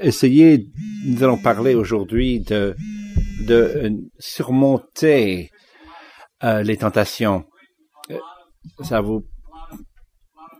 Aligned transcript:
essayer, 0.00 0.66
nous 1.06 1.22
allons 1.22 1.38
parler 1.38 1.74
aujourd'hui 1.74 2.40
de, 2.40 2.76
de 3.46 3.54
euh, 3.54 3.90
surmonter 4.18 5.50
euh, 6.42 6.62
les 6.62 6.76
tentations. 6.76 7.44
Euh, 8.10 8.18
ça 8.82 9.00
vous 9.00 9.24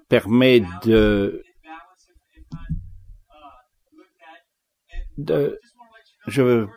permet 0.08 0.62
de, 0.84 1.42
de, 5.18 5.58
je 6.26 6.42
veux 6.42 6.68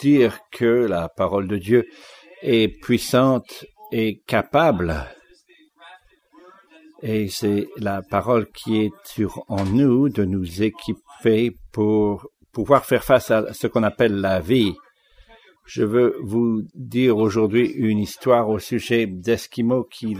dire 0.00 0.38
que 0.50 0.86
la 0.86 1.08
parole 1.08 1.48
de 1.48 1.58
Dieu 1.58 1.86
est 2.42 2.68
puissante 2.68 3.64
et 3.90 4.20
capable 4.26 5.06
et 7.02 7.28
c'est 7.28 7.66
la 7.78 8.00
parole 8.00 8.48
qui 8.52 8.78
est 8.78 8.92
sur 9.04 9.44
en 9.48 9.64
nous 9.64 10.08
de 10.08 10.24
nous 10.24 10.62
équiper 10.62 11.01
pour 11.72 12.28
pouvoir 12.52 12.84
faire 12.84 13.04
face 13.04 13.30
à 13.30 13.52
ce 13.52 13.66
qu'on 13.66 13.82
appelle 13.82 14.14
la 14.14 14.40
vie. 14.40 14.74
Je 15.64 15.84
veux 15.84 16.16
vous 16.22 16.62
dire 16.74 17.16
aujourd'hui 17.16 17.66
une 17.66 17.98
histoire 17.98 18.48
au 18.48 18.58
sujet 18.58 19.06
d'Esquimaux 19.06 19.84
qui 19.84 20.16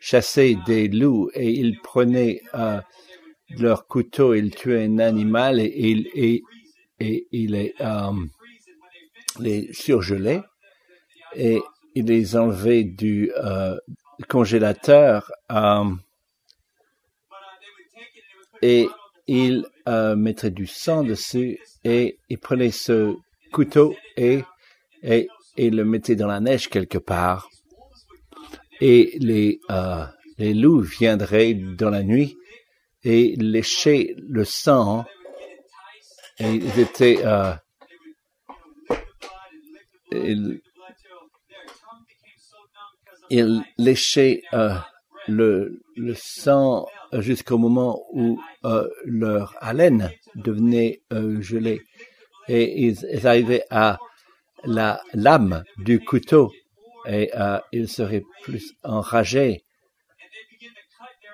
chassaient 0.00 0.56
des 0.66 0.88
loups 0.88 1.30
et 1.34 1.50
ils 1.50 1.80
prenaient 1.80 2.42
euh, 2.54 2.80
leur 3.58 3.86
couteau, 3.86 4.34
ils 4.34 4.54
tuaient 4.54 4.84
un 4.84 4.98
animal 4.98 5.58
et, 5.60 6.42
les, 7.00 7.74
euh, 7.80 8.12
les 9.40 9.72
surgelaient 9.72 10.42
et 11.34 11.60
ils 11.94 12.06
les 12.06 12.36
enlevaient 12.36 12.84
du, 12.84 13.32
euh, 13.36 13.76
congélateur 14.28 15.30
euh, 15.50 15.84
et 18.60 18.86
il 19.26 19.64
euh, 19.88 20.50
du 20.50 20.66
sang 20.66 21.02
dessus 21.02 21.58
et 21.84 22.18
il 22.28 22.38
prenait 22.38 22.70
ce 22.70 23.14
couteau 23.52 23.94
et, 24.16 24.42
et, 25.02 25.28
et 25.56 25.70
le 25.70 25.84
mettait 25.84 26.16
dans 26.16 26.26
la 26.26 26.40
neige 26.40 26.68
quelque 26.68 26.98
part. 26.98 27.48
Et 28.80 29.16
les, 29.20 29.60
euh, 29.70 30.04
les 30.38 30.54
loups 30.54 30.80
viendraient 30.80 31.54
dans 31.54 31.90
la 31.90 32.02
nuit 32.02 32.36
et 33.04 33.36
léchaient 33.36 34.14
le 34.18 34.44
sang. 34.44 35.04
Et 36.38 36.50
ils 36.50 36.80
étaient, 36.80 37.18
euh, 37.24 37.52
ils, 40.10 40.60
ils 43.30 43.62
léchaient 43.78 44.42
euh, 44.52 44.74
le, 45.28 45.80
le, 45.96 46.14
sang 46.14 46.86
jusqu'au 47.20 47.58
moment 47.58 48.04
où 48.12 48.40
euh, 48.64 48.88
leur 49.04 49.54
haleine 49.60 50.10
devenait 50.34 51.02
euh, 51.12 51.40
gelée. 51.40 51.82
Et 52.48 52.86
ils, 52.86 52.96
ils, 53.12 53.26
arrivaient 53.26 53.64
à 53.70 53.98
la 54.64 55.00
lame 55.12 55.62
du 55.78 56.00
couteau 56.00 56.50
et 57.06 57.30
euh, 57.36 57.58
ils 57.72 57.88
seraient 57.88 58.22
plus 58.42 58.74
enragés. 58.82 59.64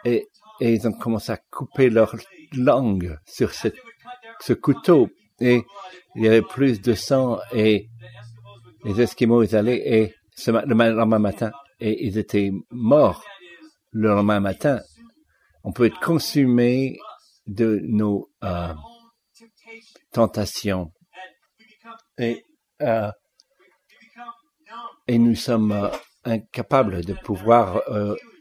Et, 0.05 0.27
et, 0.61 0.75
ils 0.75 0.87
ont 0.87 0.93
commencé 0.93 1.33
à 1.33 1.39
couper 1.51 1.91
leur 1.91 2.17
langue 2.53 3.19
sur 3.27 3.53
ce 3.53 4.53
couteau. 4.53 5.09
Et 5.41 5.63
il 6.17 6.25
y 6.25 6.27
avait 6.27 6.43
plus 6.43 6.81
de 6.81 6.95
sang 6.95 7.39
et 7.53 7.89
les 8.85 9.01
Esquimaux, 9.01 9.43
ils 9.43 9.57
allaient 9.57 9.83
et 9.85 10.15
ce, 10.35 10.51
le 10.51 10.75
lendemain 10.95 11.19
matin, 11.19 11.51
et 11.81 12.07
ils 12.07 12.17
étaient 12.17 12.53
morts 12.71 13.25
le 13.93 14.09
lendemain 14.09 14.41
matin. 14.41 14.81
On 15.69 15.73
peut 15.73 15.85
être 15.85 16.01
consumé 16.01 16.99
de 17.47 17.79
nos 17.85 18.31
euh, 18.43 18.73
tentations 20.15 20.91
et, 22.17 22.43
euh, 22.81 23.11
et 25.07 25.19
nous 25.19 25.35
sommes 25.35 25.73
euh, 25.73 25.91
incapables 26.25 27.05
de 27.05 27.13
pouvoir 27.13 27.83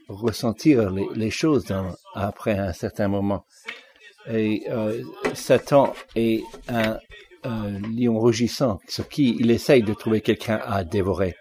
ressentir 0.08 0.90
les, 0.90 1.30
choses 1.30 1.66
après 2.14 2.56
un 2.58 2.72
certain 2.72 3.08
moment. 3.08 3.44
Et 4.30 4.66
Satan 5.34 5.94
est 6.16 6.42
un, 6.68 6.98
un 7.44 7.78
lion 7.94 8.18
rugissant, 8.18 8.80
ce 8.88 9.02
qui 9.02 9.36
il 9.38 9.50
essaye 9.50 9.82
de 9.82 9.92
trouver 9.92 10.22
quelqu'un 10.22 10.62
à 10.64 10.82
dévorer. 10.82 11.34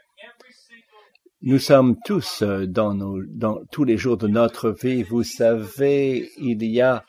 Nous 1.44 1.60
sommes 1.60 1.98
tous 2.04 2.42
euh, 2.42 2.66
dans, 2.66 2.96
nos, 2.96 3.22
dans 3.24 3.60
tous 3.72 3.84
les 3.84 3.96
jours 3.96 4.18
de 4.18 4.28
notre 4.28 4.72
vie. 4.72 5.04
Vous 5.04 5.22
savez, 5.22 6.32
il 6.40 6.64
y 6.64 6.82
a 6.82 7.06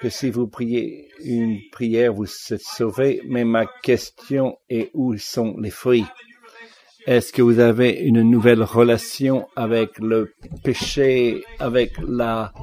que 0.00 0.10
si 0.10 0.30
vous 0.30 0.46
priez 0.46 1.08
une 1.24 1.58
prière, 1.72 2.12
vous 2.12 2.26
êtes 2.26 2.60
sauvé. 2.60 3.22
Mais 3.26 3.44
ma 3.44 3.64
question 3.82 4.58
est 4.68 4.90
où 4.92 5.16
sont 5.16 5.56
les 5.58 5.70
fruits? 5.70 6.04
Est-ce 7.06 7.34
que 7.34 7.42
vous 7.42 7.58
avez 7.58 7.90
une 7.90 8.22
nouvelle 8.22 8.62
relation 8.62 9.46
avec 9.56 9.98
le 9.98 10.32
péché, 10.62 11.44
avec 11.58 11.92
la 12.08 12.54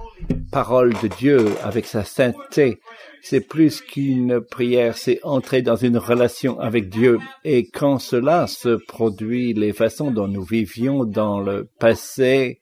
parole 0.51 0.93
de 1.03 1.07
Dieu, 1.09 1.45
avec 1.63 1.85
sa 1.85 2.03
sainteté? 2.03 2.79
C'est 3.21 3.47
plus 3.47 3.81
qu'une 3.81 4.41
prière, 4.41 4.97
c'est 4.97 5.19
entrer 5.21 5.61
dans 5.61 5.75
une 5.75 5.97
relation 5.97 6.59
avec 6.59 6.89
Dieu. 6.89 7.19
Et 7.45 7.67
quand 7.67 7.99
cela 7.99 8.47
se 8.47 8.79
produit, 8.87 9.53
les 9.53 9.73
façons 9.73 10.09
dont 10.09 10.27
nous 10.27 10.43
vivions 10.43 11.05
dans 11.05 11.39
le 11.39 11.69
passé 11.77 12.61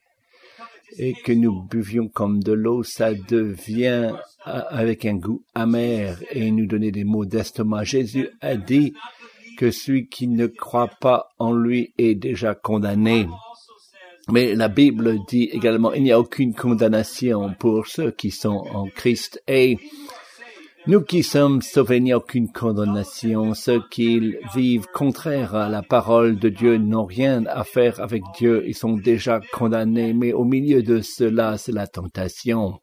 et 0.98 1.14
que 1.24 1.32
nous 1.32 1.62
buvions 1.62 2.08
comme 2.08 2.42
de 2.42 2.52
l'eau, 2.52 2.82
ça 2.82 3.14
devient 3.14 4.12
avec 4.44 5.06
un 5.06 5.14
goût 5.14 5.42
amer 5.54 6.18
et 6.30 6.50
nous 6.50 6.66
donner 6.66 6.90
des 6.90 7.04
mots 7.04 7.24
d'estomac. 7.24 7.84
Jésus 7.84 8.28
a 8.42 8.56
dit 8.56 8.92
que 9.56 9.70
celui 9.70 10.08
qui 10.08 10.28
ne 10.28 10.46
croit 10.46 10.90
pas 11.00 11.28
en 11.38 11.52
lui 11.52 11.92
est 11.98 12.14
déjà 12.14 12.54
condamné. 12.54 13.26
Mais 14.30 14.54
la 14.54 14.68
Bible 14.68 15.18
dit 15.26 15.44
également, 15.52 15.92
il 15.92 16.02
n'y 16.02 16.12
a 16.12 16.20
aucune 16.20 16.54
condamnation 16.54 17.52
pour 17.58 17.86
ceux 17.86 18.10
qui 18.10 18.30
sont 18.30 18.64
en 18.72 18.86
Christ. 18.86 19.42
Et 19.48 19.76
nous 20.86 21.02
qui 21.02 21.22
sommes 21.22 21.62
sauvés, 21.62 21.96
il 21.96 22.04
n'y 22.04 22.12
a 22.12 22.16
aucune 22.16 22.50
condamnation. 22.50 23.54
Ceux 23.54 23.82
qui 23.90 24.36
vivent 24.54 24.86
contraire 24.94 25.54
à 25.54 25.68
la 25.68 25.82
parole 25.82 26.38
de 26.38 26.48
Dieu 26.48 26.78
n'ont 26.78 27.04
rien 27.04 27.44
à 27.46 27.64
faire 27.64 28.00
avec 28.00 28.22
Dieu. 28.38 28.64
Ils 28.66 28.74
sont 28.74 28.94
déjà 28.94 29.40
condamnés. 29.52 30.14
Mais 30.14 30.32
au 30.32 30.44
milieu 30.44 30.82
de 30.82 31.00
cela, 31.00 31.58
c'est 31.58 31.72
la 31.72 31.86
tentation. 31.86 32.80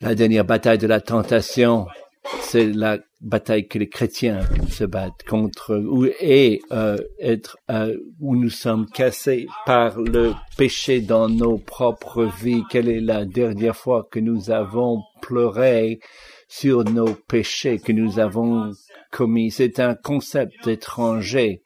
La 0.00 0.14
dernière 0.14 0.46
bataille 0.46 0.78
de 0.78 0.86
la 0.86 1.00
tentation, 1.00 1.86
c'est 2.40 2.66
la 2.66 2.98
bataille 3.20 3.68
que 3.68 3.78
les 3.78 3.88
chrétiens 3.88 4.40
se 4.68 4.84
battent 4.84 5.22
contre 5.28 5.82
et 6.20 6.60
euh, 6.72 6.96
être 7.18 7.56
euh, 7.70 7.96
où 8.20 8.36
nous 8.36 8.50
sommes 8.50 8.86
cassés 8.86 9.46
par 9.66 10.00
le 10.00 10.32
péché 10.56 11.00
dans 11.00 11.28
nos 11.28 11.58
propres 11.58 12.28
vies. 12.42 12.62
Quelle 12.70 12.88
est 12.88 13.00
la 13.00 13.24
dernière 13.24 13.76
fois 13.76 14.08
que 14.10 14.20
nous 14.20 14.50
avons 14.50 15.02
pleuré 15.22 16.00
sur 16.48 16.84
nos 16.84 17.14
péchés 17.14 17.78
que 17.78 17.92
nous 17.92 18.18
avons 18.18 18.72
commis? 19.10 19.50
C'est 19.50 19.80
un 19.80 19.94
concept 19.94 20.66
étranger. 20.66 21.62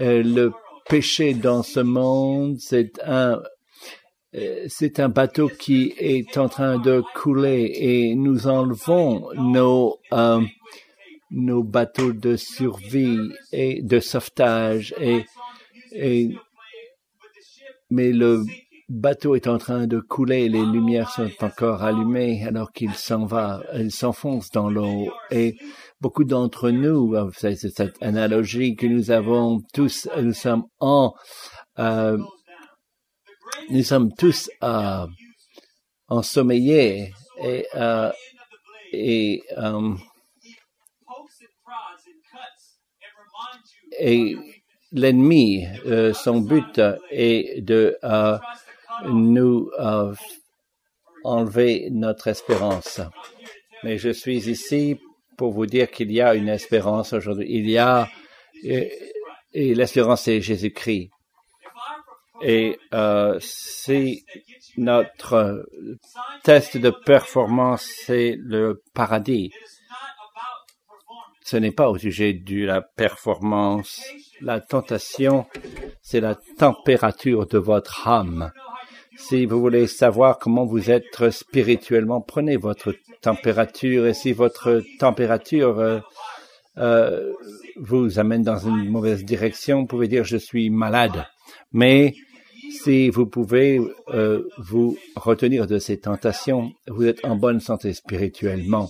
Euh, 0.00 0.22
le 0.22 0.52
péché 0.88 1.34
dans 1.34 1.62
ce 1.62 1.80
monde, 1.80 2.58
c'est 2.58 3.00
un 3.04 3.40
c'est 4.68 5.00
un 5.00 5.08
bateau 5.08 5.48
qui 5.48 5.92
est 5.98 6.38
en 6.38 6.48
train 6.48 6.78
de 6.78 7.02
couler 7.14 7.72
et 7.74 8.14
nous 8.14 8.46
enlevons 8.46 9.28
nos 9.34 9.98
euh, 10.12 10.40
nos 11.30 11.62
bateaux 11.62 12.12
de 12.12 12.36
survie 12.36 13.28
et 13.52 13.82
de 13.82 14.00
sauvetage 14.00 14.94
et, 15.00 15.24
et 15.92 16.30
mais 17.90 18.12
le 18.12 18.44
bateau 18.88 19.36
est 19.36 19.46
en 19.46 19.58
train 19.58 19.86
de 19.86 20.00
couler, 20.00 20.48
les 20.48 20.64
lumières 20.64 21.10
sont 21.10 21.30
encore 21.40 21.82
allumées 21.82 22.44
alors 22.44 22.72
qu'il 22.72 22.92
s'en 22.94 23.24
va, 23.24 23.62
il 23.74 23.92
s'enfonce 23.92 24.50
dans 24.50 24.68
l'eau 24.68 25.12
et 25.30 25.56
beaucoup 26.00 26.24
d'entre 26.24 26.70
nous, 26.70 27.14
c'est 27.36 27.54
cette 27.54 28.02
analogie 28.02 28.74
que 28.74 28.86
nous 28.86 29.10
avons 29.12 29.60
tous, 29.72 30.08
nous 30.20 30.32
sommes 30.32 30.64
en 30.80 31.14
euh, 31.78 32.18
nous 33.70 33.82
sommes 33.82 34.12
tous 34.14 34.50
euh, 34.62 35.06
ensommeillés 36.08 37.12
et, 37.42 37.66
euh, 37.74 38.10
et, 38.92 39.42
euh, 39.56 39.94
et 43.98 44.36
l'ennemi, 44.92 45.66
euh, 45.86 46.12
son 46.12 46.40
but 46.40 46.80
est 47.10 47.60
de 47.60 47.96
euh, 48.02 48.38
nous 49.08 49.70
euh, 49.78 50.14
enlever 51.24 51.88
notre 51.90 52.28
espérance. 52.28 53.00
Mais 53.84 53.98
je 53.98 54.10
suis 54.10 54.48
ici 54.48 54.98
pour 55.36 55.52
vous 55.52 55.66
dire 55.66 55.90
qu'il 55.90 56.10
y 56.12 56.20
a 56.20 56.34
une 56.34 56.48
espérance 56.48 57.12
aujourd'hui. 57.12 57.46
Il 57.48 57.70
y 57.70 57.78
a 57.78 58.08
et, 58.62 58.92
et 59.52 59.74
l'espérance 59.74 60.22
c'est 60.22 60.40
Jésus-Christ. 60.40 61.10
Et 62.42 62.78
euh, 62.94 63.36
si 63.40 64.24
notre 64.76 65.66
test 66.42 66.76
de 66.76 66.90
performance, 66.90 67.82
c'est 67.82 68.36
le 68.38 68.82
paradis, 68.94 69.52
ce 71.44 71.56
n'est 71.56 71.72
pas 71.72 71.90
au 71.90 71.98
sujet 71.98 72.32
de 72.32 72.64
la 72.64 72.80
performance. 72.80 74.02
La 74.40 74.60
tentation, 74.60 75.46
c'est 76.00 76.20
la 76.20 76.36
température 76.56 77.46
de 77.46 77.58
votre 77.58 78.06
âme. 78.06 78.52
Si 79.16 79.46
vous 79.46 79.60
voulez 79.60 79.86
savoir 79.86 80.38
comment 80.38 80.64
vous 80.64 80.90
êtes 80.90 81.30
spirituellement, 81.30 82.20
prenez 82.20 82.56
votre 82.56 82.94
température 83.20 84.06
et 84.06 84.14
si 84.14 84.32
votre 84.32 84.82
température 84.98 85.78
euh, 85.78 85.98
euh, 86.78 87.32
vous 87.76 88.18
amène 88.18 88.42
dans 88.42 88.58
une 88.58 88.88
mauvaise 88.88 89.24
direction, 89.24 89.80
vous 89.80 89.86
pouvez 89.86 90.08
dire 90.08 90.24
je 90.24 90.36
suis 90.36 90.70
malade. 90.70 91.26
Mais 91.72 92.14
si 92.70 93.10
vous 93.10 93.26
pouvez 93.26 93.80
euh, 94.08 94.44
vous 94.58 94.96
retenir 95.16 95.66
de 95.66 95.78
ces 95.78 95.98
tentations, 95.98 96.72
vous 96.88 97.04
êtes 97.04 97.24
en 97.24 97.36
bonne 97.36 97.60
santé 97.60 97.92
spirituellement. 97.92 98.88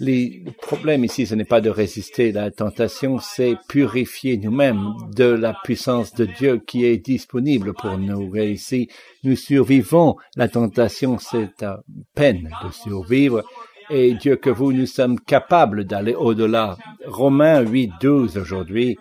Le 0.00 0.50
problème 0.60 1.04
ici, 1.04 1.24
ce 1.24 1.36
n'est 1.36 1.44
pas 1.44 1.60
de 1.60 1.70
résister 1.70 2.30
à 2.30 2.42
la 2.42 2.50
tentation, 2.50 3.20
c'est 3.20 3.54
purifier 3.68 4.36
nous-mêmes 4.36 4.94
de 5.14 5.24
la 5.24 5.56
puissance 5.62 6.14
de 6.14 6.24
Dieu 6.24 6.58
qui 6.58 6.84
est 6.84 6.98
disponible 6.98 7.74
pour 7.74 7.96
nous. 7.96 8.34
Et 8.36 8.50
ici, 8.50 8.88
nous 9.22 9.36
survivons 9.36 10.16
la 10.36 10.48
tentation, 10.48 11.18
c'est 11.18 11.62
à 11.62 11.82
peine 12.14 12.50
de 12.64 12.72
survivre. 12.72 13.44
Et 13.90 14.14
Dieu 14.14 14.36
que 14.36 14.50
vous, 14.50 14.72
nous 14.72 14.86
sommes 14.86 15.20
capables 15.20 15.84
d'aller 15.84 16.14
au-delà. 16.14 16.76
Romains 17.06 17.60
8, 17.60 17.92
12 18.00 18.38
aujourd'hui. 18.38 18.96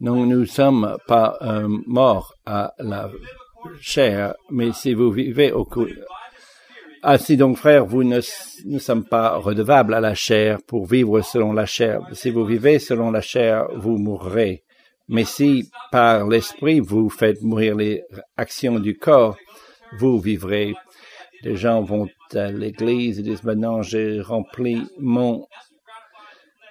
nous 0.00 0.26
ne 0.26 0.44
sommes 0.44 0.96
pas 1.06 1.38
euh, 1.42 1.68
morts 1.86 2.34
à 2.46 2.72
la 2.78 3.10
chair, 3.80 4.34
mais 4.50 4.72
si 4.72 4.94
vous 4.94 5.10
vivez 5.10 5.52
au, 5.52 5.66
ainsi 7.02 7.38
donc, 7.38 7.56
frères, 7.56 7.86
vous 7.86 8.04
ne, 8.04 8.20
ne 8.66 8.78
sommes 8.78 9.04
pas 9.04 9.36
redevables 9.36 9.94
à 9.94 10.00
la 10.00 10.14
chair 10.14 10.58
pour 10.66 10.84
vivre 10.84 11.22
selon 11.22 11.54
la 11.54 11.64
chair. 11.64 12.00
Si 12.12 12.30
vous 12.30 12.44
vivez 12.44 12.78
selon 12.78 13.10
la 13.10 13.22
chair, 13.22 13.68
vous 13.74 13.96
mourrez. 13.96 14.64
Mais 15.08 15.24
si 15.24 15.70
par 15.90 16.28
l'esprit 16.28 16.78
vous 16.78 17.08
faites 17.08 17.42
mourir 17.42 17.74
les 17.74 18.02
actions 18.36 18.78
du 18.78 18.96
corps, 18.96 19.36
vous 19.98 20.20
vivrez. 20.20 20.74
Les 21.42 21.56
gens 21.56 21.82
vont 21.82 22.06
à 22.34 22.52
l'église 22.52 23.18
et 23.18 23.22
disent 23.22 23.44
maintenant 23.44 23.80
j'ai 23.82 24.20
rempli 24.20 24.82
mon 24.98 25.46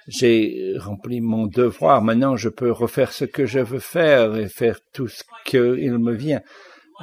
j'ai 0.09 0.73
rempli 0.77 1.21
mon 1.21 1.47
devoir. 1.47 2.01
Maintenant 2.01 2.35
je 2.35 2.49
peux 2.49 2.71
refaire 2.71 3.13
ce 3.13 3.25
que 3.25 3.45
je 3.45 3.59
veux 3.59 3.79
faire 3.79 4.35
et 4.35 4.49
faire 4.49 4.79
tout 4.93 5.07
ce 5.07 5.23
qu'il 5.45 5.97
me 5.97 6.13
vient. 6.13 6.41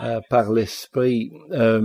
Euh, 0.03 0.21
par 0.29 0.53
l'esprit, 0.53 1.33
euh, 1.53 1.81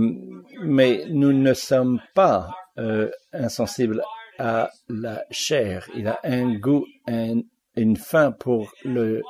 mais 0.62 1.06
nous 1.08 1.32
ne 1.32 1.54
sommes 1.54 1.98
pas 2.14 2.50
euh, 2.76 3.10
insensibles 3.32 4.02
à 4.38 4.70
la 4.90 5.24
chair. 5.30 5.88
Il 5.96 6.06
a 6.08 6.20
un 6.22 6.58
goût, 6.58 6.84
un, 7.08 7.40
une 7.74 7.96
fin 7.96 8.30
pour 8.30 8.70
le, 8.84 9.22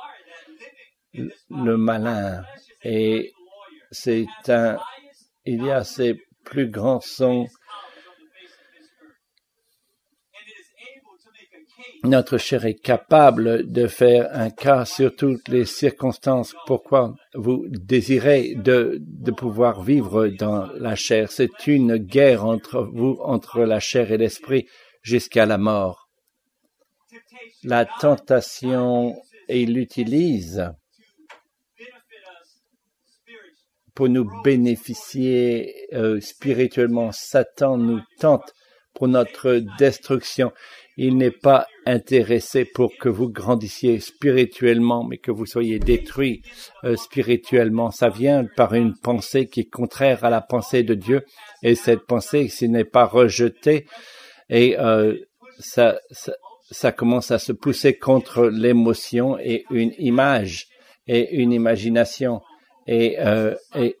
le 1.13 1.77
malin. 1.77 2.43
Et 2.83 3.31
c'est 3.91 4.25
un, 4.49 4.77
il 5.45 5.63
y 5.63 5.71
a 5.71 5.85
ces 5.85 6.17
plus 6.43 6.67
grands 6.67 6.99
sons 6.99 7.47
notre 12.03 12.37
chair 12.37 12.65
est 12.65 12.75
capable 12.75 13.71
de 13.71 13.87
faire 13.87 14.29
un 14.33 14.49
cas 14.49 14.85
sur 14.85 15.15
toutes 15.15 15.47
les 15.47 15.65
circonstances. 15.65 16.53
Pourquoi 16.67 17.15
vous 17.33 17.65
désirez 17.69 18.55
de, 18.55 18.97
de 18.99 19.31
pouvoir 19.31 19.83
vivre 19.83 20.27
dans 20.27 20.67
la 20.73 20.95
chair? 20.95 21.31
C'est 21.31 21.67
une 21.67 21.97
guerre 21.97 22.45
entre 22.45 22.81
vous, 22.81 23.17
entre 23.21 23.61
la 23.61 23.79
chair 23.79 24.11
et 24.11 24.17
l'esprit, 24.17 24.67
jusqu'à 25.01 25.45
la 25.45 25.57
mort. 25.57 26.09
La 27.63 27.85
tentation, 27.85 29.15
il 29.47 29.73
l'utilise 29.73 30.69
pour 33.93 34.09
nous 34.09 34.29
bénéficier 34.43 35.73
euh, 35.93 36.19
spirituellement. 36.19 37.11
Satan 37.11 37.77
nous 37.77 38.01
tente 38.19 38.53
pour 38.93 39.07
notre 39.07 39.63
destruction. 39.77 40.51
Il 40.97 41.17
n'est 41.17 41.31
pas 41.31 41.65
intéressé 41.85 42.65
pour 42.65 42.95
que 42.97 43.09
vous 43.09 43.29
grandissiez 43.29 43.99
spirituellement, 43.99 45.03
mais 45.03 45.17
que 45.17 45.31
vous 45.31 45.45
soyez 45.45 45.79
détruits 45.79 46.43
euh, 46.83 46.95
spirituellement. 46.95 47.91
Ça 47.91 48.09
vient 48.09 48.45
par 48.55 48.73
une 48.73 48.93
pensée 48.95 49.47
qui 49.47 49.61
est 49.61 49.69
contraire 49.69 50.23
à 50.23 50.29
la 50.29 50.41
pensée 50.41 50.83
de 50.83 50.93
Dieu. 50.93 51.25
Et 51.63 51.75
cette 51.75 52.05
pensée, 52.05 52.47
s'il 52.47 52.71
n'est 52.71 52.85
pas 52.85 53.05
rejetée, 53.05 53.85
et 54.49 54.77
euh, 54.77 55.15
ça, 55.59 55.99
ça, 56.11 56.33
ça 56.69 56.91
commence 56.91 57.31
à 57.31 57.39
se 57.39 57.51
pousser 57.51 57.97
contre 57.97 58.45
l'émotion 58.45 59.37
et 59.39 59.65
une 59.71 59.93
image 59.97 60.67
et 61.07 61.35
une 61.35 61.51
imagination. 61.51 62.41
Et, 62.87 63.17
euh, 63.19 63.55
et, 63.75 63.97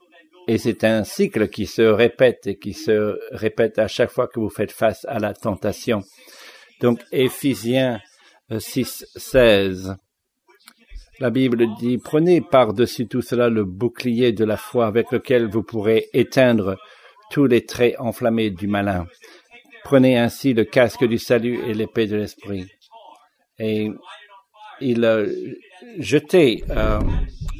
et 0.47 0.57
c'est 0.57 0.83
un 0.83 1.03
cycle 1.03 1.47
qui 1.49 1.65
se 1.65 1.81
répète 1.81 2.47
et 2.47 2.57
qui 2.57 2.73
se 2.73 3.17
répète 3.31 3.79
à 3.79 3.87
chaque 3.87 4.11
fois 4.11 4.27
que 4.27 4.39
vous 4.39 4.49
faites 4.49 4.71
face 4.71 5.05
à 5.05 5.19
la 5.19 5.33
tentation. 5.33 6.03
Donc, 6.83 6.99
Éphésiens 7.13 8.01
6, 8.59 9.05
euh, 9.15 9.19
16. 9.19 9.95
La 11.21 11.29
Bible 11.29 11.65
dit, 11.79 11.97
prenez 11.97 12.41
par-dessus 12.41 13.07
tout 13.07 13.21
cela 13.21 13.47
le 13.47 13.63
bouclier 13.63 14.33
de 14.33 14.43
la 14.43 14.57
foi 14.57 14.85
avec 14.85 15.09
lequel 15.13 15.49
vous 15.49 15.63
pourrez 15.63 16.09
éteindre 16.11 16.75
tous 17.31 17.45
les 17.45 17.65
traits 17.65 17.95
enflammés 17.99 18.49
du 18.49 18.67
malin. 18.67 19.07
Prenez 19.85 20.17
ainsi 20.17 20.53
le 20.53 20.65
casque 20.65 21.05
du 21.05 21.17
salut 21.17 21.57
et 21.65 21.73
l'épée 21.73 22.05
de 22.05 22.17
l'esprit. 22.17 22.67
Et 23.59 23.89
il 24.81 25.05
a 25.05 25.23
jeté 25.99 26.65
euh, 26.69 26.99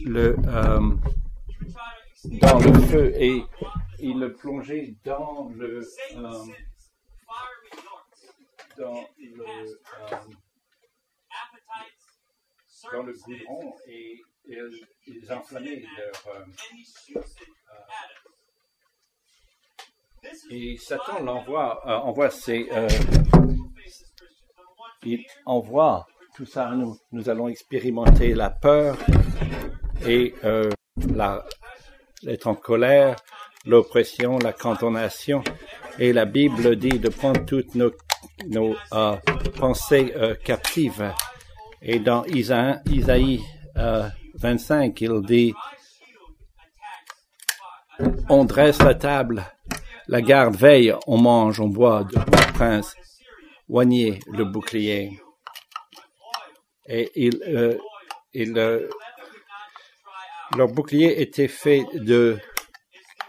le, 0.05 0.35
euh, 0.47 0.79
dans 2.41 2.59
le 2.59 2.73
feu 2.73 3.13
et 3.15 3.41
il 3.99 4.19
le 4.19 4.33
plongeait 4.33 4.95
dans 5.05 5.49
le, 5.55 5.79
dans 8.77 9.07
le, 9.17 9.79
dans 12.91 13.03
le 13.03 13.13
goudron 13.13 13.75
et, 13.87 14.21
et 14.45 14.57
ils 15.07 15.31
enflammaient 15.31 15.83
leur. 15.97 16.35
Euh, 16.35 17.21
et 20.49 20.77
Satan 20.77 21.21
l'envoie, 21.21 21.81
euh, 21.85 21.97
envoie 21.97 22.29
ses, 22.29 22.67
euh, 22.71 22.87
il 25.03 25.25
envoie 25.45 26.07
tout 26.35 26.45
ça 26.45 26.69
à 26.69 26.75
nous. 26.75 26.97
Nous 27.11 27.29
allons 27.29 27.49
expérimenter 27.49 28.33
la 28.33 28.49
peur 28.49 28.97
et 30.07 30.33
la, 31.13 31.45
l'être 32.23 32.47
en 32.47 32.55
colère, 32.55 33.17
l'oppression, 33.65 34.39
la 34.39 34.53
condamnation. 34.53 35.43
Et 35.99 36.13
la 36.13 36.25
Bible 36.25 36.75
dit 36.77 36.99
de 36.99 37.09
prendre 37.09 37.45
toutes 37.45 37.75
nos 37.75 37.91
nos 38.47 38.75
euh, 38.93 39.15
pensées 39.57 40.13
euh, 40.15 40.35
captives. 40.35 41.13
Et 41.81 41.99
dans 41.99 42.23
Isaïe, 42.25 42.79
Isaïe 42.89 43.41
25, 43.75 45.01
euh, 45.01 45.05
il 45.05 45.25
dit, 45.25 45.53
on 48.29 48.45
dresse 48.45 48.81
la 48.81 48.95
table, 48.95 49.43
la 50.07 50.21
garde 50.21 50.55
veille, 50.55 50.93
on 51.07 51.17
mange, 51.17 51.59
on 51.59 51.67
boit, 51.67 52.03
de 52.03 52.15
prince, 52.53 52.95
oignez 53.69 54.19
le 54.31 54.45
bouclier. 54.45 55.19
Et 56.87 57.11
il, 57.15 57.77
il, 58.33 58.53
leur 60.55 60.67
bouclier 60.67 61.21
était 61.21 61.47
fait 61.47 61.85
de, 61.93 62.37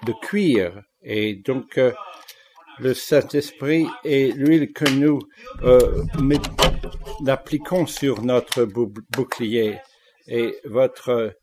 de 0.07 0.13
cuir. 0.23 0.83
Et 1.03 1.37
donc, 1.37 1.79
le 2.79 2.95
Saint-Esprit 2.95 3.87
et 4.05 4.33
l'huile 4.33 4.73
que 4.73 4.89
nous 4.91 5.21
euh, 5.63 6.05
l'appliquons 7.25 7.87
sur 7.87 8.23
notre 8.23 8.65
bouclier. 8.65 9.79
Et 10.27 10.57
votre, 10.65 11.37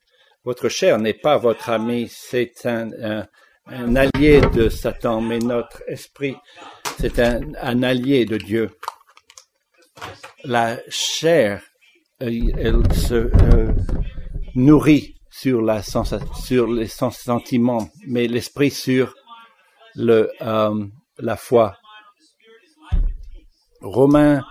votre 0.44 0.70
chair 0.70 0.98
n'est 1.00 1.14
pas 1.14 1.38
votre 1.38 1.70
ami, 1.70 2.08
c'est 2.10 2.66
un, 2.66 3.26
un, 3.68 3.96
allié 3.96 4.42
de 4.54 4.70
Satan, 4.70 5.22
mais 5.22 5.40
notre 5.40 5.84
esprit, 5.88 6.36
c'est 7.00 7.20
un, 7.20 7.42
un, 7.62 7.84
allié 7.84 8.26
de 8.26 8.38
Dieu. 8.38 8.70
La 10.44 10.80
chair, 10.90 11.62
elle, 12.20 12.84
se 12.94 13.14
euh, 13.14 13.72
nourrit 14.56 15.16
sur, 15.30 15.62
la 15.62 15.82
sur 15.84 16.68
les 16.68 16.88
sentiments, 16.88 17.90
mais 18.08 18.28
l'esprit 18.28 18.72
sur 18.72 19.14
le, 19.96 20.32
euh, 20.42 20.86
la 21.22 21.38
foi. 21.38 21.78
Romains, 23.82 24.44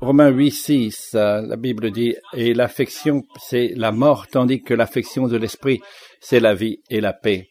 Romains 0.00 0.30
8, 0.30 0.50
6, 0.50 1.10
la 1.14 1.56
Bible 1.56 1.90
dit, 1.90 2.16
et 2.32 2.54
l'affection, 2.54 3.22
c'est 3.38 3.72
la 3.76 3.92
mort, 3.92 4.26
tandis 4.26 4.62
que 4.62 4.74
l'affection 4.74 5.28
de 5.28 5.36
l'esprit, 5.36 5.80
c'est 6.20 6.40
la 6.40 6.54
vie 6.54 6.80
et 6.90 7.00
la 7.00 7.12
paix. 7.12 7.48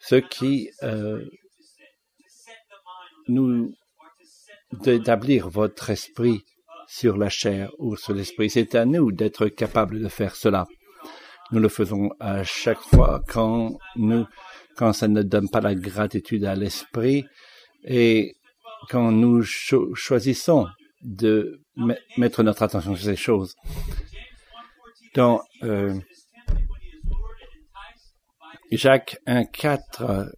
Ce 0.00 0.16
qui 0.16 0.70
euh, 0.82 1.24
nous 3.28 3.72
d'établir 4.72 5.48
votre 5.48 5.90
esprit 5.90 6.44
sur 6.86 7.16
la 7.16 7.28
chair 7.28 7.70
ou 7.78 7.96
sur 7.96 8.14
l'esprit. 8.14 8.50
C'est 8.50 8.74
à 8.74 8.84
nous 8.84 9.12
d'être 9.12 9.48
capables 9.48 10.00
de 10.00 10.08
faire 10.08 10.36
cela. 10.36 10.66
Nous 11.50 11.60
le 11.60 11.68
faisons 11.68 12.10
à 12.20 12.42
chaque 12.44 12.80
fois 12.80 13.22
quand 13.28 13.78
nous, 13.96 14.26
quand 14.76 14.92
ça 14.92 15.08
ne 15.08 15.22
donne 15.22 15.48
pas 15.48 15.60
la 15.60 15.74
gratitude 15.74 16.44
à 16.44 16.54
l'esprit 16.54 17.24
et 17.84 18.34
quand 18.88 19.10
nous 19.12 19.42
choisissons 19.42 20.66
de 21.02 21.60
mettre 22.16 22.42
notre 22.42 22.62
attention 22.62 22.94
sur 22.94 23.04
ces 23.04 23.16
choses. 23.16 23.54
Dans 25.14 25.42
euh, 25.62 25.94
Jacques 28.70 29.18
1.4, 29.26 30.30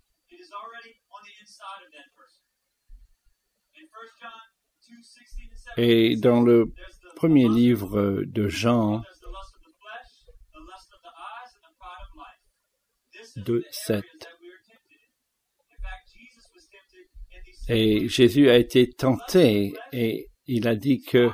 et 5.76 6.16
dans 6.16 6.40
le 6.40 6.72
premier 7.16 7.48
livre 7.48 8.22
de 8.26 8.48
Jean, 8.48 9.02
2, 13.36 13.64
7. 13.70 14.04
Et 17.68 18.08
Jésus 18.08 18.50
a 18.50 18.56
été 18.56 18.90
tenté 18.90 19.72
et 19.92 20.26
il 20.46 20.68
a 20.68 20.74
dit 20.74 21.00
que 21.00 21.30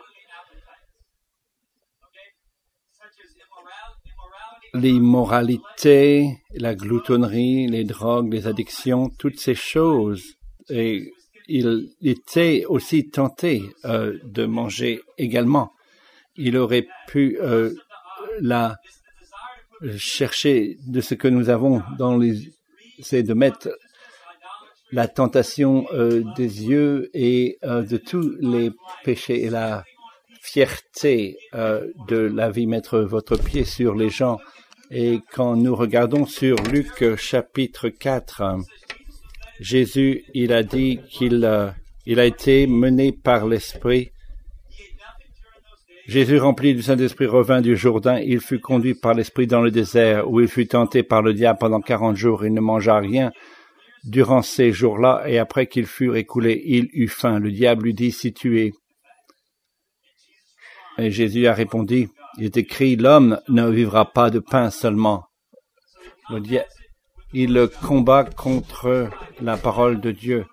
l'immoralité, 4.75 6.38
la 6.54 6.75
gloutonnerie, 6.75 7.66
les 7.66 7.85
drogues, 7.85 8.33
les 8.33 8.47
addictions, 8.47 9.11
toutes 9.19 9.40
ces 9.40 9.57
choses, 9.57 10.23
et 10.69 11.12
il 11.49 11.90
était 12.00 12.64
aussi 12.69 13.11
tenté 13.11 13.62
euh, 13.85 14.19
de 14.23 14.47
manger 14.47 15.00
également. 15.19 15.73
Il 16.37 16.57
aurait 16.57 16.87
pu 17.09 17.38
euh, 17.40 17.75
la 18.40 18.76
chercher 19.96 20.76
de 20.87 21.00
ce 21.00 21.14
que 21.14 21.28
nous 21.28 21.49
avons 21.49 21.82
dans 21.99 22.16
les, 22.16 22.52
c'est 23.00 23.22
de 23.22 23.34
mettre 23.34 23.68
la 24.92 25.08
tentation 25.08 25.87
euh, 25.92 26.22
des 26.37 26.66
yeux 26.66 27.10
et 27.14 27.58
euh, 27.64 27.82
de 27.82 27.96
tous 27.96 28.37
les 28.40 28.70
péchés 29.04 29.44
et 29.44 29.50
la 29.50 29.84
fierté 30.42 31.37
euh, 31.54 31.87
de 32.08 32.16
la 32.16 32.50
vie, 32.50 32.66
mettre 32.66 32.99
votre 33.00 33.37
pied 33.37 33.64
sur 33.64 33.94
les 33.94 34.10
gens. 34.10 34.38
Et 34.90 35.20
quand 35.32 35.54
nous 35.54 35.76
regardons 35.76 36.26
sur 36.26 36.56
Luc 36.64 37.16
chapitre 37.16 37.88
4, 37.88 38.56
Jésus, 39.60 40.25
il 40.34 40.52
a 40.52 40.64
dit 40.64 40.99
qu'il 41.08 41.72
il 42.06 42.18
a 42.18 42.25
été 42.25 42.66
mené 42.66 43.12
par 43.12 43.46
l'Esprit. 43.46 44.10
Jésus, 46.11 46.38
rempli 46.40 46.75
du 46.75 46.83
Saint-Esprit, 46.83 47.26
revint 47.26 47.61
du 47.61 47.76
Jourdain. 47.76 48.19
Il 48.19 48.40
fut 48.40 48.59
conduit 48.59 48.95
par 48.95 49.14
l'Esprit 49.14 49.47
dans 49.47 49.61
le 49.61 49.71
désert, 49.71 50.29
où 50.29 50.40
il 50.40 50.49
fut 50.49 50.67
tenté 50.67 51.05
par 51.05 51.23
le 51.23 51.35
diable 51.35 51.61
pendant 51.61 51.81
quarante 51.81 52.17
jours. 52.17 52.45
Il 52.45 52.52
ne 52.52 52.61
mangea 52.61 52.99
rien 52.99 53.31
Durant 54.02 54.43
ces 54.43 54.73
jours-là, 54.73 55.23
et 55.29 55.38
après 55.38 55.69
qu'ils 55.69 55.87
furent 55.87 56.17
écoulés, 56.17 56.61
il 56.64 56.88
eut 56.95 57.07
faim. 57.07 57.38
Le 57.38 57.52
diable 57.52 57.85
lui 57.85 57.95
dit, 57.95 58.11
si 58.11 58.33
tu 58.33 58.61
es. 58.61 58.73
Et 60.99 61.12
Jésus 61.12 61.47
a 61.47 61.55
répondu, 61.55 62.09
il 62.38 62.47
est 62.47 62.57
écrit, 62.57 62.97
l'homme 62.97 63.38
ne 63.49 63.71
vivra 63.71 64.12
pas 64.12 64.31
de 64.31 64.40
pain 64.40 64.71
seulement. 64.71 65.26
il 67.33 67.69
combat 67.87 68.25
contre 68.25 69.11
la 69.40 69.57
parole 69.57 70.00
de 70.00 70.11
Dieu. 70.11 70.45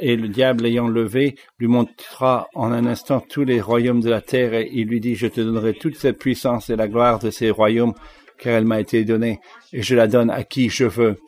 Et 0.00 0.16
le 0.16 0.28
diable 0.28 0.66
ayant 0.66 0.88
levé, 0.88 1.36
lui 1.58 1.66
montra 1.66 2.48
en 2.54 2.72
un 2.72 2.86
instant 2.86 3.20
tous 3.20 3.44
les 3.44 3.60
royaumes 3.60 4.00
de 4.00 4.10
la 4.10 4.22
terre, 4.22 4.54
et 4.54 4.70
il 4.72 4.88
lui 4.88 5.00
dit, 5.00 5.16
je 5.16 5.26
te 5.26 5.40
donnerai 5.40 5.74
toute 5.74 5.96
cette 5.96 6.18
puissance 6.18 6.70
et 6.70 6.76
la 6.76 6.88
gloire 6.88 7.18
de 7.18 7.30
ces 7.30 7.50
royaumes, 7.50 7.94
car 8.38 8.54
elle 8.54 8.64
m'a 8.64 8.80
été 8.80 9.04
donnée, 9.04 9.40
et 9.72 9.82
je 9.82 9.94
la 9.94 10.06
donne 10.06 10.30
à 10.30 10.44
qui 10.44 10.68
je 10.70 10.84
veux. 10.84 11.18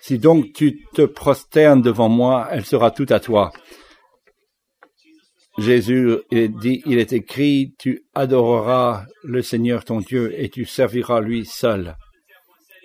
Si 0.00 0.18
donc 0.18 0.52
tu 0.54 0.80
te 0.94 1.02
prosternes 1.02 1.82
devant 1.82 2.08
moi, 2.08 2.48
elle 2.50 2.64
sera 2.64 2.90
toute 2.90 3.12
à 3.12 3.20
toi. 3.20 3.52
Jésus 5.58 6.16
dit, 6.30 6.82
il 6.86 6.98
est 6.98 7.12
écrit, 7.12 7.74
tu 7.78 8.04
adoreras 8.14 9.04
le 9.22 9.42
Seigneur 9.42 9.84
ton 9.84 10.00
Dieu 10.00 10.32
et 10.40 10.48
tu 10.48 10.64
serviras 10.64 11.20
lui 11.20 11.44
seul. 11.44 11.96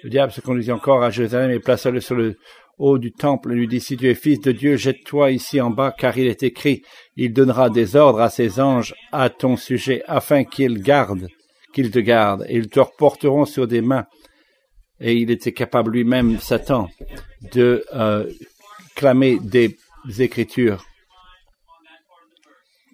Le 0.04 0.10
diable 0.10 0.34
se 0.34 0.42
conduisit 0.42 0.74
encore 0.74 1.02
à 1.02 1.10
Jérusalem 1.10 1.52
et 1.52 1.60
plaça-le 1.60 2.02
sur 2.02 2.16
le 2.16 2.36
haut 2.78 2.98
du 2.98 3.12
temple 3.12 3.54
lui 3.54 3.68
dit, 3.68 3.80
si 3.80 3.98
tu 3.98 4.10
es 4.10 4.16
fils 4.16 4.40
de 4.42 4.52
Dieu, 4.52 4.76
jette-toi 4.76 5.32
ici 5.32 5.62
en 5.62 5.70
bas, 5.70 5.94
car 5.98 6.18
il 6.18 6.28
est 6.28 6.44
écrit, 6.44 6.82
il 7.16 7.34
donnera 7.34 7.70
des 7.70 7.96
ordres 7.96 8.22
à 8.22 8.30
ses 8.30 8.60
anges 8.60 8.94
à 9.12 9.30
ton 9.30 9.58
sujet, 9.58 10.04
afin 10.08 10.44
qu'ils 10.44 10.82
gardent, 10.82 11.28
qu'ils 11.74 11.92
te 11.92 12.00
gardent, 12.00 12.46
et 12.50 12.56
ils 12.56 12.70
te 12.70 12.80
reporteront 12.80 13.46
sur 13.46 13.68
des 13.68 13.82
mains 13.82 14.06
et 15.00 15.14
il 15.14 15.32
était 15.32 15.52
capable 15.52 15.92
lui-même, 15.92 16.40
Satan, 16.40 16.90
de 17.54 17.86
euh, 17.94 18.30
clamer 18.96 19.40
des 19.40 19.78
écritures. 20.20 20.86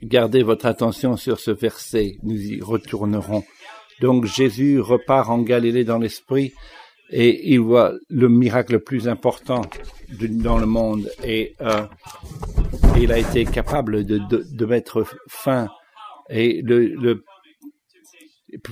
Gardez 0.01 0.41
votre 0.41 0.65
attention 0.65 1.15
sur 1.15 1.39
ce 1.39 1.51
verset, 1.51 2.17
nous 2.23 2.39
y 2.39 2.59
retournerons. 2.59 3.43
Donc 3.99 4.25
Jésus 4.25 4.79
repart 4.79 5.29
en 5.29 5.43
Galilée 5.43 5.83
dans 5.83 5.99
l'esprit 5.99 6.53
et 7.11 7.53
il 7.53 7.59
voit 7.59 7.93
le 8.09 8.29
miracle 8.29 8.73
le 8.73 8.79
plus 8.79 9.07
important 9.07 9.61
dans 10.19 10.57
le 10.57 10.65
monde 10.65 11.09
et 11.23 11.55
euh, 11.61 11.85
il 12.97 13.11
a 13.11 13.17
été 13.17 13.45
capable 13.45 14.05
de, 14.05 14.17
de, 14.17 14.45
de 14.49 14.65
mettre 14.65 15.05
fin 15.27 15.67
et 16.29 16.61
le, 16.61 16.87
le 16.87 17.23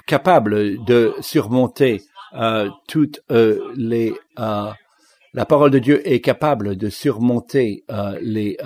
capable 0.06 0.84
de 0.86 1.14
surmonter 1.22 2.02
euh, 2.34 2.70
toutes 2.88 3.22
euh, 3.32 3.72
les 3.76 4.14
euh, 4.40 4.72
la 5.34 5.46
parole 5.46 5.72
de 5.72 5.80
Dieu 5.80 6.08
est 6.08 6.22
capable 6.22 6.76
de 6.76 6.90
surmonter 6.90 7.84
les 8.20 8.58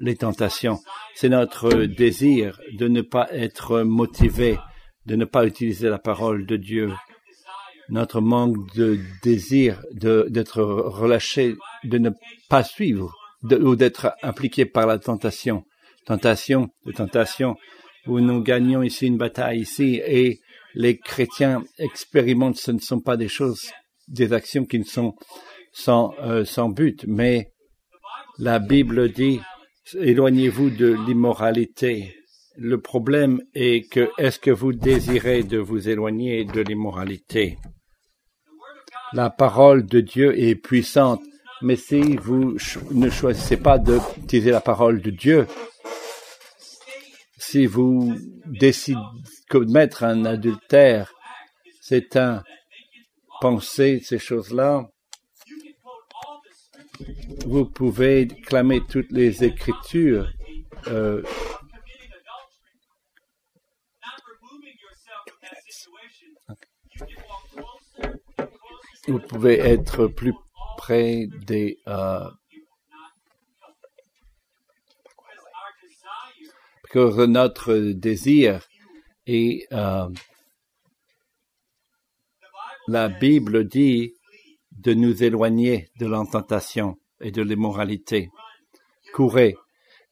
les 0.00 0.16
tentations. 0.16 0.78
C'est 1.14 1.30
notre 1.30 1.84
désir 1.84 2.60
de 2.78 2.88
ne 2.88 3.00
pas 3.00 3.26
être 3.32 3.80
motivé, 3.80 4.58
de 5.06 5.16
ne 5.16 5.24
pas 5.24 5.46
utiliser 5.46 5.88
la 5.88 5.98
parole 5.98 6.44
de 6.44 6.56
Dieu. 6.56 6.92
Notre 7.90 8.20
manque 8.20 8.74
de 8.74 8.98
désir 9.22 9.82
de 9.92 10.26
d'être 10.30 10.62
relâché, 10.62 11.56
de 11.84 11.98
ne 11.98 12.10
pas 12.48 12.62
suivre 12.62 13.14
ou 13.42 13.76
d'être 13.76 14.12
impliqué 14.22 14.64
par 14.64 14.86
la 14.86 14.98
tentation, 14.98 15.64
tentation 16.06 16.68
de 16.86 16.92
tentation. 16.92 17.56
Où 18.06 18.18
nous 18.20 18.42
gagnons 18.42 18.82
ici 18.82 19.06
une 19.06 19.18
bataille 19.18 19.60
ici 19.60 20.00
et 20.06 20.40
les 20.74 20.96
chrétiens 20.96 21.62
expérimentent, 21.78 22.56
ce 22.56 22.70
ne 22.70 22.78
sont 22.78 23.00
pas 23.00 23.18
des 23.18 23.28
choses, 23.28 23.70
des 24.08 24.32
actions 24.32 24.64
qui 24.64 24.78
ne 24.78 24.84
sont 24.84 25.14
sans, 25.72 26.14
euh, 26.20 26.44
sans 26.44 26.70
but, 26.70 27.04
mais 27.06 27.52
la 28.38 28.58
Bible 28.58 29.12
dit, 29.12 29.40
éloignez-vous 29.94 30.70
de 30.70 30.96
l'immoralité. 31.06 32.14
Le 32.56 32.80
problème 32.80 33.40
est 33.54 33.90
que 33.90 34.08
est-ce 34.18 34.38
que 34.38 34.50
vous 34.50 34.72
désirez 34.72 35.42
de 35.42 35.58
vous 35.58 35.88
éloigner 35.88 36.44
de 36.44 36.60
l'immoralité? 36.60 37.58
La 39.12 39.30
parole 39.30 39.86
de 39.86 40.00
Dieu 40.00 40.38
est 40.38 40.54
puissante, 40.54 41.20
mais 41.62 41.76
si 41.76 42.16
vous 42.16 42.56
ne 42.90 43.10
choisissez 43.10 43.56
pas 43.56 43.78
d'utiliser 43.78 44.50
la 44.50 44.60
parole 44.60 45.00
de 45.02 45.10
Dieu, 45.10 45.46
si 47.36 47.66
vous 47.66 48.14
décidez 48.46 48.98
commettre 49.48 50.04
un 50.04 50.24
adultère, 50.24 51.12
c'est 51.80 52.16
un 52.16 52.44
penser 53.40 54.00
ces 54.04 54.18
choses-là. 54.18 54.88
Vous 57.46 57.64
pouvez 57.64 58.28
clamer 58.28 58.80
toutes 58.88 59.10
les 59.10 59.42
écritures. 59.42 60.30
Euh, 60.86 61.22
vous 69.10 69.18
pouvez 69.18 69.58
être 69.58 70.06
plus 70.06 70.34
près 70.76 71.26
des 71.46 71.78
euh, 71.88 72.30
que 76.90 77.26
notre 77.26 77.74
désir 77.92 78.66
et 79.26 79.66
euh, 79.72 80.08
la 82.88 83.08
Bible 83.08 83.66
dit 83.66 84.14
de 84.72 84.94
nous 84.94 85.22
éloigner 85.22 85.90
de 85.98 86.06
l'intentation 86.06 86.96
et 87.20 87.30
de 87.30 87.42
l'immoralité. 87.42 88.30
Courez 89.12 89.56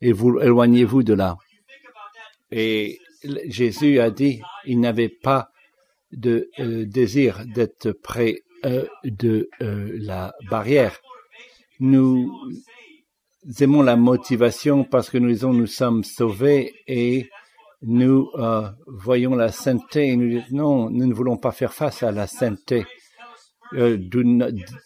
et 0.00 0.12
vous 0.12 0.38
éloignez-vous 0.40 1.02
de 1.02 1.14
là. 1.14 1.36
Et 2.50 2.98
Jésus 3.46 3.98
a 3.98 4.10
dit, 4.10 4.40
il 4.64 4.80
n'avait 4.80 5.08
pas 5.08 5.50
de 6.12 6.50
euh, 6.58 6.84
désir 6.86 7.44
d'être 7.46 7.92
près 7.92 8.42
euh, 8.64 8.86
de 9.04 9.48
euh, 9.62 9.96
la 10.00 10.32
barrière. 10.50 10.98
Nous 11.80 12.30
aimons 13.60 13.82
la 13.82 13.96
motivation 13.96 14.84
parce 14.84 15.10
que 15.10 15.18
nous 15.18 15.28
disons 15.28 15.52
nous 15.52 15.66
sommes 15.66 16.02
sauvés 16.02 16.74
et 16.86 17.28
nous 17.82 18.28
voyons 18.88 19.36
la 19.36 19.52
sainteté 19.52 20.08
et 20.08 20.16
nous 20.16 20.28
disons 20.28 20.46
non, 20.50 20.90
nous 20.90 21.06
ne 21.06 21.14
voulons 21.14 21.36
pas 21.36 21.52
faire 21.52 21.72
face 21.72 22.02
à 22.02 22.10
la 22.10 22.26
sainteté. 22.26 22.84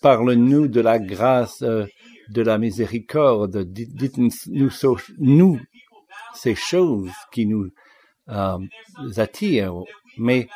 Parle-nous 0.02 0.69
de 0.69 0.81
la 0.83 0.99
grâce, 0.99 1.62
de 1.62 2.43
la 2.43 2.59
miséricorde? 2.59 3.64
Dites-nous 3.64 4.31
nous, 5.19 5.61
ces 6.35 6.55
choses 6.55 7.11
qui 7.33 7.47
nous 7.47 7.71
attirent. 9.17 9.83
Mais 10.19 10.47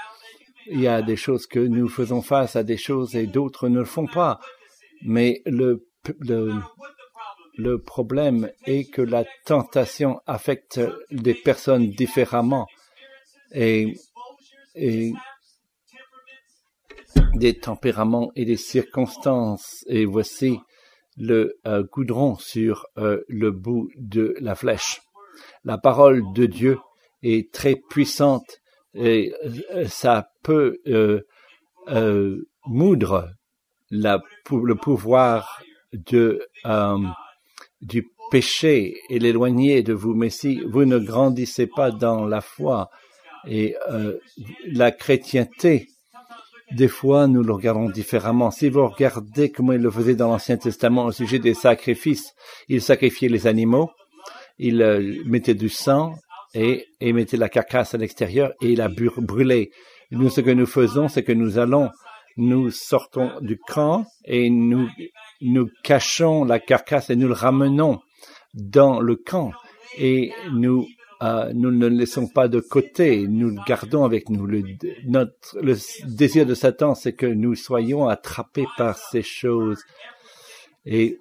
il 0.70 0.80
y 0.80 0.88
a 0.88 1.02
des 1.02 1.16
choses 1.16 1.46
que 1.46 1.58
nous 1.58 1.88
faisons 1.88 2.22
face 2.22 2.56
à 2.56 2.62
des 2.62 2.76
choses 2.76 3.14
et 3.16 3.26
d'autres 3.26 3.68
ne 3.68 3.78
le 3.80 3.84
font 3.84 4.06
pas. 4.06 4.40
Mais 5.02 5.42
le, 5.46 5.86
le, 6.20 6.54
le 7.56 7.80
problème 7.80 8.50
est 8.64 8.90
que 8.90 9.02
la 9.02 9.24
tentation 9.44 10.20
affecte 10.26 10.80
des 11.10 11.34
personnes 11.34 11.90
différemment 11.90 12.66
et, 13.52 13.94
et 14.74 15.12
des 17.34 17.58
tempéraments 17.58 18.30
et 18.34 18.44
des 18.44 18.56
circonstances. 18.56 19.84
Et 19.88 20.04
voici 20.04 20.58
le 21.16 21.58
euh, 21.66 21.82
goudron 21.90 22.36
sur 22.36 22.86
euh, 22.98 23.22
le 23.28 23.50
bout 23.50 23.88
de 23.96 24.34
la 24.40 24.54
flèche. 24.54 25.00
La 25.64 25.78
parole 25.78 26.22
de 26.34 26.46
Dieu 26.46 26.78
est 27.22 27.52
très 27.52 27.76
puissante 27.76 28.60
et 28.96 29.32
euh, 29.74 29.86
ça 29.86 30.30
peut 30.42 30.78
euh, 30.86 31.20
euh, 31.88 32.48
moudre 32.66 33.30
le 33.90 34.74
pouvoir 34.74 35.62
de, 35.92 36.42
du 37.80 38.08
péché 38.32 38.96
et 39.08 39.20
l'éloigner 39.20 39.84
de 39.84 39.92
vous. 39.92 40.14
Mais 40.14 40.30
si 40.30 40.60
vous 40.60 40.84
ne 40.84 40.98
grandissez 40.98 41.68
pas 41.68 41.92
dans 41.92 42.26
la 42.26 42.40
foi 42.40 42.90
et 43.46 43.76
la 44.66 44.90
chrétienté, 44.90 45.86
des 46.72 46.88
fois, 46.88 47.28
nous 47.28 47.44
le 47.44 47.52
regardons 47.52 47.88
différemment. 47.88 48.50
Si 48.50 48.68
vous 48.68 48.88
regardez 48.88 49.52
comment 49.52 49.72
il 49.72 49.82
le 49.82 49.90
faisait 49.92 50.16
dans 50.16 50.32
l'Ancien 50.32 50.56
Testament 50.56 51.04
au 51.04 51.12
sujet 51.12 51.38
des 51.38 51.54
sacrifices, 51.54 52.34
il 52.68 52.82
sacrifiait 52.82 53.28
les 53.28 53.46
animaux, 53.46 53.92
il 54.58 55.22
mettait 55.26 55.54
du 55.54 55.68
sang 55.68 56.16
et, 56.56 56.86
et 57.00 57.12
mettait 57.12 57.36
la 57.36 57.48
carcasse 57.48 57.94
à 57.94 57.98
l'extérieur 57.98 58.52
et 58.62 58.72
il 58.72 58.80
a 58.80 58.88
brûlé. 58.88 59.70
Nous, 60.10 60.30
ce 60.30 60.40
que 60.40 60.50
nous 60.50 60.66
faisons, 60.66 61.08
c'est 61.08 61.22
que 61.22 61.32
nous 61.32 61.58
allons, 61.58 61.90
nous 62.36 62.70
sortons 62.70 63.30
du 63.42 63.58
camp 63.58 64.06
et 64.24 64.48
nous, 64.48 64.88
nous 65.42 65.68
cachons 65.84 66.44
la 66.44 66.58
carcasse 66.58 67.10
et 67.10 67.16
nous 67.16 67.28
le 67.28 67.34
ramenons 67.34 68.00
dans 68.54 69.00
le 69.00 69.16
camp 69.16 69.52
et 69.98 70.32
nous, 70.52 70.86
euh, 71.22 71.52
nous 71.54 71.70
ne 71.70 71.88
le 71.88 71.96
laissons 71.96 72.26
pas 72.26 72.48
de 72.48 72.60
côté, 72.60 73.26
nous 73.28 73.50
le 73.50 73.60
gardons 73.66 74.04
avec 74.04 74.30
nous. 74.30 74.46
Le, 74.46 74.62
notre, 75.06 75.58
le 75.60 75.76
désir 76.06 76.46
de 76.46 76.54
Satan, 76.54 76.94
c'est 76.94 77.12
que 77.12 77.26
nous 77.26 77.54
soyons 77.54 78.08
attrapés 78.08 78.66
par 78.78 78.96
ces 78.96 79.22
choses. 79.22 79.82
Et 80.86 81.18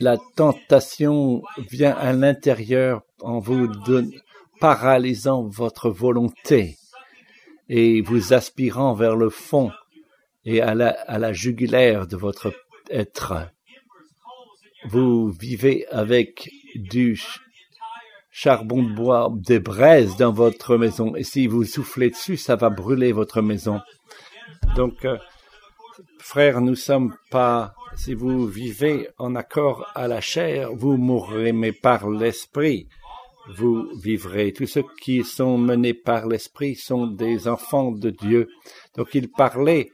la 0.00 0.16
tentation 0.36 1.42
vient 1.70 1.94
à 1.94 2.12
l'intérieur 2.12 3.02
en 3.20 3.38
vous 3.38 3.68
paralysant 4.60 5.44
votre 5.44 5.90
volonté 5.90 6.76
et 7.68 8.00
vous 8.00 8.32
aspirant 8.32 8.94
vers 8.94 9.16
le 9.16 9.30
fond 9.30 9.70
et 10.44 10.60
à 10.60 10.74
la, 10.74 10.88
à 10.88 11.18
la 11.18 11.32
jugulaire 11.32 12.06
de 12.06 12.16
votre 12.16 12.52
être. 12.90 13.34
Vous 14.88 15.30
vivez 15.30 15.86
avec 15.88 16.50
du 16.74 17.20
charbon 18.30 18.82
de 18.82 18.94
bois, 18.94 19.32
des 19.34 19.58
braises 19.58 20.16
dans 20.16 20.32
votre 20.32 20.76
maison, 20.76 21.16
et 21.16 21.24
si 21.24 21.48
vous 21.48 21.64
soufflez 21.64 22.10
dessus, 22.10 22.36
ça 22.36 22.54
va 22.54 22.70
brûler 22.70 23.10
votre 23.12 23.42
maison. 23.42 23.80
Donc, 24.76 25.04
euh, 25.04 25.18
frères, 26.20 26.60
nous 26.60 26.76
sommes 26.76 27.16
pas, 27.30 27.74
si 27.98 28.14
vous 28.14 28.46
vivez 28.46 29.08
en 29.18 29.34
accord 29.34 29.86
à 29.94 30.08
la 30.08 30.20
chair, 30.20 30.72
vous 30.72 30.96
mourrez, 30.96 31.52
mais 31.52 31.72
par 31.72 32.08
l'esprit, 32.08 32.88
vous 33.56 33.88
vivrez. 34.02 34.52
Tous 34.52 34.66
ceux 34.66 34.84
qui 35.00 35.24
sont 35.24 35.58
menés 35.58 35.94
par 35.94 36.26
l'Esprit 36.26 36.74
sont 36.74 37.06
des 37.06 37.48
enfants 37.48 37.92
de 37.92 38.10
Dieu. 38.10 38.48
Donc 38.96 39.14
il 39.14 39.30
parlait 39.30 39.90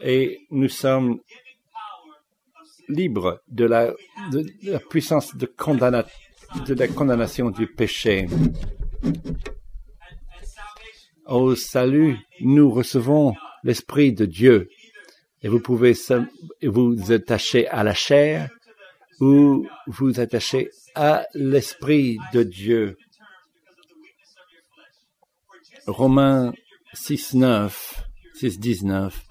et 0.00 0.40
nous 0.50 0.68
sommes 0.68 1.20
libres 2.88 3.40
de 3.48 3.66
la, 3.66 3.92
puissance 4.88 5.36
de 5.36 5.50
la 6.74 6.88
condamnation 6.88 7.50
du 7.50 7.66
péché. 7.66 8.26
Au 11.26 11.54
salut, 11.54 12.16
nous 12.40 12.70
recevons 12.70 13.34
l'Esprit 13.62 14.12
de 14.12 14.24
Dieu 14.24 14.70
et 15.42 15.48
vous 15.48 15.60
pouvez 15.60 15.94
vous 16.62 17.12
attacher 17.12 17.68
à 17.68 17.84
la 17.84 17.94
chair 17.94 18.48
ou 19.20 19.66
vous 19.86 20.20
attacher 20.20 20.70
à 20.94 21.26
l'Esprit 21.34 22.18
de 22.32 22.42
Dieu. 22.42 22.96
Romains 25.86 26.52
6, 26.94 27.34
9, 27.34 28.02
6, 28.34 28.58
19. 28.58 29.22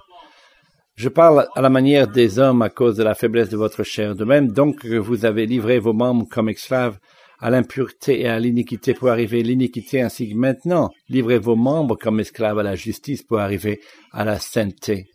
Je 0.95 1.09
parle 1.09 1.47
à 1.53 1.61
la 1.61 1.69
manière 1.69 2.07
des 2.07 2.39
hommes 2.39 2.61
à 2.63 2.69
cause 2.69 2.97
de 2.97 3.03
la 3.03 3.13
faiblesse 3.13 3.49
de 3.49 3.57
votre 3.57 3.83
chair. 3.83 4.15
De 4.15 4.25
même 4.25 4.51
donc 4.51 4.79
que 4.79 4.97
vous 4.97 5.25
avez 5.25 5.45
livré 5.45 5.77
vos 5.77 5.93
membres 5.93 6.27
comme 6.29 6.49
esclaves 6.49 6.97
à 7.39 7.51
l'impureté 7.51 8.21
et 8.21 8.27
à 8.27 8.39
l'iniquité 8.39 8.95
pour 8.95 9.09
arriver 9.09 9.41
à 9.41 9.43
l'iniquité, 9.43 10.01
ainsi 10.01 10.27
que 10.27 10.35
maintenant 10.35 10.89
livrez 11.07 11.37
vos 11.37 11.55
membres 11.55 11.95
comme 11.95 12.19
esclaves 12.19 12.57
à 12.57 12.63
la 12.63 12.75
justice 12.75 13.21
pour 13.21 13.37
arriver 13.37 13.79
à 14.11 14.25
la 14.25 14.39
sainteté 14.39 15.05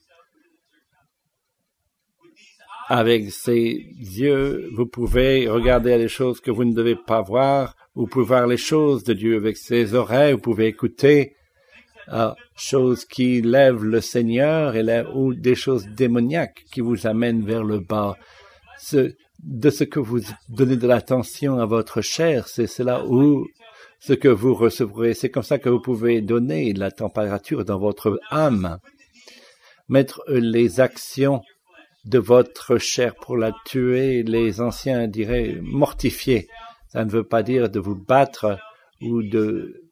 avec 2.88 3.30
ses 3.30 3.86
yeux, 3.98 4.68
vous 4.74 4.86
pouvez 4.86 5.48
regarder 5.48 5.96
les 5.98 6.08
choses 6.08 6.40
que 6.40 6.50
vous 6.50 6.64
ne 6.64 6.74
devez 6.74 6.96
pas 6.96 7.22
voir, 7.22 7.76
vous 7.94 8.06
pouvez 8.06 8.24
voir 8.24 8.46
les 8.46 8.56
choses 8.56 9.04
de 9.04 9.12
Dieu 9.12 9.36
avec 9.36 9.56
ses 9.56 9.94
oreilles, 9.94 10.32
vous 10.32 10.40
pouvez 10.40 10.66
écouter 10.66 11.34
euh, 12.12 12.32
choses 12.56 13.04
qui 13.04 13.40
lèvent 13.40 13.84
le 13.84 14.00
Seigneur 14.00 14.74
et 14.76 15.04
ou 15.14 15.34
des 15.34 15.54
choses 15.54 15.86
démoniaques 15.86 16.64
qui 16.72 16.80
vous 16.80 17.06
amènent 17.06 17.44
vers 17.44 17.64
le 17.64 17.78
bas. 17.78 18.16
Ce, 18.78 19.14
de 19.42 19.70
ce 19.70 19.84
que 19.84 20.00
vous 20.00 20.20
donnez 20.48 20.76
de 20.76 20.86
l'attention 20.86 21.58
à 21.58 21.66
votre 21.66 22.00
chair, 22.00 22.48
c'est 22.48 22.66
cela 22.66 23.04
où 23.06 23.46
ce 24.00 24.12
que 24.12 24.28
vous 24.28 24.54
recevrez. 24.54 25.14
C'est 25.14 25.30
comme 25.30 25.42
ça 25.44 25.58
que 25.58 25.68
vous 25.68 25.80
pouvez 25.80 26.20
donner 26.20 26.72
la 26.72 26.90
température 26.90 27.64
dans 27.64 27.78
votre 27.78 28.18
âme. 28.30 28.78
Mettre 29.88 30.24
les 30.28 30.80
actions 30.80 31.42
de 32.04 32.18
votre 32.18 32.78
chair 32.78 33.14
pour 33.14 33.36
la 33.36 33.52
tuer, 33.64 34.22
les 34.22 34.60
anciens 34.60 35.06
diraient 35.06 35.58
mortifier. 35.62 36.48
Ça 36.88 37.04
ne 37.04 37.10
veut 37.10 37.24
pas 37.24 37.42
dire 37.42 37.70
de 37.70 37.78
vous 37.80 37.94
battre 37.94 38.58
ou 39.00 39.22
de, 39.22 39.82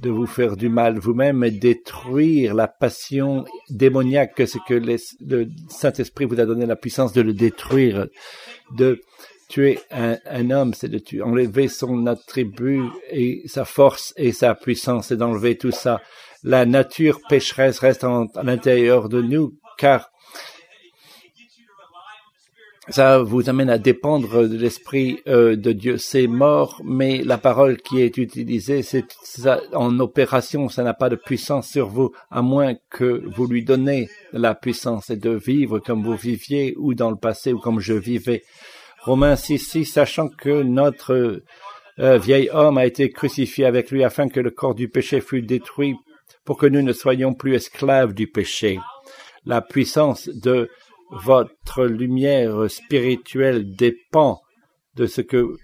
de 0.00 0.10
vous 0.10 0.26
faire 0.26 0.56
du 0.56 0.68
mal 0.68 0.98
vous-même, 0.98 1.38
mais 1.38 1.50
détruire 1.50 2.54
la 2.54 2.66
passion 2.66 3.44
démoniaque, 3.68 4.34
que 4.34 4.46
ce 4.46 4.58
que 4.66 4.74
le 4.74 5.48
Saint-Esprit 5.68 6.24
vous 6.24 6.40
a 6.40 6.46
donné 6.46 6.66
la 6.66 6.76
puissance 6.76 7.12
de 7.12 7.20
le 7.20 7.34
détruire, 7.34 8.06
de 8.76 9.00
tuer 9.48 9.80
un, 9.90 10.16
un 10.26 10.50
homme, 10.50 10.74
c'est 10.74 10.88
de 10.88 10.98
tuer, 10.98 11.22
enlever 11.22 11.68
son 11.68 12.06
attribut 12.06 12.84
et 13.10 13.42
sa 13.46 13.64
force 13.64 14.14
et 14.16 14.32
sa 14.32 14.54
puissance 14.54 15.10
et 15.10 15.16
d'enlever 15.16 15.56
tout 15.58 15.72
ça. 15.72 16.00
La 16.42 16.64
nature 16.64 17.20
pécheresse 17.28 17.80
reste 17.80 18.04
à 18.04 18.42
l'intérieur 18.42 19.08
de 19.08 19.20
nous, 19.20 19.58
car 19.76 20.09
ça 22.90 23.18
vous 23.18 23.48
amène 23.48 23.70
à 23.70 23.78
dépendre 23.78 24.48
de 24.48 24.56
l'esprit 24.56 25.20
euh, 25.28 25.56
de 25.56 25.72
Dieu. 25.72 25.96
C'est 25.96 26.26
mort, 26.26 26.80
mais 26.84 27.22
la 27.22 27.38
parole 27.38 27.76
qui 27.78 28.00
est 28.02 28.16
utilisée, 28.16 28.82
c'est 28.82 29.04
en 29.72 29.98
opération, 30.00 30.68
ça 30.68 30.82
n'a 30.82 30.94
pas 30.94 31.08
de 31.08 31.16
puissance 31.16 31.68
sur 31.68 31.88
vous, 31.88 32.12
à 32.30 32.42
moins 32.42 32.74
que 32.90 33.22
vous 33.34 33.46
lui 33.46 33.64
donnez 33.64 34.08
la 34.32 34.54
puissance 34.54 35.10
et 35.10 35.16
de 35.16 35.30
vivre 35.30 35.78
comme 35.78 36.02
vous 36.02 36.16
viviez 36.16 36.74
ou 36.78 36.94
dans 36.94 37.10
le 37.10 37.16
passé 37.16 37.52
ou 37.52 37.58
comme 37.58 37.80
je 37.80 37.94
vivais. 37.94 38.42
Romains 39.02 39.36
6, 39.36 39.58
6, 39.58 39.84
sachant 39.86 40.28
que 40.28 40.62
notre 40.62 41.42
euh, 42.00 42.18
vieil 42.18 42.50
homme 42.52 42.78
a 42.78 42.86
été 42.86 43.10
crucifié 43.10 43.64
avec 43.64 43.90
lui 43.90 44.04
afin 44.04 44.28
que 44.28 44.40
le 44.40 44.50
corps 44.50 44.74
du 44.74 44.88
péché 44.88 45.20
fût 45.20 45.42
détruit 45.42 45.94
pour 46.44 46.58
que 46.58 46.66
nous 46.66 46.82
ne 46.82 46.92
soyons 46.92 47.34
plus 47.34 47.54
esclaves 47.54 48.14
du 48.14 48.26
péché. 48.26 48.78
La 49.46 49.62
puissance 49.62 50.28
de 50.28 50.68
votre 51.10 51.84
lumière 51.84 52.70
spirituelle 52.70 53.74
dépend 53.74 54.40
de 54.94 55.06
ce 55.06 55.20
que 55.20 55.56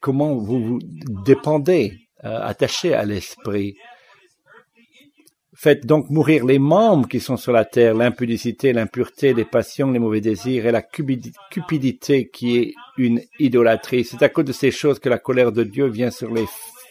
comment 0.00 0.34
vous 0.34 0.62
vous 0.62 0.78
dépendez, 1.24 1.98
euh, 2.24 2.38
attachez 2.42 2.94
à 2.94 3.04
l'esprit. 3.04 3.76
Faites 5.56 5.86
donc 5.86 6.10
mourir 6.10 6.44
les 6.44 6.58
membres 6.58 7.08
qui 7.08 7.20
sont 7.20 7.36
sur 7.36 7.52
la 7.52 7.64
terre, 7.64 7.94
l'impudicité, 7.94 8.72
l'impureté, 8.72 9.34
les 9.34 9.44
passions, 9.44 9.92
les 9.92 10.00
mauvais 10.00 10.20
désirs 10.20 10.66
et 10.66 10.72
la 10.72 10.82
cupidité 10.82 12.28
qui 12.28 12.58
est 12.58 12.74
une 12.98 13.20
idolâtrie. 13.38 14.04
C'est 14.04 14.22
à 14.22 14.28
cause 14.28 14.44
de 14.44 14.52
ces 14.52 14.72
choses 14.72 14.98
que 14.98 15.08
la 15.08 15.18
colère 15.18 15.52
de 15.52 15.62
Dieu 15.62 15.86
vient 15.86 16.10
sur 16.10 16.32
les 16.32 16.46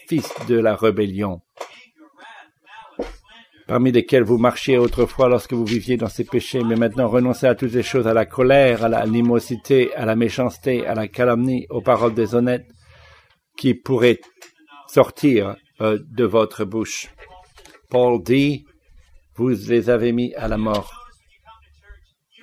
fils 0.08 0.32
de 0.48 0.56
la 0.56 0.76
rébellion 0.76 1.40
parmi 3.66 3.92
lesquels 3.92 4.22
vous 4.22 4.38
marchiez 4.38 4.78
autrefois 4.78 5.28
lorsque 5.28 5.52
vous 5.52 5.64
viviez 5.64 5.96
dans 5.96 6.08
ces 6.08 6.24
péchés, 6.24 6.62
mais 6.62 6.76
maintenant 6.76 7.08
renoncez 7.08 7.46
à 7.46 7.54
toutes 7.54 7.72
ces 7.72 7.82
choses, 7.82 8.06
à 8.06 8.14
la 8.14 8.26
colère, 8.26 8.84
à 8.84 8.88
la 8.88 8.98
animosité, 8.98 9.94
à 9.94 10.04
la 10.04 10.16
méchanceté, 10.16 10.86
à 10.86 10.94
la 10.94 11.08
calomnie, 11.08 11.66
aux 11.70 11.80
paroles 11.80 12.14
déshonnêtes 12.14 12.68
qui 13.56 13.74
pourraient 13.74 14.20
sortir 14.88 15.56
euh, 15.80 15.98
de 16.10 16.24
votre 16.24 16.64
bouche. 16.64 17.08
Paul 17.90 18.22
dit, 18.22 18.64
vous 19.36 19.48
les 19.48 19.90
avez 19.90 20.12
mis 20.12 20.34
à 20.34 20.48
la 20.48 20.58
mort. 20.58 20.92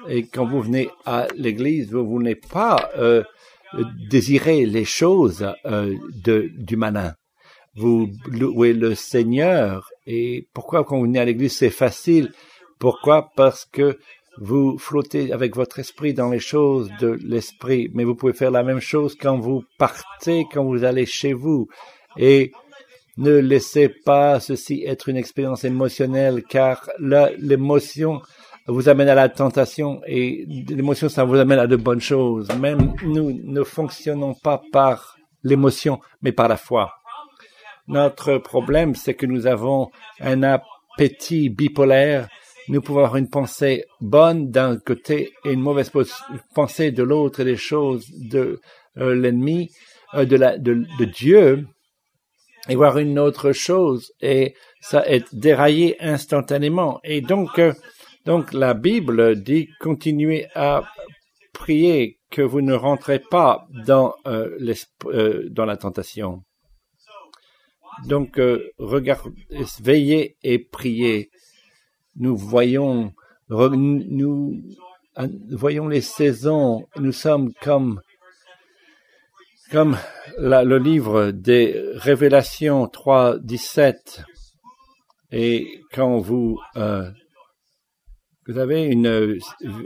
Et 0.08 0.26
quand 0.26 0.46
vous 0.46 0.62
venez 0.62 0.90
à 1.06 1.28
l'Église, 1.36 1.92
vous, 1.92 2.06
vous 2.08 2.22
n'êtes 2.22 2.48
pas 2.50 2.90
euh, 2.98 3.24
désirer 4.10 4.66
les 4.66 4.86
choses 4.86 5.48
euh, 5.66 5.96
du 6.58 6.76
malin 6.76 7.14
vous 7.76 8.10
louez 8.28 8.74
le 8.74 8.96
Seigneur. 8.96 9.90
Et 10.06 10.48
pourquoi 10.54 10.84
quand 10.84 10.98
vous 10.98 11.04
venez 11.04 11.20
à 11.20 11.26
l'église, 11.26 11.56
c'est 11.58 11.70
facile? 11.70 12.32
Pourquoi? 12.80 13.30
Parce 13.36 13.66
que 13.66 13.98
vous 14.38 14.78
flottez 14.78 15.34
avec 15.34 15.56
votre 15.56 15.80
esprit 15.80 16.14
dans 16.14 16.30
les 16.30 16.40
choses 16.40 16.90
de 17.00 17.18
l'esprit, 17.24 17.90
mais 17.94 18.04
vous 18.04 18.16
pouvez 18.16 18.34
faire 18.34 18.52
la 18.52 18.64
même 18.64 18.80
chose 18.80 19.16
quand 19.20 19.38
vous 19.38 19.64
partez, 19.78 20.46
quand 20.52 20.64
vous 20.64 20.84
allez 20.84 21.06
chez 21.06 21.34
vous. 21.34 21.68
Et 22.18 22.52
ne 23.18 23.38
laissez 23.38 23.90
pas 23.90 24.40
ceci 24.40 24.84
être 24.86 25.10
une 25.10 25.18
expérience 25.18 25.64
émotionnelle, 25.64 26.44
car 26.48 26.90
l'émotion 27.38 28.22
vous 28.68 28.90
amène 28.90 29.10
à 29.10 29.16
la 29.16 29.30
tentation 29.30 30.02
et 30.06 30.46
l'émotion, 30.70 31.10
ça 31.10 31.24
vous 31.26 31.36
amène 31.36 31.60
à 31.60 31.68
de 31.68 31.76
bonnes 31.76 32.02
choses. 32.02 32.48
Même 32.58 32.94
nous 33.04 33.38
ne 33.44 33.64
fonctionnons 33.64 34.34
pas 34.34 34.62
par 34.72 35.18
l'émotion, 35.44 36.00
mais 36.22 36.32
par 36.32 36.48
la 36.48 36.58
foi. 36.58 36.94
Notre 37.88 38.38
problème, 38.38 38.96
c'est 38.96 39.16
que 39.16 39.26
nous 39.26 39.48
avons 39.48 39.90
un 40.20 40.44
appétit 40.44 41.50
bipolaire. 41.50 42.28
Nous 42.68 42.82
pouvons 42.82 43.00
avoir 43.00 43.18
une 43.18 43.30
pensée 43.30 43.86
bonne 44.00 44.52
d'un 44.52 44.78
côté 44.78 45.34
et 45.46 45.52
une 45.52 45.62
mauvaise 45.62 45.92
pensée 46.54 46.92
de 46.92 47.04
l'autre 47.04 47.42
et 47.42 47.46
des 47.46 47.58
choses 47.58 48.08
de 48.12 48.62
euh, 48.98 49.16
l'ennemi, 49.16 49.72
euh, 50.14 50.26
de, 50.26 50.36
la, 50.36 50.58
de, 50.58 50.86
Dieu, 51.06 51.66
et 52.70 52.76
voir 52.76 52.98
une 52.98 53.18
autre 53.18 53.52
chose 53.52 54.14
et 54.22 54.54
ça 54.80 55.06
est 55.08 55.34
déraillé 55.34 56.02
instantanément. 56.02 57.00
Et 57.04 57.22
donc, 57.22 57.58
euh, 57.58 57.74
donc 58.26 58.54
la 58.54 58.74
Bible 58.74 59.42
dit 59.42 59.70
continuez 59.80 60.48
à 60.56 60.84
prier 61.54 62.20
que 62.30 62.42
vous 62.42 62.62
ne 62.62 62.74
rentrez 62.74 63.20
pas 63.20 63.68
dans, 63.86 64.14
dans 64.24 65.66
la 65.66 65.78
tentation. 65.78 66.44
Donc, 68.06 68.40
euh, 68.40 68.72
regardez, 68.78 69.32
veillez 69.82 70.38
et 70.44 70.60
priez. 70.60 71.30
Nous 72.16 72.36
voyons, 72.36 73.14
nous 73.50 74.62
voyons 75.52 75.88
les 75.88 76.02
saisons. 76.02 76.88
Nous 76.98 77.12
sommes 77.12 77.54
comme, 77.62 78.02
comme 79.72 79.98
le 80.38 80.78
livre 80.78 81.32
des 81.32 81.82
Révélations 81.96 82.88
3, 82.88 83.40
17. 83.40 84.24
Et 85.32 85.82
quand 85.94 86.18
vous, 86.18 86.60
euh, 86.76 87.10
vous 88.48 88.58
avez 88.58 88.84
une 88.84 89.38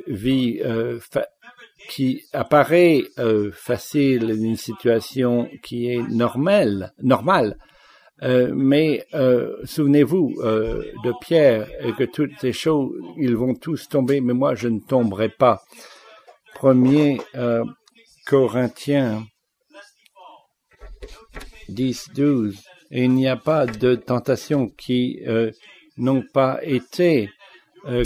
vie 0.08 0.60
euh, 0.64 1.00
qui 1.90 2.24
apparaît 2.34 3.04
facile, 3.52 4.32
une 4.32 4.56
situation 4.56 5.48
qui 5.62 5.88
est 5.88 6.02
normale, 6.02 6.94
normale, 7.04 7.58
euh, 8.24 8.54
mais 8.56 9.06
euh, 9.14 9.58
souvenez-vous 9.66 10.36
euh, 10.40 10.84
de 11.04 11.14
Pierre 11.20 11.68
et 11.82 11.92
que 11.94 12.06
toutes 12.06 12.32
ces 12.40 12.54
choses, 12.54 12.96
ils 13.18 13.36
vont 13.36 13.56
tous 13.56 13.90
tomber, 13.90 14.22
mais 14.22 14.34
moi 14.34 14.56
je 14.56 14.70
ne 14.70 14.80
tomberai 14.80 15.30
pas. 15.30 15.62
Premier 16.54 17.20
Corinthiens 18.26 19.26
10, 21.68 22.12
12. 22.16 22.64
il 22.92 23.12
n'y 23.12 23.28
a 23.28 23.36
pas 23.36 23.66
de 23.66 23.96
tentation 23.96 24.70
qui 24.70 25.22
n'ont 25.98 26.24
pas 26.34 26.60
été 26.64 27.30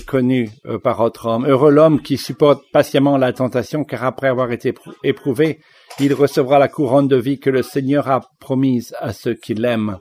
connues 0.05 0.49
par 0.83 0.99
autre 0.99 1.27
homme. 1.27 1.45
Heureux 1.45 1.71
l'homme 1.71 2.01
qui 2.01 2.17
supporte 2.17 2.63
patiemment 2.71 3.17
la 3.17 3.33
tentation, 3.33 3.83
car 3.83 4.03
après 4.03 4.27
avoir 4.27 4.51
été 4.51 4.73
éprouvé, 5.03 5.59
il 5.99 6.13
recevra 6.13 6.59
la 6.59 6.67
couronne 6.67 7.07
de 7.07 7.17
vie 7.17 7.39
que 7.39 7.49
le 7.49 7.63
Seigneur 7.63 8.09
a 8.09 8.21
promise 8.39 8.95
à 8.99 9.13
ceux 9.13 9.35
qui 9.35 9.53
l'aiment. 9.53 9.99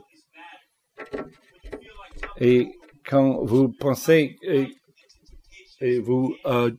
Et 2.39 2.67
quand 3.05 3.43
vous 3.43 3.69
pensez 3.69 4.37
et, 4.43 5.99
vous 5.99 6.35
euh, 6.45 6.71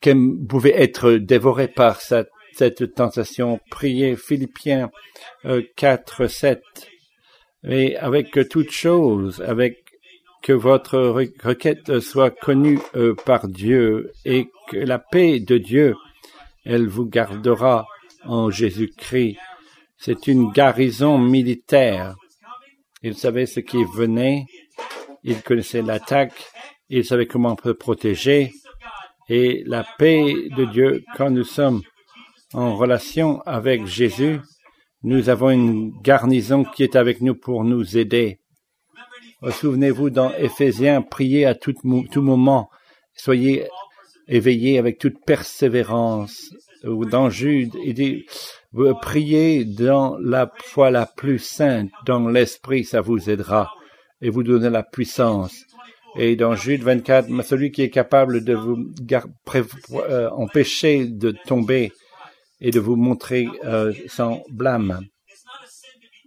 que 0.00 0.10
vous 0.10 0.46
pouvez 0.46 0.74
être 0.80 1.12
dévoré 1.12 1.68
par 1.68 2.00
cette, 2.00 2.30
cette 2.52 2.94
tentation, 2.94 3.60
priez 3.70 4.16
Philippiens 4.16 4.90
4, 5.76 6.22
euh, 6.22 6.28
7. 6.28 6.60
Et 7.64 7.96
avec 7.96 8.36
toute 8.48 8.72
chose, 8.72 9.40
avec 9.42 9.81
que 10.42 10.52
votre 10.52 10.98
requête 10.98 12.00
soit 12.00 12.30
connue 12.30 12.80
euh, 12.96 13.14
par 13.24 13.48
Dieu 13.48 14.12
et 14.24 14.48
que 14.68 14.76
la 14.76 14.98
paix 14.98 15.40
de 15.40 15.56
Dieu, 15.56 15.94
elle 16.64 16.88
vous 16.88 17.06
gardera 17.06 17.86
en 18.24 18.50
Jésus-Christ. 18.50 19.38
C'est 19.96 20.26
une 20.26 20.50
garnison 20.50 21.16
militaire. 21.16 22.16
Il 23.02 23.14
savait 23.14 23.46
ce 23.46 23.60
qui 23.60 23.84
venait, 23.94 24.46
il 25.22 25.42
connaissait 25.42 25.82
l'attaque, 25.82 26.34
il 26.88 27.04
savait 27.04 27.26
comment 27.26 27.56
peut 27.56 27.74
protéger. 27.74 28.52
Et 29.28 29.62
la 29.66 29.84
paix 29.98 30.34
de 30.56 30.64
Dieu, 30.64 31.04
quand 31.16 31.30
nous 31.30 31.44
sommes 31.44 31.82
en 32.52 32.76
relation 32.76 33.40
avec 33.42 33.86
Jésus, 33.86 34.40
nous 35.04 35.28
avons 35.28 35.50
une 35.50 35.92
garnison 36.02 36.64
qui 36.64 36.82
est 36.82 36.96
avec 36.96 37.20
nous 37.20 37.34
pour 37.34 37.64
nous 37.64 37.96
aider. 37.96 38.41
Souvenez-vous 39.50 40.10
dans 40.10 40.32
Éphésiens, 40.34 41.02
priez 41.02 41.46
à 41.46 41.54
tout, 41.54 41.74
moment, 41.82 42.70
soyez 43.14 43.66
éveillés 44.28 44.78
avec 44.78 44.98
toute 44.98 45.24
persévérance. 45.24 46.54
Dans 46.84 47.28
Jude, 47.28 47.74
il 47.84 47.94
dit, 47.94 48.24
priez 49.00 49.64
dans 49.64 50.16
la 50.18 50.50
foi 50.64 50.90
la 50.90 51.06
plus 51.06 51.40
sainte, 51.40 51.90
dans 52.06 52.28
l'esprit, 52.28 52.84
ça 52.84 53.00
vous 53.00 53.30
aidera 53.30 53.72
et 54.20 54.30
vous 54.30 54.44
donner 54.44 54.70
la 54.70 54.84
puissance. 54.84 55.64
Et 56.16 56.36
dans 56.36 56.54
Jude 56.54 56.82
24, 56.82 57.42
celui 57.42 57.72
qui 57.72 57.82
est 57.82 57.90
capable 57.90 58.44
de 58.44 58.54
vous 58.54 58.92
euh, 59.94 60.30
empêcher 60.30 61.06
de 61.06 61.34
tomber 61.46 61.92
et 62.60 62.70
de 62.70 62.78
vous 62.78 62.96
montrer 62.96 63.48
euh, 63.64 63.92
sans 64.06 64.42
blâme 64.50 65.00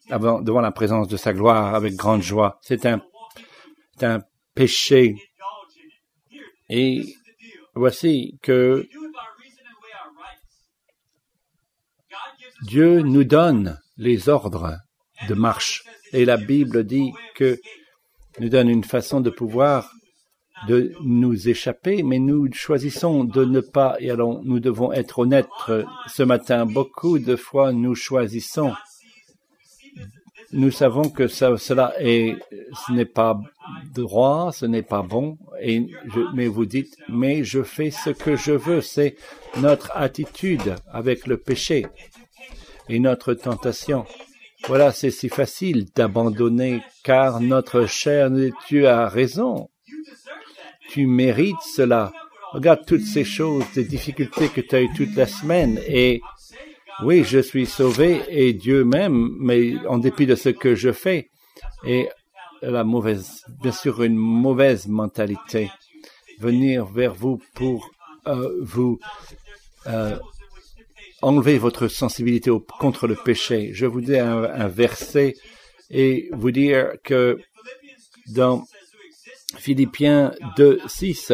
devant 0.10 0.62
la 0.62 0.72
présence 0.72 1.08
de 1.08 1.18
sa 1.18 1.34
gloire 1.34 1.76
avec 1.76 1.96
grande 1.96 2.22
joie. 2.22 2.60
C'est 2.62 2.86
un, 2.86 3.02
un 4.02 4.22
péché. 4.54 5.16
Et 6.70 7.06
voici 7.74 8.38
que 8.42 8.88
Dieu 12.64 13.02
nous 13.02 13.24
donne 13.24 13.80
les 13.98 14.30
ordres 14.30 14.78
de 15.28 15.34
marche. 15.34 15.84
Et 16.14 16.26
la 16.26 16.38
Bible 16.38 16.84
dit 16.84 17.12
que 17.36 17.60
nous 18.40 18.50
donne 18.50 18.70
une 18.70 18.84
façon 18.84 19.22
de 19.22 19.30
pouvoir 19.30 19.92
de 20.68 20.94
nous 21.04 21.50
échapper, 21.50 22.02
mais 22.02 22.18
nous 22.18 22.52
choisissons 22.52 23.24
de 23.24 23.44
ne 23.44 23.60
pas, 23.60 23.98
et 24.00 24.10
alors 24.10 24.42
nous 24.44 24.60
devons 24.60 24.92
être 24.94 25.20
honnêtes 25.20 25.48
ce 26.08 26.24
matin, 26.24 26.66
beaucoup 26.66 27.20
de 27.20 27.36
fois 27.36 27.72
nous 27.74 27.94
choisissons, 27.94 28.74
nous 30.52 30.72
savons 30.72 31.10
que 31.10 31.28
ça, 31.28 31.58
cela 31.58 31.94
est, 32.00 32.36
ce 32.86 32.94
n'est 32.94 33.06
pas 33.06 33.40
droit, 33.94 34.52
ce 34.54 34.66
n'est 34.66 34.84
pas 34.84 35.02
bon, 35.02 35.38
et 35.62 35.86
mais 36.34 36.48
vous 36.48 36.66
dites, 36.66 36.96
mais 37.10 37.44
je 37.44 37.64
fais 37.64 37.92
ce 37.92 38.10
que 38.10 38.36
je 38.36 38.52
veux, 38.52 38.82
c'est 38.82 39.16
notre 39.58 39.92
attitude 39.96 40.76
avec 40.92 41.28
le 41.28 41.38
péché 41.38 41.88
et 42.90 43.00
notre 43.00 43.34
tentation. 43.34 44.06
Voilà, 44.68 44.92
c'est 44.92 45.12
si 45.12 45.30
facile 45.30 45.86
d'abandonner, 45.96 46.82
car 47.04 47.40
notre 47.40 47.86
chair, 47.86 48.32
tu 48.68 48.88
as 48.88 49.08
raison. 49.08 49.70
Tu 50.90 51.06
mérites 51.06 51.62
cela. 51.76 52.12
Regarde 52.52 52.86
toutes 52.86 53.06
ces 53.06 53.24
choses, 53.24 53.64
ces 53.74 53.84
difficultés 53.84 54.50
que 54.50 54.62
tu 54.62 54.76
as 54.76 54.82
eues 54.82 54.94
toute 54.96 55.16
la 55.16 55.28
semaine, 55.28 55.80
et 55.88 56.22
oui, 57.04 57.24
je 57.24 57.40
suis 57.40 57.66
sauvé 57.66 58.22
et 58.30 58.54
Dieu 58.54 58.86
m'aime, 58.86 59.36
mais 59.40 59.74
en 59.88 59.98
dépit 59.98 60.26
de 60.26 60.36
ce 60.36 60.50
que 60.50 60.76
je 60.76 60.92
fais. 60.92 61.30
Et 61.86 62.10
la 62.62 62.84
mauvaise, 62.84 63.44
bien 63.62 63.72
sûr, 63.72 64.02
une 64.04 64.16
mauvaise 64.16 64.88
mentalité. 64.88 65.70
Venir 66.40 66.86
vers 66.86 67.14
vous 67.14 67.42
pour 67.54 67.90
euh, 68.28 68.60
vous 68.62 69.00
euh, 69.88 70.18
enlever 71.22 71.58
votre 71.58 71.88
sensibilité 71.88 72.52
contre 72.80 73.08
le 73.08 73.16
péché. 73.16 73.72
Je 73.74 73.86
vous 73.86 74.02
dis 74.02 74.18
un, 74.18 74.44
un 74.44 74.68
verset 74.68 75.36
et 75.90 76.30
vous 76.34 76.52
dire 76.52 76.94
que 77.04 77.38
dans 78.28 78.66
Philippiens 79.58 80.34
2, 80.58 80.80
6, 80.88 81.34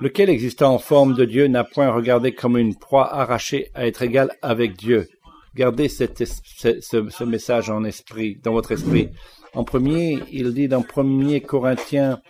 lequel 0.00 0.30
existant 0.30 0.74
en 0.74 0.78
forme 0.78 1.14
de 1.14 1.24
Dieu 1.24 1.46
n'a 1.46 1.64
point 1.64 1.90
regardé 1.90 2.32
comme 2.32 2.56
une 2.56 2.76
proie 2.76 3.12
arrachée 3.12 3.70
à 3.74 3.86
être 3.86 4.02
égal 4.02 4.32
avec 4.42 4.76
Dieu. 4.76 5.08
Gardez 5.54 5.88
ce, 5.88 7.24
message 7.24 7.70
en 7.70 7.84
esprit, 7.84 8.38
dans 8.42 8.52
votre 8.52 8.72
esprit. 8.72 9.10
En 9.54 9.64
premier, 9.64 10.18
il 10.30 10.54
dit 10.54 10.68
dans 10.68 10.82
1 10.82 11.40
Corinthiens 11.40 12.20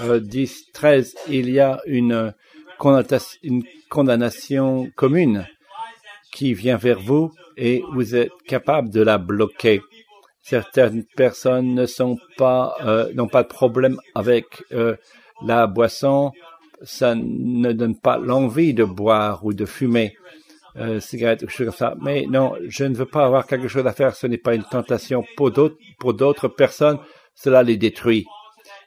euh, 0.00 0.18
10, 0.18 0.72
13, 0.72 1.14
il 1.28 1.50
y 1.50 1.60
a 1.60 1.80
une 1.84 2.32
condamnation, 2.78 3.38
une 3.42 3.64
condamnation 3.90 4.90
commune 4.96 5.46
qui 6.32 6.54
vient 6.54 6.78
vers 6.78 7.00
vous 7.00 7.32
et 7.58 7.82
vous 7.92 8.16
êtes 8.16 8.32
capable 8.46 8.88
de 8.88 9.02
la 9.02 9.18
bloquer. 9.18 9.82
Certaines 10.42 11.04
personnes 11.04 11.78
euh, 11.78 13.12
n'ont 13.12 13.28
pas 13.28 13.42
de 13.42 13.48
problème 13.48 14.00
avec 14.14 14.46
euh, 14.72 14.96
la 15.44 15.66
boisson, 15.66 16.32
ça 16.82 17.14
ne 17.14 17.72
donne 17.72 17.98
pas 17.98 18.18
l'envie 18.18 18.74
de 18.74 18.84
boire 18.84 19.44
ou 19.44 19.52
de 19.52 19.66
fumer 19.66 20.14
euh, 20.76 21.00
cigarette 21.00 21.42
ou 21.42 21.46
quelque 21.46 21.56
chose 21.56 21.66
comme 21.66 21.76
ça. 21.76 21.94
Mais 22.00 22.26
non, 22.26 22.54
je 22.68 22.84
ne 22.84 22.94
veux 22.94 23.06
pas 23.06 23.24
avoir 23.24 23.46
quelque 23.46 23.68
chose 23.68 23.86
à 23.86 23.92
faire. 23.92 24.14
Ce 24.14 24.26
n'est 24.26 24.38
pas 24.38 24.54
une 24.54 24.64
tentation 24.64 25.24
pour 25.36 25.50
d'autres, 25.50 25.76
pour 25.98 26.14
d'autres 26.14 26.48
personnes. 26.48 26.98
Cela 27.34 27.62
les 27.62 27.76
détruit. 27.76 28.26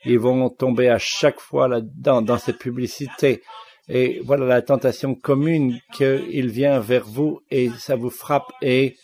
Ils 0.06 0.19
vont 0.19 0.49
tomber 0.49 0.89
à 0.89 0.97
chaque 0.97 1.39
fois 1.39 1.67
là-dedans, 1.67 2.21
dans 2.21 2.38
cette 2.38 2.58
publicité. 2.58 3.41
Et 3.89 4.21
voilà 4.23 4.45
la 4.45 4.62
tentation 4.62 5.13
commune 5.13 5.79
qu'il 5.93 6.49
vient 6.49 6.79
vers 6.79 7.06
vous 7.06 7.41
et 7.51 7.69
ça 7.77 7.97
vous 7.97 8.10
frappe 8.10 8.49
et 8.62 8.95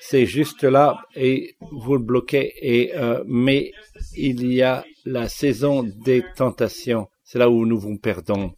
c'est 0.00 0.26
juste 0.26 0.64
là 0.64 0.98
et 1.14 1.56
vous 1.60 1.94
le 1.94 2.02
bloquez. 2.02 2.52
Et 2.60 2.96
euh, 2.96 3.22
mais 3.26 3.70
il 4.16 4.52
y 4.52 4.62
a 4.62 4.84
la 5.04 5.28
saison 5.28 5.84
des 5.84 6.24
tentations. 6.36 7.08
C'est 7.26 7.40
là 7.40 7.50
où 7.50 7.66
nous 7.66 7.78
vous 7.78 7.98
perdons. 7.98 8.54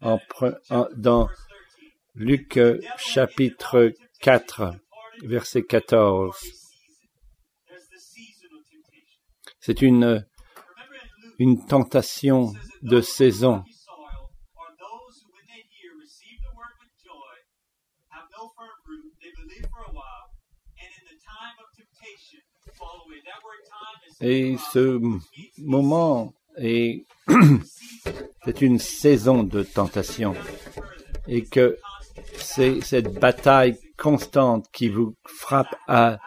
En, 0.00 0.18
en, 0.70 0.88
dans 0.96 1.28
Luc 2.14 2.58
chapitre 2.96 3.92
4, 4.22 4.72
verset 5.24 5.62
14. 5.62 6.34
C'est 9.60 9.82
une, 9.82 10.26
une 11.38 11.66
tentation 11.66 12.54
de 12.80 13.02
saison. 13.02 13.62
Et 24.22 24.56
ce 24.72 24.98
moment 25.58 26.32
est 26.58 27.06
c'est 28.44 28.60
une 28.62 28.78
saison 28.78 29.42
de 29.42 29.62
tentation. 29.62 30.34
Et 31.26 31.44
que 31.44 31.76
c'est 32.36 32.80
cette 32.80 33.18
bataille 33.20 33.76
constante 33.96 34.66
qui 34.72 34.88
vous 34.88 35.14
frappe 35.26 35.74
à 35.86 36.18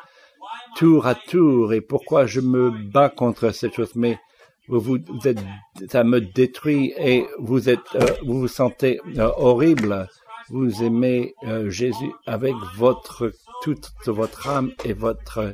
tour 0.75 1.07
à 1.07 1.15
tour. 1.15 1.73
Et 1.73 1.81
pourquoi 1.81 2.25
je 2.25 2.41
me 2.41 2.69
bats 2.69 3.09
contre 3.09 3.51
cette 3.51 3.73
chose? 3.73 3.95
Mais 3.95 4.19
vous, 4.67 4.79
vous 4.79 5.27
êtes 5.27 5.39
ça 5.89 6.03
me 6.03 6.21
détruit 6.21 6.93
et 6.97 7.25
vous 7.39 7.69
êtes 7.69 7.95
euh, 7.95 8.05
vous 8.25 8.41
vous 8.41 8.47
sentez 8.47 9.01
euh, 9.17 9.31
horrible. 9.37 10.07
Vous 10.49 10.83
aimez 10.83 11.33
euh, 11.47 11.69
Jésus 11.69 12.11
avec 12.25 12.53
votre 12.75 13.31
toute 13.63 13.89
votre 14.05 14.47
âme 14.47 14.71
et 14.85 14.93
votre 14.93 15.53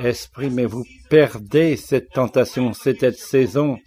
esprit 0.00 0.50
mais 0.50 0.66
vous 0.66 0.84
perdez 1.08 1.76
cette 1.76 2.10
tentation 2.10 2.72
cette 2.72 3.16
saison 3.18 3.78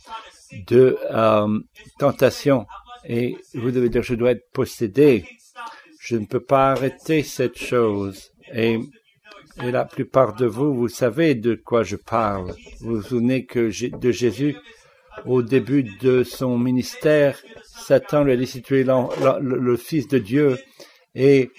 de 0.68 0.98
euh, 1.12 1.60
tentation 2.00 2.66
et 3.08 3.38
vous 3.54 3.72
devez 3.72 3.90
dire 3.90 4.04
je 4.04 4.16
dois 4.16 4.32
être 4.32 4.50
possédé. 4.52 5.26
Je 6.00 6.18
ne 6.18 6.26
peux 6.26 6.40
pas 6.40 6.72
arrêter 6.72 7.24
cette 7.24 7.58
chose. 7.58 8.32
Et, 8.54 8.80
la 9.58 9.86
plupart 9.86 10.36
de 10.36 10.46
vous, 10.46 10.76
vous 10.76 10.90
savez 10.90 11.34
de 11.34 11.56
quoi 11.56 11.84
je 11.84 11.96
parle. 11.96 12.54
Vous 12.82 12.98
vous 12.98 13.02
souvenez 13.02 13.46
que 13.46 13.72
de 13.98 14.12
Jésus, 14.12 14.58
au 15.26 15.42
début 15.44 15.84
de 16.02 16.24
son 16.24 16.58
ministère, 16.58 17.40
Satan 17.64 18.26
lui 18.26 18.34
a 18.34 19.40
le, 19.40 19.58
le 19.58 19.78
Fils 19.78 20.10
de 20.10 20.20
Dieu 20.20 20.58
et 21.16 21.52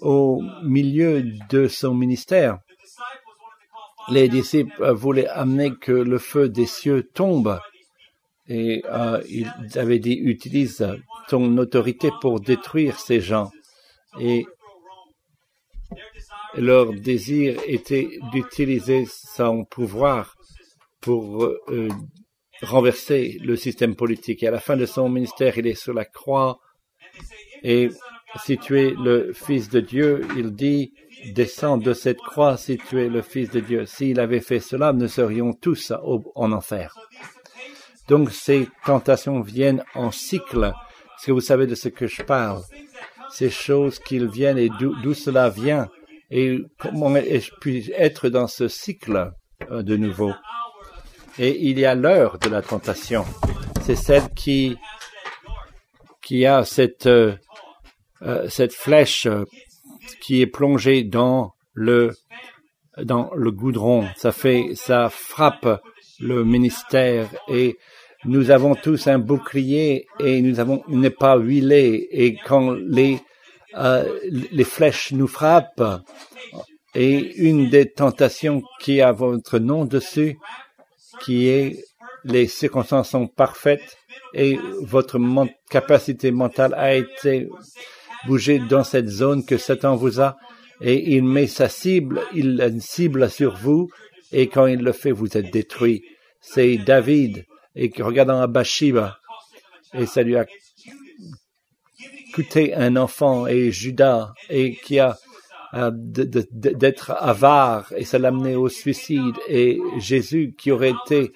au 0.00 0.42
milieu 0.62 1.22
de 1.50 1.68
son 1.68 1.92
ministère, 1.92 2.58
les 4.10 4.28
disciples 4.28 4.90
voulaient 4.92 5.28
amener 5.28 5.72
que 5.80 5.92
le 5.92 6.18
feu 6.18 6.48
des 6.48 6.66
cieux 6.66 7.08
tombe 7.14 7.58
et 8.48 8.82
euh, 8.90 9.22
il 9.28 9.48
avait 9.76 10.00
dit 10.00 10.14
utilise 10.14 10.86
ton 11.28 11.56
autorité 11.58 12.10
pour 12.20 12.40
détruire 12.40 12.98
ces 12.98 13.20
gens. 13.20 13.50
Et 14.18 14.44
leur 16.56 16.92
désir 16.92 17.60
était 17.66 18.08
d'utiliser 18.32 19.06
son 19.06 19.64
pouvoir 19.64 20.34
pour 21.00 21.44
euh, 21.44 21.88
renverser 22.60 23.38
le 23.40 23.54
système 23.54 23.94
politique. 23.94 24.42
À 24.42 24.50
la 24.50 24.58
fin 24.58 24.76
de 24.76 24.86
son 24.86 25.08
ministère, 25.08 25.56
il 25.56 25.68
est 25.68 25.80
sur 25.80 25.94
la 25.94 26.04
croix 26.04 26.58
et 27.62 27.88
si 28.44 28.58
tu 28.58 28.80
es 28.80 28.90
le 28.90 29.32
Fils 29.32 29.68
de 29.68 29.80
Dieu, 29.80 30.26
il 30.36 30.52
dit, 30.52 30.92
descends 31.26 31.76
de 31.76 31.92
cette 31.92 32.18
croix 32.18 32.56
si 32.56 32.78
tu 32.78 33.00
es 33.00 33.08
le 33.08 33.22
Fils 33.22 33.50
de 33.50 33.60
Dieu. 33.60 33.86
S'il 33.86 34.20
avait 34.20 34.40
fait 34.40 34.60
cela, 34.60 34.92
nous 34.92 35.08
serions 35.08 35.52
tous 35.52 35.92
en 36.34 36.52
enfer. 36.52 36.94
Donc 38.08 38.30
ces 38.32 38.68
tentations 38.84 39.40
viennent 39.40 39.84
en 39.94 40.10
cycle. 40.10 40.64
Est-ce 40.64 41.26
que 41.26 41.32
vous 41.32 41.40
savez 41.40 41.66
de 41.66 41.74
ce 41.74 41.88
que 41.88 42.06
je 42.06 42.22
parle? 42.22 42.62
Ces 43.30 43.50
choses 43.50 43.98
qui 43.98 44.18
viennent 44.18 44.58
et 44.58 44.68
d'où 44.68 45.14
cela 45.14 45.48
vient 45.48 45.88
et 46.30 46.58
comment 46.78 47.14
je 47.14 47.50
puis 47.60 47.90
être 47.96 48.28
dans 48.28 48.46
ce 48.46 48.68
cycle 48.68 49.32
euh, 49.70 49.82
de 49.82 49.96
nouveau? 49.96 50.32
Et 51.38 51.68
il 51.68 51.78
y 51.78 51.84
a 51.84 51.94
l'heure 51.94 52.38
de 52.38 52.48
la 52.48 52.62
tentation. 52.62 53.24
C'est 53.82 53.96
celle 53.96 54.28
qui 54.34 54.76
qui 56.22 56.46
a 56.46 56.64
cette 56.64 57.06
euh, 57.06 57.34
euh, 58.22 58.48
cette 58.48 58.74
flèche 58.74 59.26
qui 60.16 60.40
est 60.40 60.46
plongée 60.46 61.04
dans 61.04 61.54
le 61.72 62.12
dans 62.98 63.30
le 63.34 63.50
goudron. 63.50 64.06
Ça 64.16 64.32
fait 64.32 64.70
ça 64.74 65.08
frappe 65.10 65.80
le 66.20 66.44
ministère 66.44 67.28
et 67.48 67.78
nous 68.24 68.50
avons 68.50 68.74
tous 68.74 69.06
un 69.06 69.18
bouclier 69.18 70.06
et 70.18 70.42
nous 70.42 70.60
avons 70.60 70.82
n'est 70.88 71.10
pas 71.10 71.36
huilé 71.36 72.08
et 72.10 72.36
quand 72.36 72.72
les 72.72 73.18
euh, 73.76 74.18
les 74.52 74.64
flèches 74.64 75.12
nous 75.12 75.28
frappent 75.28 76.02
et 76.94 77.36
une 77.36 77.70
des 77.70 77.90
tentations 77.90 78.62
qui 78.80 79.00
a 79.00 79.12
votre 79.12 79.58
nom 79.58 79.84
dessus 79.84 80.38
qui 81.22 81.48
est 81.48 81.84
les 82.24 82.46
circonstances 82.46 83.10
sont 83.10 83.26
parfaites 83.26 83.96
et 84.34 84.58
votre 84.82 85.18
capacité 85.70 86.30
mentale 86.30 86.74
a 86.74 86.94
été 86.94 87.48
bougée 88.26 88.58
dans 88.58 88.84
cette 88.84 89.08
zone 89.08 89.44
que 89.44 89.56
Satan 89.56 89.96
vous 89.96 90.20
a 90.20 90.36
et 90.80 91.14
il 91.14 91.24
met 91.24 91.46
sa 91.46 91.68
cible, 91.68 92.22
il 92.34 92.60
a 92.60 92.66
une 92.66 92.80
cible 92.80 93.30
sur 93.30 93.56
vous 93.56 93.88
et 94.32 94.48
quand 94.48 94.66
il 94.66 94.80
le 94.80 94.92
fait, 94.92 95.12
vous 95.12 95.36
êtes 95.36 95.52
détruit. 95.52 96.02
C'est 96.40 96.76
David 96.78 97.44
et 97.74 97.90
regardant 97.98 98.40
à 98.40 98.46
Bathsheba 98.46 99.18
et 99.94 100.06
ça 100.06 100.22
lui 100.22 100.36
a 100.36 100.46
coûté 102.32 102.74
un 102.74 102.96
enfant 102.96 103.46
et 103.46 103.70
Judas 103.72 104.32
et 104.48 104.76
qui 104.76 104.98
a 104.98 105.16
d'être 105.72 107.12
avare 107.12 107.92
et 107.96 108.04
ça 108.04 108.18
l'a 108.18 108.28
amené 108.28 108.56
au 108.56 108.68
suicide 108.68 109.36
et 109.48 109.78
Jésus 109.98 110.54
qui 110.58 110.72
aurait 110.72 110.94
été 111.06 111.32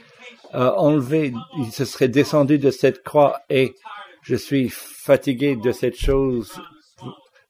euh, 0.55 0.71
enlevé, 0.73 1.33
il 1.59 1.73
se 1.73 1.85
serait 1.85 2.09
descendu 2.09 2.59
de 2.59 2.71
cette 2.71 3.03
croix 3.03 3.41
et 3.49 3.75
je 4.23 4.35
suis 4.37 4.69
fatigué 4.71 5.57
de 5.57 5.73
cette 5.73 5.97
chose 5.97 6.61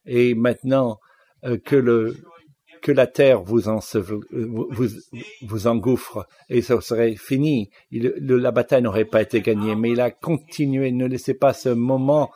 et 0.07 0.35
maintenant 0.35 0.99
euh, 1.45 1.59
que 1.59 1.77
le 1.77 2.17
que 2.83 2.93
la 2.93 3.07
terre 3.07 3.43
vous, 3.43 3.63
vous 5.43 5.67
engouffre 5.67 6.27
et 6.51 6.61
ça 6.61 6.79
serait 6.83 7.17
fini. 7.17 7.71
La 7.91 8.51
bataille 8.51 8.83
n'aurait 8.83 9.07
pas 9.07 9.23
été 9.23 9.41
gagnée, 9.41 9.75
mais 9.75 9.93
il 9.93 10.03
a 10.03 10.11
continué. 10.11 10.93
Ne 10.93 11.07
laissez 11.07 11.33
pas 11.33 11.55
ce 11.55 11.71
moment 11.71 12.31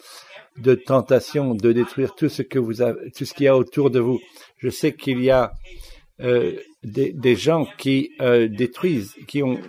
de 0.56 0.74
tentation 0.74 1.54
de 1.54 1.72
détruire 1.72 2.14
tout 2.14 2.30
ce 2.30 2.40
que 2.40 2.58
vous 2.58 2.76
tout 3.14 3.26
ce 3.26 3.34
qu'il 3.34 3.44
y 3.44 3.48
a 3.48 3.58
autour 3.58 3.90
de 3.90 4.00
vous. 4.00 4.20
Je 4.56 4.70
sais 4.70 4.94
qu'il 4.94 5.22
y 5.22 5.30
a 5.30 5.52
euh, 6.20 6.56
des, 6.82 7.36
gens 7.36 7.66
qui 7.76 8.10
euh, 8.20 8.48
détruisent, 8.48 9.14
qui 9.26 9.42
ont 9.42 9.60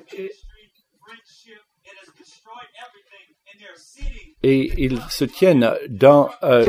et 4.42 4.72
ils 4.78 5.02
se 5.10 5.26
tiennent 5.26 5.74
dans 5.90 6.30
euh, 6.44 6.66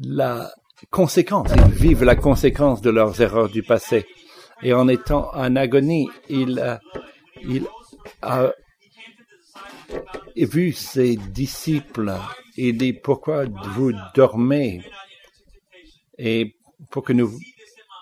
la 0.00 0.50
conséquence, 0.90 1.50
ils 1.56 1.72
vivent 1.72 2.04
la 2.04 2.16
conséquence 2.16 2.80
de 2.80 2.90
leurs 2.90 3.20
erreurs 3.20 3.48
du 3.48 3.62
passé. 3.62 4.06
Et 4.62 4.72
en 4.72 4.88
étant 4.88 5.30
en 5.34 5.56
agonie, 5.56 6.08
il, 6.28 6.80
il 7.42 7.66
a 8.22 8.52
vu 10.36 10.72
ses 10.72 11.16
disciples. 11.16 12.12
Il 12.56 12.76
dit, 12.76 12.92
pourquoi 12.92 13.44
vous 13.74 13.92
dormez? 14.14 14.82
Et 16.18 16.54
pour 16.90 17.04
que 17.04 17.12
nous, 17.12 17.30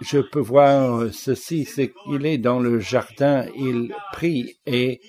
je 0.00 0.18
peux 0.18 0.40
voir 0.40 1.12
ceci, 1.12 1.64
c'est 1.64 1.92
qu'il 1.92 2.24
est 2.26 2.38
dans 2.38 2.60
le 2.60 2.80
jardin, 2.80 3.46
il 3.56 3.94
prie 4.12 4.56
et 4.66 5.00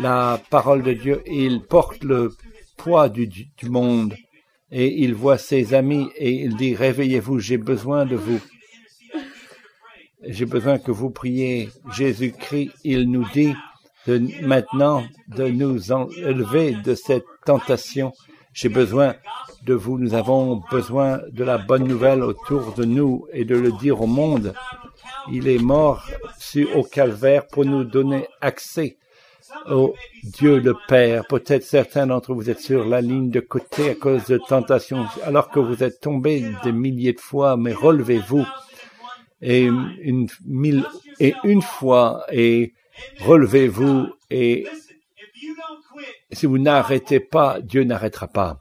la 0.00 0.40
parole 0.50 0.82
de 0.82 0.92
Dieu, 0.92 1.22
il 1.26 1.62
porte 1.62 2.02
le 2.02 2.36
poids 2.76 3.08
du 3.08 3.48
monde 3.64 4.14
et 4.76 5.04
il 5.04 5.14
voit 5.14 5.38
ses 5.38 5.72
amis 5.72 6.08
et 6.16 6.32
il 6.32 6.56
dit, 6.56 6.74
réveillez-vous, 6.74 7.38
j'ai 7.38 7.58
besoin 7.58 8.04
de 8.04 8.16
vous. 8.16 8.40
J'ai 10.26 10.46
besoin 10.46 10.78
que 10.80 10.90
vous 10.90 11.10
priez. 11.10 11.68
Jésus-Christ, 11.92 12.72
il 12.82 13.08
nous 13.08 13.24
dit 13.32 13.54
de, 14.08 14.20
maintenant 14.44 15.04
de 15.28 15.46
nous 15.46 15.92
enlever 15.92 16.72
de 16.72 16.96
cette 16.96 17.24
tentation. 17.46 18.12
J'ai 18.52 18.68
besoin 18.68 19.14
de 19.64 19.74
vous. 19.74 19.96
Nous 19.96 20.14
avons 20.14 20.60
besoin 20.72 21.20
de 21.30 21.44
la 21.44 21.58
bonne 21.58 21.86
nouvelle 21.86 22.24
autour 22.24 22.74
de 22.74 22.84
nous 22.84 23.28
et 23.32 23.44
de 23.44 23.54
le 23.54 23.70
dire 23.78 24.00
au 24.00 24.08
monde. 24.08 24.54
Il 25.30 25.46
est 25.46 25.62
mort 25.62 26.04
sur, 26.36 26.76
au 26.76 26.82
calvaire 26.82 27.46
pour 27.46 27.64
nous 27.64 27.84
donner 27.84 28.26
accès 28.40 28.96
au 29.68 29.94
Dieu 30.22 30.58
le 30.58 30.74
Père. 30.88 31.24
Peut-être 31.26 31.64
certains 31.64 32.06
d'entre 32.06 32.34
vous 32.34 32.50
êtes 32.50 32.60
sur 32.60 32.84
la 32.84 33.00
ligne 33.00 33.30
de 33.30 33.40
côté 33.40 33.90
à 33.90 33.94
cause 33.94 34.24
de 34.26 34.38
tentations, 34.38 35.06
alors 35.24 35.50
que 35.50 35.60
vous 35.60 35.82
êtes 35.82 36.00
tombés 36.00 36.44
des 36.62 36.72
milliers 36.72 37.12
de 37.12 37.20
fois, 37.20 37.56
mais 37.56 37.72
relevez-vous 37.72 38.46
et 39.42 39.64
une 39.64 40.28
et 41.20 41.34
une 41.44 41.62
fois 41.62 42.24
et 42.32 42.72
relevez-vous 43.20 44.08
et 44.30 44.66
si 46.32 46.46
vous 46.46 46.58
n'arrêtez 46.58 47.20
pas, 47.20 47.60
Dieu 47.60 47.84
n'arrêtera 47.84 48.26
pas. 48.26 48.60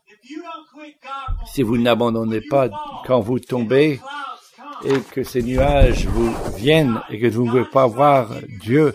Si 1.51 1.63
vous 1.63 1.77
n'abandonnez 1.77 2.41
pas 2.41 2.69
quand 3.05 3.19
vous 3.19 3.39
tombez 3.39 3.99
et 4.85 4.99
que 5.11 5.23
ces 5.23 5.41
nuages 5.41 6.05
vous 6.07 6.33
viennent 6.57 7.01
et 7.09 7.19
que 7.19 7.27
vous 7.27 7.45
ne 7.45 7.49
pouvez 7.49 7.65
pas 7.65 7.87
voir 7.87 8.29
Dieu, 8.61 8.93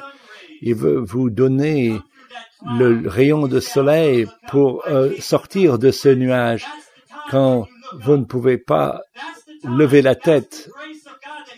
il 0.62 0.74
veut 0.74 0.98
vous 0.98 1.30
donner 1.30 1.98
le 2.78 3.08
rayon 3.08 3.46
de 3.46 3.60
soleil 3.60 4.26
pour 4.48 4.86
euh, 4.88 5.14
sortir 5.20 5.78
de 5.78 5.90
ce 5.90 6.08
nuage 6.08 6.66
quand 7.30 7.66
vous 8.00 8.16
ne 8.16 8.24
pouvez 8.24 8.58
pas 8.58 9.02
lever 9.64 10.02
la 10.02 10.14
tête 10.14 10.70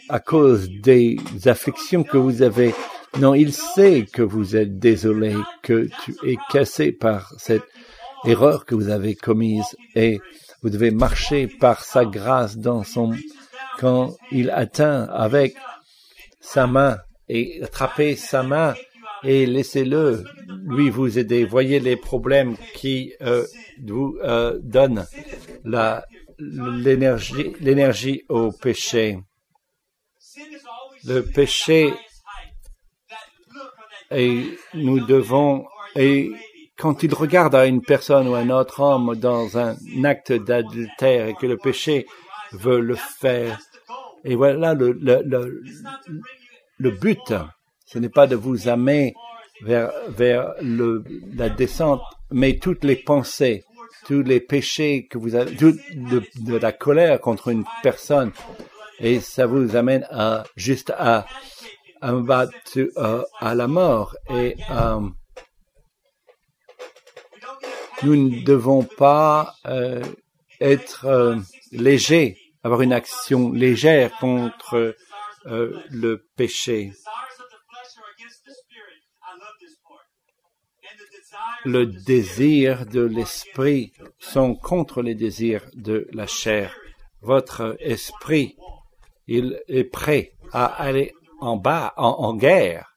à 0.09 0.21
cause 0.21 0.69
des 0.69 1.19
afflictions 1.47 2.03
que 2.03 2.17
vous 2.17 2.43
avez. 2.43 2.75
Non, 3.19 3.35
il 3.35 3.53
sait 3.53 4.07
que 4.13 4.23
vous 4.23 4.57
êtes 4.57 4.79
désolé, 4.79 5.35
que 5.63 5.89
tu 6.05 6.15
es 6.25 6.37
cassé 6.51 6.93
par 6.93 7.33
cette 7.39 7.67
erreur 8.25 8.65
que 8.65 8.75
vous 8.75 8.89
avez 8.89 9.15
commise 9.15 9.77
et 9.95 10.21
vous 10.63 10.71
devez 10.71 10.91
marcher 10.91 11.47
par 11.47 11.83
sa 11.85 12.05
grâce 12.05 12.57
dans 12.57 12.85
son, 12.85 13.13
quand 13.79 14.17
il 14.31 14.51
atteint 14.51 15.05
avec 15.05 15.55
sa 16.41 16.67
main 16.67 16.99
et 17.29 17.63
attraper 17.63 18.17
sa 18.17 18.43
main 18.43 18.75
et 19.23 19.47
laissez-le 19.47 20.25
lui 20.65 20.91
vous 20.91 21.19
aider. 21.19 21.45
Voyez 21.45 21.81
les 21.81 21.97
problèmes 21.97 22.57
qui 22.75 23.13
euh, 23.23 23.45
vous 23.83 24.17
euh, 24.23 24.59
donnent 24.63 25.07
l'énergie 26.39 27.53
l'énergie 27.61 28.25
au 28.29 28.51
péché. 28.53 29.19
Le 31.05 31.23
péché 31.23 31.93
et 34.11 34.43
nous 34.75 35.01
devons 35.07 35.65
et 35.97 36.31
quand 36.77 37.03
il 37.03 37.15
regarde 37.15 37.55
à 37.55 37.67
une 37.67 37.83
personne 37.83 38.27
ou 38.27 38.35
un 38.35 38.49
autre 38.49 38.81
homme 38.81 39.15
dans 39.17 39.59
un 39.59 39.77
acte 40.05 40.33
d'adultère 40.33 41.29
et 41.29 41.35
que 41.35 41.47
le 41.47 41.59
péché 41.59 42.07
veut 42.53 42.81
le 42.81 42.95
faire, 42.95 43.61
et 44.25 44.35
voilà 44.35 44.75
le, 44.75 44.93
le, 44.93 45.23
le, 45.25 45.63
le 46.79 46.91
but 46.91 47.35
ce 47.93 47.99
n'est 47.99 48.09
pas 48.09 48.27
de 48.27 48.37
vous 48.37 48.69
amener 48.69 49.15
vers, 49.63 49.93
vers 50.09 50.55
le, 50.63 51.05
la 51.35 51.49
descente, 51.49 52.03
mais 52.31 52.59
toutes 52.59 52.85
les 52.85 52.97
pensées, 52.97 53.65
tous 54.07 54.23
les 54.23 54.41
péchés 54.41 55.07
que 55.11 55.19
vous 55.19 55.35
avez, 55.35 55.55
de, 55.55 55.77
de, 56.41 56.57
la 56.57 56.73
colère 56.73 57.21
contre 57.21 57.49
une 57.49 57.65
personne, 57.83 58.33
et 59.01 59.21
ça 59.21 59.47
vous 59.47 59.77
amène 59.77 60.07
à 60.11 60.45
juste 60.57 60.93
à, 60.97 61.27
à, 62.01 62.13
à, 62.13 63.25
à 63.41 63.55
la 63.55 63.67
mort. 63.67 64.15
Et 64.31 64.57
euh, 64.71 65.01
nous 68.03 68.17
ne 68.17 68.45
devons 68.45 68.85
pas 68.85 69.55
euh, 69.67 70.03
être 70.61 71.07
euh, 71.07 71.37
légers, 71.73 72.37
avoir 72.63 72.83
une 72.83 72.93
action 72.93 73.53
légère 73.53 74.13
contre 74.19 74.95
euh, 75.47 75.81
le 75.91 76.27
péché. 76.37 76.93
Le 81.65 81.87
désir 81.87 82.87
de 82.87 83.01
l'esprit 83.01 83.93
sont 84.19 84.55
contre 84.55 85.03
les 85.03 85.15
désirs 85.15 85.67
de 85.75 86.09
la 86.13 86.27
chair. 86.27 86.75
Votre 87.23 87.77
esprit, 87.81 88.57
est 89.29 89.85
prêt 89.85 90.33
à 90.53 90.65
aller 90.65 91.13
en 91.41 91.57
bas, 91.57 91.93
en, 91.97 92.35
guerre. 92.35 92.97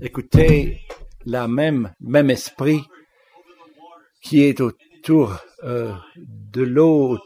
Écoutez, 0.00 0.80
la 1.24 1.48
même, 1.48 1.92
même 2.00 2.30
esprit 2.30 2.82
qui 4.22 4.42
est 4.42 4.60
autour 4.60 5.36
euh, 5.64 5.92
de 6.16 6.62
l'eau 6.62 7.18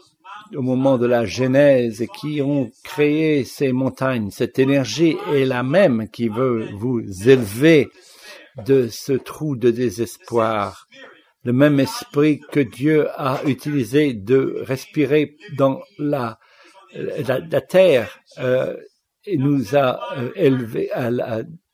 au 0.55 0.61
moment 0.61 0.97
de 0.97 1.05
la 1.05 1.25
Genèse 1.25 2.01
et 2.01 2.07
qui 2.07 2.41
ont 2.41 2.69
créé 2.83 3.43
ces 3.45 3.71
montagnes. 3.71 4.31
Cette 4.31 4.59
énergie 4.59 5.15
est 5.33 5.45
la 5.45 5.63
même 5.63 6.09
qui 6.09 6.27
veut 6.27 6.67
vous 6.77 7.01
élever 7.27 7.89
de 8.65 8.87
ce 8.87 9.13
trou 9.13 9.55
de 9.55 9.71
désespoir. 9.71 10.87
Le 11.43 11.53
même 11.53 11.79
esprit 11.79 12.39
que 12.51 12.59
Dieu 12.59 13.07
a 13.15 13.41
utilisé 13.45 14.13
de 14.13 14.61
respirer 14.61 15.35
dans 15.57 15.81
la, 15.97 16.37
la, 16.93 17.61
terre 17.61 18.19
euh, 18.39 18.75
nous 19.27 19.75
a 19.75 20.17
euh, 20.17 20.31
élevés 20.35 20.91
à, 20.91 21.09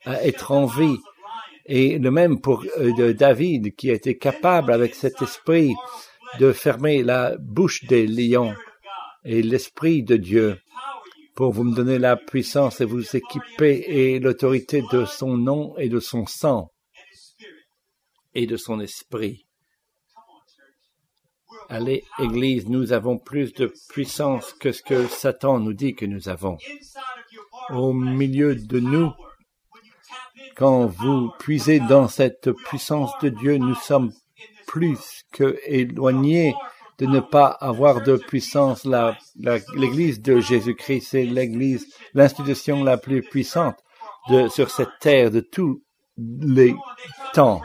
à, 0.06 0.24
être 0.24 0.52
en 0.52 0.66
vie. 0.66 0.98
Et 1.66 2.00
le 2.00 2.12
même 2.12 2.40
pour 2.40 2.64
euh, 2.80 3.14
David 3.14 3.76
qui 3.76 3.92
a 3.92 3.94
été 3.94 4.18
capable 4.18 4.72
avec 4.72 4.96
cet 4.96 5.22
esprit 5.22 5.74
de 6.40 6.54
fermer 6.54 7.04
la 7.04 7.36
bouche 7.38 7.84
des 7.86 8.08
lions 8.08 8.54
et 9.26 9.42
l'esprit 9.42 10.04
de 10.04 10.16
Dieu 10.16 10.58
pour 11.38 11.52
vous 11.52 11.64
me 11.64 11.76
donner 11.76 12.00
la 12.00 12.18
puissance 12.18 12.82
et 12.82 12.86
vous 12.86 13.16
équiper 13.16 13.86
et 13.88 14.20
l'autorité 14.20 14.82
de 14.92 15.06
son 15.06 15.38
nom 15.38 15.78
et 15.78 15.88
de 15.88 16.00
son 16.00 16.26
sang 16.26 16.72
et 18.34 18.48
de 18.48 18.58
son 18.58 18.80
esprit. 18.80 19.46
Allez, 21.70 22.04
Église, 22.18 22.68
nous 22.68 22.92
avons 22.92 23.20
plus 23.20 23.54
de 23.54 23.72
puissance 23.90 24.52
que 24.54 24.72
ce 24.72 24.82
que 24.82 25.06
Satan 25.06 25.60
nous 25.60 25.74
dit 25.74 25.94
que 25.94 26.08
nous 26.08 26.28
avons. 26.28 26.58
Au 27.70 27.94
milieu 27.94 28.56
de 28.56 28.80
nous, 28.80 29.12
quand 30.56 30.88
vous 30.88 31.30
puisez 31.38 31.80
dans 31.80 32.08
cette 32.08 32.52
puissance 32.52 33.12
de 33.22 33.30
Dieu, 33.30 33.58
nous 33.58 33.76
sommes 33.76 34.12
plus 34.66 35.24
que 35.32 35.60
éloignés 35.68 36.56
de 37.00 37.06
ne 37.06 37.20
pas 37.20 37.48
avoir 37.48 38.02
de 38.02 38.18
puissance. 38.18 38.88
L'Église 39.76 40.22
de 40.22 40.40
Jésus-Christ, 40.40 41.08
c'est 41.10 41.26
l'Église, 41.26 41.88
l'institution 42.14 42.84
la 42.84 42.98
plus 42.98 43.22
puissante 43.22 43.78
sur 44.50 44.70
cette 44.70 45.00
terre 45.00 45.32
de 45.32 45.40
tous 45.40 45.84
les 46.18 46.76
temps. 47.34 47.62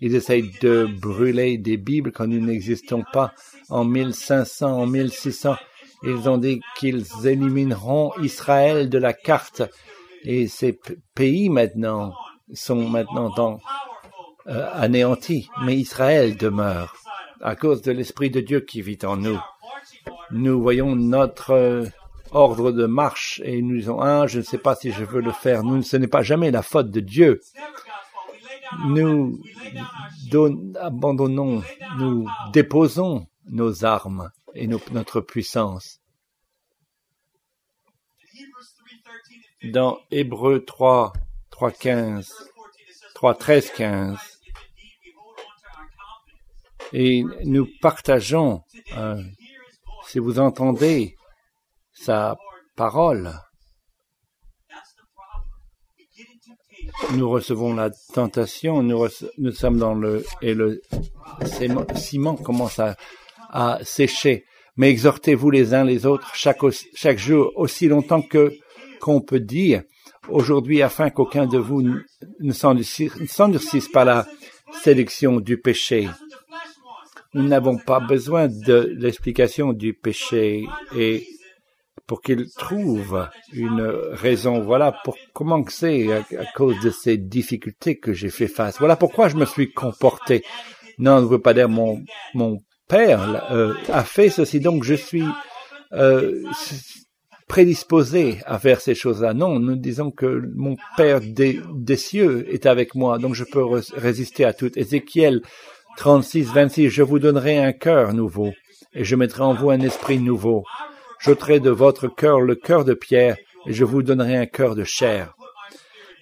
Ils 0.00 0.14
essayent 0.14 0.52
de 0.60 0.86
brûler 1.00 1.56
des 1.56 1.78
Bibles 1.78 2.12
quand 2.12 2.26
nous 2.26 2.44
n'existons 2.44 3.02
pas 3.12 3.32
en 3.70 3.84
1500, 3.84 4.82
en 4.82 4.86
1600. 4.86 5.56
Ils 6.02 6.28
ont 6.28 6.36
dit 6.36 6.60
qu'ils 6.78 7.06
élimineront 7.24 8.12
Israël 8.20 8.90
de 8.90 8.98
la 8.98 9.14
carte 9.14 9.62
et 10.24 10.48
ces 10.48 10.78
pays 11.14 11.48
maintenant 11.48 12.12
sont 12.52 12.88
maintenant 12.88 13.58
euh, 14.48 14.68
anéanti, 14.74 15.48
mais 15.64 15.76
Israël 15.76 16.36
demeure 16.36 16.94
à 17.46 17.54
cause 17.54 17.80
de 17.80 17.92
l'Esprit 17.92 18.28
de 18.28 18.40
Dieu 18.40 18.58
qui 18.58 18.82
vit 18.82 18.98
en 19.04 19.16
nous. 19.16 19.38
Nous 20.32 20.60
voyons 20.60 20.96
notre 20.96 21.52
euh, 21.52 21.86
ordre 22.32 22.72
de 22.72 22.86
marche 22.86 23.40
et 23.44 23.62
nous 23.62 23.76
disons, 23.76 24.00
ah, 24.00 24.26
je 24.26 24.38
ne 24.38 24.42
sais 24.42 24.58
pas 24.58 24.74
si 24.74 24.90
je 24.90 25.04
veux 25.04 25.20
le 25.20 25.30
faire. 25.30 25.62
Nous, 25.62 25.80
ce 25.82 25.96
n'est 25.96 26.08
pas 26.08 26.24
jamais 26.24 26.50
la 26.50 26.62
faute 26.62 26.90
de 26.90 26.98
Dieu. 26.98 27.40
Nous 28.86 29.40
abandonnons, 30.80 31.62
nous 31.98 32.26
déposons 32.52 33.28
nos 33.48 33.84
armes 33.84 34.32
et 34.54 34.66
notre 34.66 35.20
puissance. 35.20 36.00
Dans 39.62 40.00
Hébreu 40.10 40.64
3, 40.64 41.12
3, 41.50 41.70
15, 41.70 42.32
3, 43.14 43.34
13, 43.34 43.70
15, 43.70 44.35
et 46.92 47.22
nous 47.44 47.66
partageons, 47.80 48.62
euh, 48.96 49.22
si 50.08 50.18
vous 50.18 50.38
entendez 50.38 51.14
sa 51.92 52.36
parole, 52.76 53.32
nous 57.14 57.28
recevons 57.28 57.74
la 57.74 57.90
tentation, 58.14 58.82
nous, 58.82 59.06
nous 59.38 59.52
sommes 59.52 59.78
dans 59.78 59.94
le 59.94 60.24
et 60.42 60.54
le 60.54 60.80
ciment 61.94 62.36
commence 62.36 62.78
à, 62.78 62.96
à 63.50 63.78
sécher. 63.82 64.44
Mais 64.76 64.90
exhortez-vous 64.90 65.50
les 65.50 65.74
uns 65.74 65.84
les 65.84 66.06
autres 66.06 66.34
chaque, 66.34 66.60
chaque 66.94 67.18
jour 67.18 67.52
aussi 67.56 67.88
longtemps 67.88 68.22
que 68.22 68.52
qu'on 69.00 69.20
peut 69.20 69.40
dire 69.40 69.82
aujourd'hui 70.28 70.82
afin 70.82 71.10
qu'aucun 71.10 71.46
de 71.46 71.58
vous 71.58 71.82
ne 71.82 72.52
s'endurcisse 72.52 73.88
par 73.88 74.04
la 74.04 74.26
sélection 74.82 75.40
du 75.40 75.58
péché. 75.58 76.08
Nous 77.36 77.46
n'avons 77.46 77.76
pas 77.76 78.00
besoin 78.00 78.48
de 78.48 78.94
l'explication 78.96 79.74
du 79.74 79.92
péché 79.92 80.64
et 80.96 81.26
pour 82.06 82.22
qu'il 82.22 82.46
trouve 82.56 83.28
une 83.52 83.82
raison. 84.12 84.62
Voilà 84.62 84.94
pour 85.04 85.18
comment 85.34 85.62
c'est 85.68 86.10
à, 86.12 86.24
cause 86.54 86.80
de 86.80 86.88
ces 86.88 87.18
difficultés 87.18 87.98
que 87.98 88.14
j'ai 88.14 88.30
fait 88.30 88.48
face. 88.48 88.78
Voilà 88.78 88.96
pourquoi 88.96 89.28
je 89.28 89.36
me 89.36 89.44
suis 89.44 89.70
comporté. 89.70 90.44
Non, 90.98 91.20
ne 91.20 91.26
veut 91.26 91.42
pas 91.42 91.52
dire 91.52 91.68
mon 91.68 92.02
mon 92.32 92.62
père 92.88 93.52
euh, 93.52 93.74
a 93.92 94.02
fait 94.02 94.30
ceci, 94.30 94.58
donc 94.58 94.82
je 94.82 94.94
suis 94.94 95.26
euh, 95.92 96.42
prédisposé 97.48 98.38
à 98.46 98.58
faire 98.58 98.80
ces 98.80 98.94
choses-là. 98.94 99.34
Non, 99.34 99.58
nous 99.58 99.76
disons 99.76 100.10
que 100.10 100.42
mon 100.54 100.76
Père 100.96 101.20
des, 101.20 101.60
des, 101.74 101.96
cieux 101.96 102.46
est 102.50 102.64
avec 102.64 102.94
moi, 102.94 103.18
donc 103.18 103.34
je 103.34 103.44
peux 103.44 103.62
résister 103.94 104.46
à 104.46 104.54
tout. 104.54 104.70
Ézéchiel 104.78 105.42
36, 105.96 106.52
26, 106.52 106.90
je 106.90 107.02
vous 107.02 107.18
donnerai 107.18 107.58
un 107.58 107.72
cœur 107.72 108.12
nouveau, 108.12 108.52
et 108.92 109.04
je 109.04 109.16
mettrai 109.16 109.42
en 109.42 109.54
vous 109.54 109.70
un 109.70 109.80
esprit 109.80 110.18
nouveau. 110.18 110.64
J'ôterai 111.20 111.58
de 111.58 111.70
votre 111.70 112.08
cœur 112.08 112.40
le 112.40 112.54
cœur 112.54 112.84
de 112.84 112.94
pierre, 112.94 113.36
et 113.66 113.72
je 113.72 113.84
vous 113.84 114.02
donnerai 114.02 114.36
un 114.36 114.46
cœur 114.46 114.74
de 114.74 114.84
chair. 114.84 115.34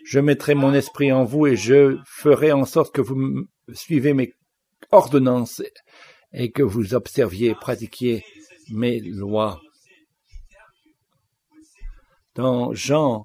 Je 0.04 0.20
mettrai 0.20 0.54
mon 0.54 0.72
esprit 0.72 1.12
en 1.12 1.24
vous, 1.24 1.46
et 1.46 1.56
je 1.56 1.98
ferai 2.06 2.52
en 2.52 2.64
sorte 2.64 2.94
que 2.94 3.00
vous 3.00 3.46
suivez 3.72 4.14
mes 4.14 4.32
ordonnances, 4.92 5.62
et 6.32 6.50
que 6.50 6.62
vous 6.62 6.94
observiez, 6.94 7.54
pratiquiez 7.54 8.24
mes 8.70 9.00
lois 9.00 9.60
dans 12.34 12.72
Jean 12.74 13.24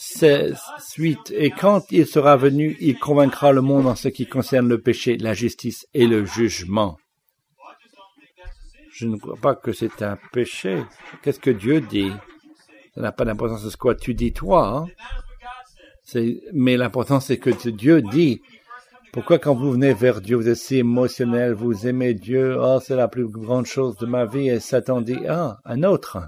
16, 0.00 0.56
8, 0.96 1.32
et 1.34 1.50
quand 1.50 1.90
il 1.90 2.06
sera 2.06 2.36
venu, 2.36 2.76
il 2.78 3.00
convaincra 3.00 3.50
le 3.50 3.62
monde 3.62 3.88
en 3.88 3.96
ce 3.96 4.06
qui 4.06 4.28
concerne 4.28 4.68
le 4.68 4.80
péché, 4.80 5.16
la 5.16 5.34
justice 5.34 5.88
et 5.92 6.06
le 6.06 6.24
jugement. 6.24 6.98
Je 8.92 9.08
ne 9.08 9.16
crois 9.16 9.34
pas 9.34 9.56
que 9.56 9.72
c'est 9.72 10.02
un 10.02 10.16
péché. 10.32 10.84
Qu'est-ce 11.20 11.40
que 11.40 11.50
Dieu 11.50 11.80
dit? 11.80 12.12
Ça 12.94 13.00
n'a 13.00 13.10
pas 13.10 13.24
d'importance 13.24 13.68
ce 13.68 13.76
que 13.76 13.92
tu 13.94 14.14
dis 14.14 14.32
toi. 14.32 14.86
Hein? 16.14 16.20
Mais 16.52 16.76
l'important 16.76 17.18
c'est 17.18 17.38
que 17.38 17.50
Dieu 17.68 18.00
dit. 18.00 18.40
Pourquoi 19.12 19.40
quand 19.40 19.56
vous 19.56 19.72
venez 19.72 19.94
vers 19.94 20.20
Dieu, 20.20 20.36
vous 20.36 20.48
êtes 20.48 20.58
si 20.58 20.76
émotionnel, 20.76 21.54
vous 21.54 21.88
aimez 21.88 22.14
Dieu, 22.14 22.56
oh 22.56 22.78
c'est 22.80 22.94
la 22.94 23.08
plus 23.08 23.26
grande 23.26 23.66
chose 23.66 23.96
de 23.96 24.06
ma 24.06 24.26
vie, 24.26 24.48
et 24.48 24.60
Satan 24.60 25.00
dit, 25.00 25.18
ah, 25.28 25.58
un 25.64 25.82
autre 25.82 26.18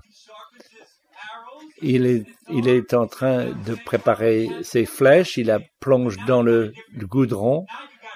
il 1.82 2.06
est, 2.06 2.24
il 2.50 2.68
est 2.68 2.94
en 2.94 3.06
train 3.06 3.46
de 3.66 3.74
préparer 3.84 4.48
ses 4.62 4.84
flèches, 4.84 5.36
il 5.36 5.46
la 5.46 5.60
plonge 5.80 6.16
dans 6.26 6.42
le, 6.42 6.72
goudron, 7.02 7.66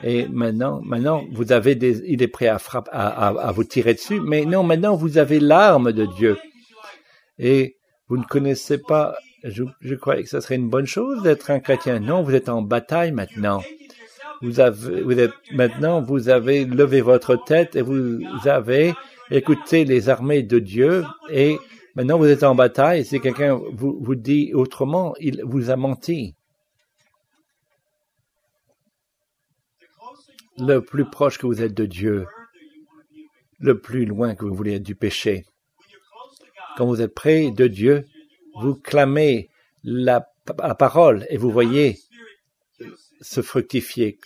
et 0.02 0.26
maintenant, 0.28 0.80
maintenant, 0.82 1.24
vous 1.32 1.52
avez 1.52 1.74
des, 1.74 2.02
il 2.06 2.22
est 2.22 2.28
prêt 2.28 2.48
à, 2.48 2.58
frapper, 2.58 2.90
à, 2.92 3.52
vous 3.54 3.64
tirer 3.64 3.94
dessus, 3.94 4.20
mais 4.20 4.44
non, 4.44 4.62
maintenant, 4.62 4.96
vous 4.96 5.18
avez 5.18 5.40
l'arme 5.40 5.92
de 5.92 6.06
Dieu. 6.06 6.36
Et 7.38 7.76
vous 8.08 8.16
ne 8.16 8.24
connaissez 8.24 8.78
pas, 8.78 9.16
je, 9.44 9.64
je 9.80 9.94
croyais 9.94 10.22
que 10.22 10.28
ce 10.28 10.40
serait 10.40 10.56
une 10.56 10.68
bonne 10.68 10.86
chose 10.86 11.22
d'être 11.22 11.50
un 11.50 11.60
chrétien. 11.60 12.00
Non, 12.00 12.22
vous 12.22 12.34
êtes 12.34 12.48
en 12.48 12.62
bataille 12.62 13.12
maintenant. 13.12 13.62
Vous 14.42 14.60
avez, 14.60 15.00
vous 15.00 15.18
êtes, 15.18 15.32
maintenant, 15.52 16.02
vous 16.02 16.28
avez 16.28 16.64
levé 16.64 17.00
votre 17.00 17.36
tête 17.44 17.76
et 17.76 17.82
vous 17.82 18.20
avez 18.44 18.94
écouté 19.30 19.84
les 19.84 20.08
armées 20.08 20.42
de 20.42 20.58
Dieu 20.58 21.04
et 21.30 21.56
Maintenant, 21.94 22.18
vous 22.18 22.26
êtes 22.26 22.42
en 22.42 22.54
bataille. 22.54 23.04
Si 23.04 23.20
quelqu'un 23.20 23.54
vous, 23.54 23.98
vous 24.00 24.14
dit 24.16 24.52
autrement, 24.52 25.14
il 25.20 25.42
vous 25.44 25.70
a 25.70 25.76
menti. 25.76 26.34
Le 30.58 30.80
plus 30.80 31.08
proche 31.08 31.38
que 31.38 31.46
vous 31.46 31.62
êtes 31.62 31.74
de 31.74 31.86
Dieu, 31.86 32.26
le 33.58 33.80
plus 33.80 34.06
loin 34.06 34.34
que 34.34 34.44
vous 34.44 34.54
voulez 34.54 34.74
être 34.74 34.82
du 34.82 34.94
péché. 34.94 35.44
Quand 36.76 36.86
vous 36.86 37.00
êtes 37.00 37.14
près 37.14 37.50
de 37.50 37.66
Dieu, 37.66 38.04
vous 38.60 38.74
clamez 38.74 39.50
la, 39.82 40.28
parole 40.78 41.26
et 41.30 41.36
vous 41.36 41.50
voyez 41.50 41.98
se 43.20 43.40
fructifier. 43.40 44.18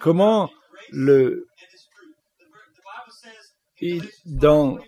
Comment 0.00 0.50
le 0.90 1.46
il, 3.80 4.08
dans 4.24 4.78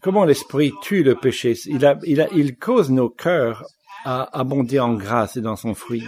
comment 0.00 0.24
l'esprit 0.24 0.72
tue 0.82 1.02
le 1.02 1.14
péché? 1.14 1.54
Il, 1.66 2.56
cause 2.58 2.90
nos 2.90 3.10
cœurs 3.10 3.64
à 4.04 4.38
abonder 4.38 4.80
en 4.80 4.94
grâce 4.94 5.36
et 5.36 5.40
dans 5.40 5.56
son 5.56 5.74
fruit. 5.74 6.04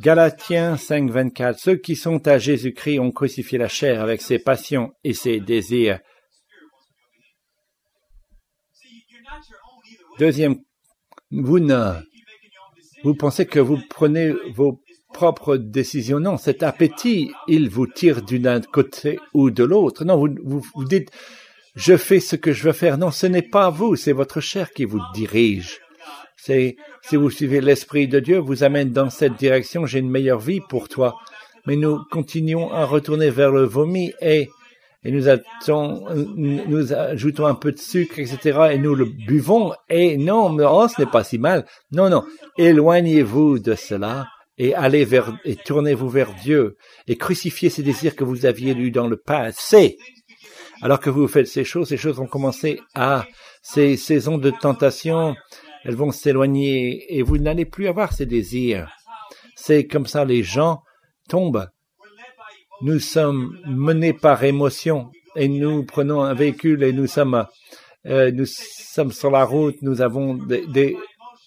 Galatiens 0.00 0.76
5, 0.76 1.10
24. 1.10 1.58
Ceux 1.58 1.76
qui 1.76 1.96
sont 1.96 2.26
à 2.28 2.38
Jésus-Christ 2.38 3.00
ont 3.00 3.10
crucifié 3.10 3.58
la 3.58 3.68
chair 3.68 4.00
avec 4.00 4.22
ses 4.22 4.38
passions 4.38 4.94
et 5.02 5.12
ses 5.12 5.40
désirs. 5.40 5.98
Deuxième, 10.18 10.56
vous 11.30 11.58
ne, 11.58 11.94
vous 13.02 13.14
pensez 13.14 13.46
que 13.46 13.58
vous 13.58 13.78
prenez 13.90 14.32
vos 14.54 14.80
propre 15.12 15.56
décision. 15.56 16.20
Non, 16.20 16.36
cet 16.36 16.62
appétit, 16.62 17.32
il 17.46 17.68
vous 17.68 17.86
tire 17.86 18.22
d'un 18.22 18.60
côté 18.60 19.18
ou 19.34 19.50
de 19.50 19.64
l'autre. 19.64 20.04
Non, 20.04 20.16
vous, 20.16 20.62
vous, 20.74 20.84
dites, 20.84 21.10
je 21.74 21.96
fais 21.96 22.20
ce 22.20 22.36
que 22.36 22.52
je 22.52 22.64
veux 22.64 22.72
faire. 22.72 22.98
Non, 22.98 23.10
ce 23.10 23.26
n'est 23.26 23.42
pas 23.42 23.70
vous, 23.70 23.96
c'est 23.96 24.12
votre 24.12 24.40
chair 24.40 24.72
qui 24.72 24.84
vous 24.84 25.00
dirige. 25.14 25.80
C'est, 26.36 26.76
si 27.02 27.16
vous 27.16 27.30
suivez 27.30 27.60
l'Esprit 27.60 28.06
de 28.06 28.20
Dieu, 28.20 28.38
vous 28.38 28.62
amène 28.62 28.90
dans 28.90 29.10
cette 29.10 29.34
direction, 29.34 29.86
j'ai 29.86 29.98
une 29.98 30.10
meilleure 30.10 30.38
vie 30.38 30.60
pour 30.60 30.88
toi. 30.88 31.16
Mais 31.66 31.76
nous 31.76 31.98
continuons 32.10 32.72
à 32.72 32.84
retourner 32.84 33.30
vers 33.30 33.50
le 33.50 33.64
vomi 33.64 34.12
et, 34.20 34.48
et 35.04 35.10
nous, 35.10 35.24
nous 35.66 36.92
ajoutons 36.92 37.46
un 37.46 37.54
peu 37.54 37.72
de 37.72 37.78
sucre, 37.78 38.18
etc. 38.18 38.70
et 38.72 38.78
nous 38.78 38.94
le 38.94 39.04
buvons 39.04 39.72
et 39.88 40.16
non, 40.16 40.48
mais 40.50 40.64
oh, 40.66 40.86
ce 40.88 41.02
n'est 41.02 41.10
pas 41.10 41.24
si 41.24 41.38
mal. 41.38 41.66
Non, 41.92 42.08
non, 42.08 42.24
éloignez-vous 42.56 43.58
de 43.58 43.74
cela 43.74 44.28
et 44.58 44.74
allez 44.74 45.04
vers 45.04 45.38
et 45.44 45.56
tournez-vous 45.56 46.08
vers 46.08 46.34
Dieu 46.34 46.76
et 47.06 47.16
crucifiez 47.16 47.70
ces 47.70 47.82
désirs 47.82 48.16
que 48.16 48.24
vous 48.24 48.46
aviez 48.46 48.74
lus 48.74 48.90
dans 48.90 49.06
le 49.06 49.16
passé. 49.16 49.98
Alors 50.82 51.00
que 51.00 51.10
vous 51.10 51.26
faites 51.28 51.48
ces 51.48 51.64
choses, 51.64 51.88
ces 51.88 51.96
choses 51.96 52.16
vont 52.16 52.26
commencer 52.26 52.80
à 52.94 53.26
ces 53.62 53.96
saisons 53.96 54.38
de 54.38 54.50
tentation, 54.50 55.34
elles 55.84 55.96
vont 55.96 56.12
s'éloigner 56.12 57.16
et 57.16 57.22
vous 57.22 57.38
n'allez 57.38 57.64
plus 57.64 57.88
avoir 57.88 58.12
ces 58.12 58.26
désirs. 58.26 58.90
C'est 59.56 59.86
comme 59.86 60.06
ça 60.06 60.24
les 60.24 60.42
gens 60.42 60.82
tombent. 61.28 61.68
Nous 62.82 63.00
sommes 63.00 63.58
menés 63.66 64.12
par 64.12 64.44
émotion 64.44 65.10
et 65.34 65.48
nous 65.48 65.84
prenons 65.84 66.22
un 66.22 66.34
véhicule 66.34 66.82
et 66.84 66.92
nous 66.92 67.08
sommes 67.08 67.46
euh, 68.06 68.30
nous 68.30 68.46
sommes 68.46 69.12
sur 69.12 69.30
la 69.30 69.44
route, 69.44 69.82
nous 69.82 70.00
avons 70.00 70.34
des, 70.34 70.96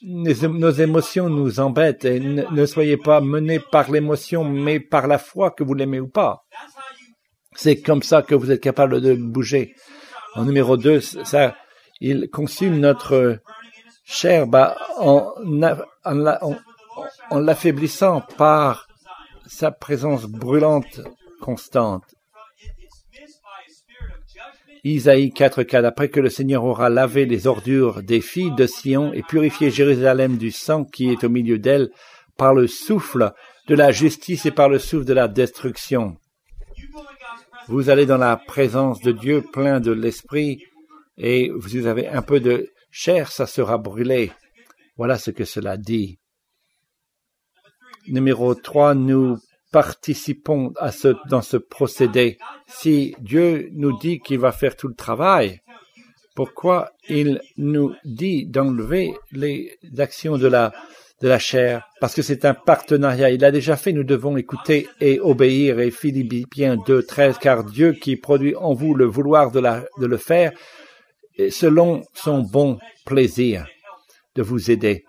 nos 0.04 0.72
émotions 0.72 1.30
nous 1.30 1.60
embêtent 1.60 2.06
et 2.06 2.20
ne, 2.20 2.66
soyez 2.66 2.97
pas 2.97 3.22
menés 3.22 3.60
par 3.60 3.91
l'émotion, 3.91 4.43
mais 4.43 4.80
par 4.80 5.08
la 5.08 5.18
foi 5.18 5.52
que 5.52 5.64
vous 5.64 5.74
l'aimez 5.74 5.99
ou 5.99 6.08
pas. 6.08 6.45
C'est 7.54 7.82
comme 7.82 8.02
ça 8.02 8.22
que 8.22 8.36
vous 8.36 8.52
êtes 8.52 8.62
capable 8.62 9.02
de 9.02 9.14
bouger. 9.14 9.76
En 10.36 10.45
numéro 10.45 10.78
2, 10.78 11.02
ça, 11.02 11.56
il 11.99 12.30
consume 12.30 12.80
notre 12.80 13.39
chair 14.04 14.47
bah, 14.47 14.78
en, 14.97 15.34
l'affaiblissant 17.32 18.22
par 18.38 18.88
sa 19.45 19.72
présence 19.72 20.26
brûlante 20.26 21.02
constante. 21.41 22.04
Isaïe 24.84 25.30
4.4 25.30 25.86
Après 25.86 26.10
que 26.10 26.20
le 26.20 26.30
Seigneur 26.30 26.64
aura 26.64 26.90
lavé 26.90 27.26
les 27.26 27.46
ordures 27.46 28.02
des 28.02 28.20
filles 28.20 28.56
de 28.56 28.66
Sion 28.66 29.14
et 29.14 29.22
purifié 29.22 29.70
Jérusalem 29.70 30.38
du 30.38 30.52
sang 30.52 30.86
qui 30.86 31.10
est 31.10 31.24
au 31.24 31.30
milieu 31.30 31.60
d'elle 31.60 31.90
par 32.36 32.56
le 32.56 32.66
souffle 32.66 33.32
de 33.68 33.76
la 33.76 33.92
justice 33.92 34.48
et 34.48 34.52
par 34.52 34.70
le 34.70 34.80
souffle 34.80 35.06
de 35.06 35.14
la 35.14 35.28
destruction. 35.28 36.18
Vous 37.68 37.92
allez 37.92 38.08
dans 38.08 38.18
la 38.18 38.38
présence 38.38 39.02
de 39.02 39.12
Dieu 39.12 39.44
plein 39.54 39.80
de 39.80 39.92
l'Esprit 39.92 40.64
et 41.18 41.52
vous 41.56 41.86
avez 41.86 42.08
un 42.08 42.24
peu 42.24 42.40
de 42.40 42.70
chair, 42.90 43.32
ça 43.32 43.46
sera 43.46 43.78
brûlé. 43.78 44.32
Voilà 44.98 45.20
ce 45.20 45.30
que 45.30 45.46
cela 45.46 45.78
dit. 45.78 46.18
Numéro 48.08 48.56
3, 48.56 48.96
nous 48.96 49.38
participons 49.72 50.74
à 50.78 50.92
ce, 50.92 51.16
dans 51.30 51.42
ce 51.42 51.58
procédé. 51.58 52.38
Si 52.68 53.16
Dieu 53.20 53.70
nous 53.74 53.98
dit 53.98 54.20
qu'il 54.20 54.40
va 54.40 54.52
faire 54.52 54.76
tout 54.76 54.88
le 54.88 54.96
travail, 54.96 55.62
pourquoi 56.36 56.92
il 57.10 57.42
nous 57.58 57.94
dit 58.06 58.46
d'enlever 58.46 59.14
les 59.32 59.78
actions 59.98 60.38
de 60.38 60.48
la, 60.48 60.72
de 61.22 61.28
la 61.28 61.40
chair? 61.40 61.88
Parce 62.00 62.16
que 62.16 62.22
c'est 62.22 62.46
un 62.46 62.54
partenariat. 62.54 63.32
Il 63.32 63.44
a 63.44 63.52
déjà 63.52 63.76
fait, 63.76 63.94
nous 63.94 64.04
devons 64.04 64.38
écouter 64.38 64.88
et 65.00 65.20
obéir. 65.20 65.80
Et 65.80 65.92
Philippiens 65.92 66.78
2, 66.78 67.04
13, 67.04 67.38
car 67.38 67.64
Dieu 67.64 67.94
qui 67.94 68.16
produit 68.16 68.56
en 68.56 68.74
vous 68.74 68.94
le 68.94 69.06
vouloir 69.06 69.52
de, 69.52 69.60
la, 69.60 69.84
de 70.00 70.06
le 70.06 70.18
faire, 70.18 70.52
selon 71.50 72.04
son 72.14 72.40
bon 72.40 72.78
plaisir, 73.06 73.68
de 74.36 74.42
vous 74.42 74.72
aider, 74.72 75.06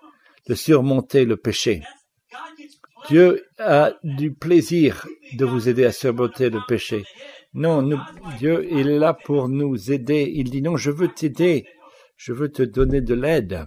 de 0.48 0.54
surmonter 0.54 1.24
le 1.24 1.36
péché. 1.36 1.82
Dieu 3.08 3.44
a 3.58 3.92
du 4.04 4.32
plaisir 4.32 5.06
de 5.34 5.44
vous 5.44 5.68
aider 5.68 5.84
à 5.84 5.92
surmonter 5.92 6.50
le 6.50 6.60
péché. 6.66 7.04
Non, 7.54 7.86
Dieu, 8.38 8.66
est 8.72 8.84
là 8.84 9.12
pour 9.12 9.48
nous 9.48 9.90
aider. 9.90 10.30
Il 10.34 10.50
dit 10.50 10.62
non, 10.62 10.76
je 10.76 10.90
veux 10.90 11.08
t'aider. 11.08 11.66
Je 12.16 12.32
veux 12.32 12.50
te 12.50 12.62
donner 12.62 13.00
de 13.00 13.14
l'aide. 13.14 13.66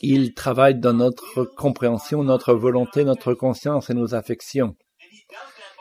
Il 0.00 0.34
travaille 0.34 0.78
dans 0.78 0.92
notre 0.92 1.44
compréhension, 1.44 2.22
notre 2.22 2.54
volonté, 2.54 3.04
notre 3.04 3.34
conscience 3.34 3.90
et 3.90 3.94
nos 3.94 4.14
affections. 4.14 4.76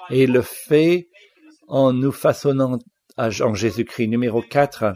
Et 0.09 0.23
il 0.23 0.31
le 0.31 0.41
fait 0.41 1.09
en 1.67 1.93
nous 1.93 2.11
façonnant 2.11 2.79
en 3.17 3.53
Jésus-Christ. 3.53 4.07
Numéro 4.07 4.41
4, 4.41 4.93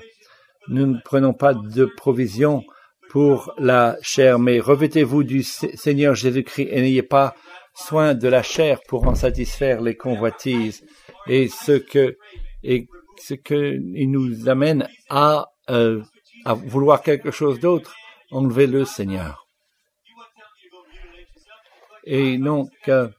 nous 0.69 0.85
ne 0.85 0.99
prenons 1.03 1.33
pas 1.33 1.53
de 1.53 1.85
provision 1.85 2.63
pour 3.09 3.53
la 3.57 3.97
chair, 4.01 4.39
mais 4.39 4.59
revêtez-vous 4.59 5.23
du 5.23 5.43
Seigneur 5.43 6.15
Jésus-Christ 6.15 6.67
et 6.71 6.81
n'ayez 6.81 7.03
pas 7.03 7.35
soin 7.73 8.13
de 8.13 8.27
la 8.27 8.43
chair 8.43 8.79
pour 8.87 9.07
en 9.07 9.15
satisfaire 9.15 9.81
les 9.81 9.95
convoitises. 9.95 10.85
Et 11.27 11.47
ce 11.47 11.73
que, 11.73 12.17
et 12.63 12.87
ce 13.17 13.33
que 13.33 13.79
il 13.95 14.11
nous 14.11 14.49
amène 14.49 14.87
à, 15.09 15.45
euh, 15.69 16.01
à 16.45 16.53
vouloir 16.53 17.01
quelque 17.01 17.31
chose 17.31 17.59
d'autre, 17.59 17.95
enlevez-le, 18.31 18.85
Seigneur. 18.85 19.47
Et 22.03 22.37
donc, 22.37 22.69
euh, 22.87 23.09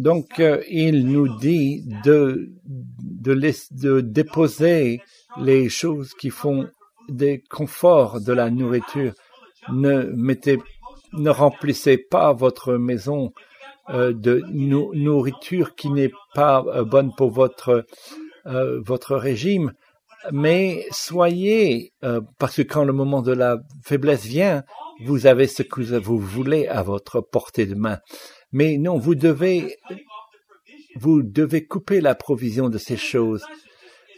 Donc, 0.00 0.40
euh, 0.40 0.60
il 0.68 1.06
nous 1.06 1.28
dit 1.38 1.84
de, 2.04 2.50
de, 2.64 4.00
déposer 4.00 5.00
les 5.40 5.68
choses 5.68 6.14
qui 6.14 6.30
font 6.30 6.68
des 7.08 7.42
conforts 7.48 8.20
de 8.20 8.32
la 8.32 8.50
nourriture. 8.50 9.12
Ne 9.72 10.10
mettez, 10.16 10.58
ne 11.12 11.30
remplissez 11.30 11.96
pas 11.96 12.32
votre 12.32 12.74
maison 12.74 13.32
euh, 13.90 14.12
de 14.12 14.42
nourriture 14.50 15.76
qui 15.76 15.90
n'est 15.90 16.12
pas 16.34 16.64
euh, 16.66 16.84
bonne 16.84 17.12
pour 17.16 17.30
votre 17.30 17.86
votre 18.46 19.16
régime, 19.16 19.72
mais 20.30 20.84
soyez, 20.90 21.94
parce 22.38 22.56
que 22.56 22.60
quand 22.60 22.84
le 22.84 22.92
moment 22.92 23.22
de 23.22 23.32
la 23.32 23.56
faiblesse 23.82 24.26
vient, 24.26 24.64
vous 25.02 25.26
avez 25.26 25.46
ce 25.46 25.62
que 25.62 25.80
vous 25.96 26.18
voulez 26.18 26.66
à 26.66 26.82
votre 26.82 27.22
portée 27.22 27.64
de 27.64 27.74
main. 27.74 28.00
Mais 28.54 28.78
non, 28.78 28.98
vous 28.98 29.16
devez, 29.16 29.76
vous 30.94 31.24
devez 31.24 31.66
couper 31.66 32.00
la 32.00 32.14
provision 32.14 32.68
de 32.68 32.78
ces 32.78 32.96
choses. 32.96 33.44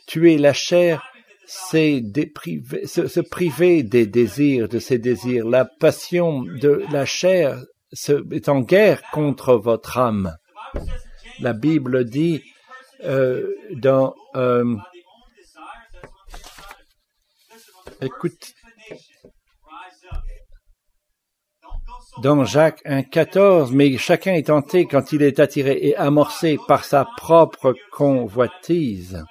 Tuer 0.07 0.37
la 0.37 0.53
chair, 0.53 1.03
c'est 1.47 2.03
se, 2.85 3.07
se, 3.07 3.21
priver 3.21 3.83
des 3.83 4.07
désirs, 4.07 4.69
de 4.69 4.79
ces 4.79 4.99
désirs. 4.99 5.49
La 5.49 5.65
passion 5.65 6.43
de 6.43 6.85
la 6.93 7.07
chair 7.07 7.65
est 8.31 8.51
en 8.51 8.61
guerre 8.61 9.01
contre 9.11 9.55
votre 9.55 9.97
âme. 9.97 10.37
La 11.41 11.55
Bible 11.55 12.05
dit 12.05 12.43
euh, 13.05 13.55
dans 13.73 14.15
euh, 14.35 14.77
écoute 18.03 18.53
dans 22.23 22.45
Jacques 22.45 22.83
1.14, 22.85 23.73
mais 23.73 23.97
chacun 23.99 24.35
est 24.35 24.47
tenté 24.47 24.87
quand 24.87 25.13
il 25.13 25.23
est 25.23 25.39
attiré 25.39 25.79
et 25.83 25.97
amorcé 25.97 26.57
par 26.67 26.85
sa 26.85 27.07
propre 27.17 27.75
convoitise. 27.93 29.23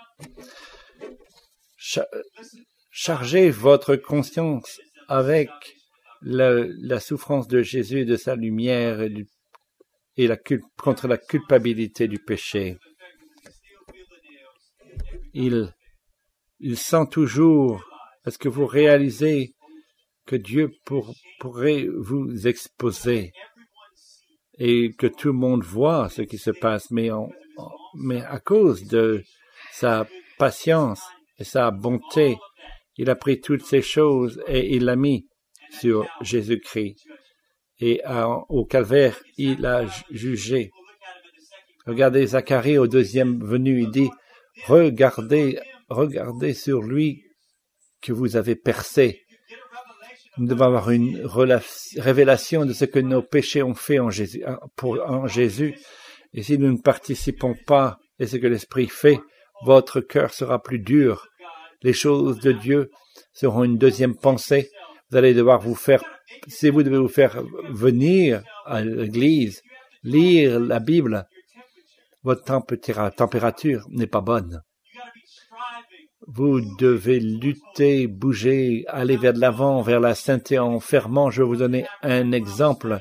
Chargez 2.91 3.49
votre 3.49 3.95
conscience 3.95 4.79
avec 5.07 5.49
la, 6.21 6.99
souffrance 6.99 7.47
de 7.47 7.61
Jésus 7.61 8.05
de 8.05 8.17
sa 8.17 8.35
lumière 8.35 9.01
et, 10.17 10.29
contre 10.77 11.07
la 11.07 11.17
culpabilité 11.17 12.07
du 12.07 12.19
péché. 12.19 12.77
Il, 15.33 15.73
il 16.59 16.77
sent 16.77 17.07
toujours, 17.11 17.83
est-ce 18.25 18.37
que 18.37 18.47
vous 18.47 18.65
réalisez 18.65 19.53
que 20.25 20.35
Dieu 20.35 20.71
pourrait 21.39 21.87
vous 21.95 22.47
exposer 22.47 23.31
et 24.57 24.93
que 24.93 25.07
tout 25.07 25.27
le 25.29 25.33
monde 25.33 25.63
voit 25.63 26.09
ce 26.09 26.21
qui 26.21 26.37
se 26.37 26.51
passe, 26.51 26.89
mais, 26.91 27.09
à 27.09 28.39
cause 28.39 28.85
de 28.85 29.23
sa 29.71 30.07
patience 30.37 31.01
et 31.37 31.43
sa 31.43 31.71
bonté, 31.71 32.37
il 32.97 33.09
a 33.09 33.15
pris 33.15 33.41
toutes 33.41 33.65
ces 33.65 33.81
choses 33.81 34.41
et 34.47 34.75
il 34.75 34.85
l'a 34.85 34.95
mis 34.95 35.27
sur 35.71 36.07
Jésus-Christ. 36.21 36.97
Et 37.79 38.01
au 38.49 38.65
calvaire, 38.65 39.21
il 39.37 39.65
a 39.65 39.85
jugé. 40.09 40.71
Regardez 41.85 42.27
Zacharie 42.27 42.77
au 42.77 42.87
deuxième 42.87 43.43
venu, 43.43 43.81
il 43.81 43.91
dit, 43.91 44.09
regardez, 44.65 45.59
regardez 45.89 46.53
sur 46.53 46.81
lui 46.81 47.21
que 48.01 48.13
vous 48.13 48.37
avez 48.37 48.55
percé 48.55 49.24
nous 50.37 50.47
devons 50.47 50.65
avoir 50.65 50.89
une 50.91 51.25
révélation 51.97 52.65
de 52.65 52.73
ce 52.73 52.85
que 52.85 52.99
nos 52.99 53.21
péchés 53.21 53.63
ont 53.63 53.73
fait 53.73 53.99
en 53.99 54.09
Jésus. 54.09 55.75
Et 56.33 56.43
si 56.43 56.57
nous 56.57 56.71
ne 56.71 56.77
participons 56.77 57.55
pas 57.65 57.97
à 58.19 58.27
ce 58.27 58.37
que 58.37 58.47
l'Esprit 58.47 58.87
fait, 58.87 59.19
votre 59.63 60.01
cœur 60.01 60.33
sera 60.33 60.61
plus 60.61 60.79
dur. 60.79 61.27
Les 61.81 61.93
choses 61.93 62.39
de 62.39 62.51
Dieu 62.51 62.89
seront 63.33 63.63
une 63.63 63.77
deuxième 63.77 64.15
pensée. 64.15 64.69
Vous 65.09 65.17
allez 65.17 65.33
devoir 65.33 65.61
vous 65.61 65.75
faire, 65.75 66.03
si 66.47 66.69
vous 66.69 66.83
devez 66.83 66.97
vous 66.97 67.07
faire 67.07 67.41
venir 67.69 68.43
à 68.65 68.81
l'église, 68.81 69.61
lire 70.03 70.59
la 70.59 70.79
Bible, 70.79 71.25
votre 72.23 72.43
température 72.43 73.85
n'est 73.89 74.07
pas 74.07 74.21
bonne. 74.21 74.61
Vous 76.27 76.59
devez 76.77 77.19
lutter, 77.19 78.07
bouger, 78.07 78.85
aller 78.87 79.17
vers 79.17 79.33
l'avant, 79.33 79.81
vers 79.81 79.99
la 79.99 80.15
sainteté 80.15 80.57
en 80.57 80.79
fermant. 80.79 81.29
Je 81.29 81.43
vais 81.43 81.47
vous 81.47 81.55
donner 81.55 81.85
un 82.01 82.31
exemple. 82.31 82.99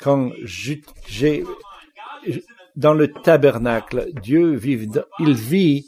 Quand 0.00 0.30
j'ai 0.44 1.44
dans 2.74 2.92
le 2.92 3.08
tabernacle, 3.08 4.08
Dieu 4.22 4.54
vit, 4.54 4.88
il 5.20 5.34
vit 5.34 5.86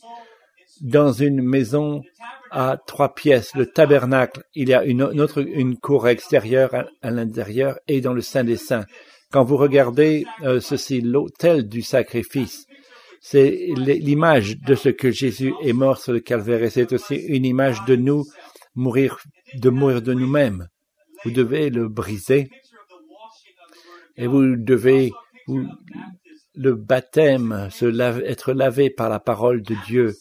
dans 0.81 1.13
une 1.13 1.43
maison 1.43 2.03
à 2.51 2.79
trois 2.87 3.15
pièces. 3.15 3.55
Le 3.55 3.67
tabernacle, 3.67 4.43
il 4.55 4.69
y 4.69 4.75
a 4.75 4.85
une, 4.85 5.03
autre, 5.03 5.43
une 5.43 5.77
cour 5.77 6.09
extérieure 6.09 6.87
à, 7.03 7.11
l'intérieur 7.11 7.79
et 7.89 8.01
dans 8.01 8.15
le 8.15 8.23
Saint 8.23 8.45
des 8.45 8.57
Saints. 8.57 8.87
Quand 9.31 9.45
vous 9.45 9.59
regardez 9.59 10.25
euh, 10.43 10.61
ceci, 10.61 11.03
l'autel 11.03 11.69
du 11.69 11.83
sacrifice, 11.83 12.65
c'est 13.21 13.51
l'image 13.77 14.59
de 14.59 14.75
ce 14.75 14.89
que 14.89 15.11
Jésus 15.11 15.53
est 15.63 15.73
mort 15.73 15.99
sur 15.99 16.13
le 16.13 16.21
calvaire 16.21 16.63
et 16.63 16.71
c'est 16.71 16.93
aussi 16.93 17.17
une 17.17 17.45
image 17.45 17.85
de 17.87 17.97
nous 17.97 18.25
mourir, 18.75 19.19
de 19.55 19.71
mourir 19.71 20.03
de 20.03 20.15
nous-mêmes. 20.15 20.69
Vous 21.25 21.31
devez 21.31 21.71
le 21.71 21.89
briser 21.89 22.49
et 24.17 24.27
vous 24.27 24.57
devez 24.57 25.13
le 26.55 26.75
baptême, 26.75 27.69
être 28.25 28.53
lavé 28.53 28.91
par 28.91 29.09
la 29.09 29.21
parole 29.21 29.63
de 29.63 29.75
Dieu. 29.87 30.15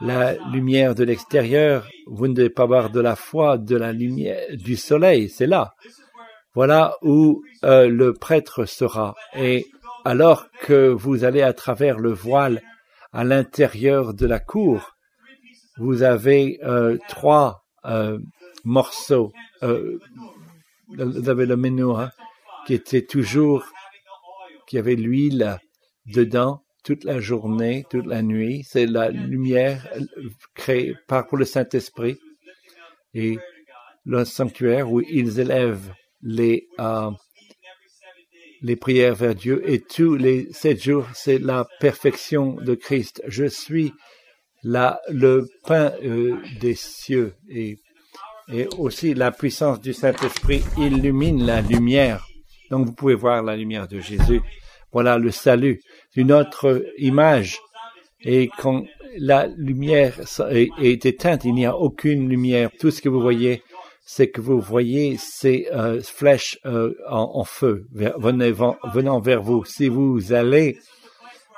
la 0.00 0.34
lumière 0.52 0.94
de 0.94 1.02
l'extérieur, 1.02 1.88
vous 2.06 2.28
ne 2.28 2.34
devez 2.34 2.50
pas 2.50 2.62
avoir 2.62 2.90
de 2.90 3.00
la 3.00 3.16
foi, 3.16 3.58
de 3.58 3.76
la 3.76 3.92
lumière 3.92 4.44
du 4.52 4.76
soleil, 4.76 5.28
c'est 5.28 5.48
là. 5.48 5.74
Voilà 6.54 6.94
où 7.02 7.42
euh, 7.64 7.88
le 7.88 8.14
prêtre 8.14 8.64
sera. 8.64 9.14
Et 9.36 9.66
alors 10.08 10.48
que 10.62 10.88
vous 10.88 11.24
allez 11.24 11.42
à 11.42 11.52
travers 11.52 11.98
le 11.98 12.10
voile 12.10 12.62
à 13.12 13.24
l'intérieur 13.24 14.14
de 14.14 14.24
la 14.24 14.40
cour, 14.40 14.94
vous 15.76 16.02
avez 16.02 16.58
euh, 16.62 16.96
trois 17.08 17.66
euh, 17.84 18.18
morceaux. 18.64 19.34
Euh, 19.62 19.98
vous 20.96 21.28
avez 21.28 21.44
le 21.44 21.58
menorah 21.58 22.10
qui 22.66 22.72
était 22.72 23.04
toujours, 23.04 23.66
qui 24.66 24.78
avait 24.78 24.94
l'huile 24.94 25.58
dedans 26.06 26.64
toute 26.84 27.04
la 27.04 27.20
journée, 27.20 27.84
toute 27.90 28.06
la 28.06 28.22
nuit. 28.22 28.64
C'est 28.66 28.86
la 28.86 29.10
lumière 29.10 29.86
créée 30.54 30.94
par 31.06 31.26
le 31.32 31.44
Saint-Esprit 31.44 32.16
et 33.12 33.36
le 34.06 34.24
sanctuaire 34.24 34.90
où 34.90 35.02
ils 35.02 35.38
élèvent 35.38 35.92
les 36.22 36.66
les 38.62 38.76
prières 38.76 39.14
vers 39.14 39.34
Dieu 39.34 39.62
et 39.66 39.80
tous 39.80 40.14
les 40.14 40.48
sept 40.52 40.82
jours, 40.82 41.06
c'est 41.14 41.38
la 41.38 41.66
perfection 41.80 42.54
de 42.54 42.74
Christ. 42.74 43.22
Je 43.26 43.44
suis 43.44 43.92
la, 44.62 45.00
le 45.08 45.48
pain 45.64 45.92
euh, 46.02 46.36
des 46.60 46.74
cieux 46.74 47.34
et, 47.48 47.76
et 48.52 48.66
aussi 48.78 49.14
la 49.14 49.30
puissance 49.30 49.80
du 49.80 49.92
Saint-Esprit 49.92 50.62
illumine 50.76 51.44
la 51.44 51.60
lumière. 51.60 52.26
Donc 52.70 52.86
vous 52.86 52.92
pouvez 52.92 53.14
voir 53.14 53.42
la 53.42 53.56
lumière 53.56 53.88
de 53.88 54.00
Jésus. 54.00 54.40
Voilà 54.92 55.18
le 55.18 55.30
salut. 55.30 55.80
Une 56.16 56.32
autre 56.32 56.84
image. 56.98 57.58
Et 58.22 58.50
quand 58.58 58.84
la 59.16 59.46
lumière 59.46 60.14
est 60.80 61.06
éteinte, 61.06 61.44
il 61.44 61.54
n'y 61.54 61.66
a 61.66 61.76
aucune 61.76 62.28
lumière. 62.28 62.70
Tout 62.80 62.90
ce 62.90 63.00
que 63.00 63.08
vous 63.08 63.20
voyez, 63.20 63.62
c'est 64.10 64.30
que 64.30 64.40
vous 64.40 64.58
voyez 64.58 65.18
ces 65.18 65.68
euh, 65.70 66.00
flèches 66.00 66.58
euh, 66.64 66.94
en, 67.10 67.30
en, 67.34 67.44
feu 67.44 67.86
venant, 67.92 69.20
vers 69.20 69.42
vous. 69.42 69.66
Si 69.66 69.88
vous 69.88 70.32
allez, 70.32 70.78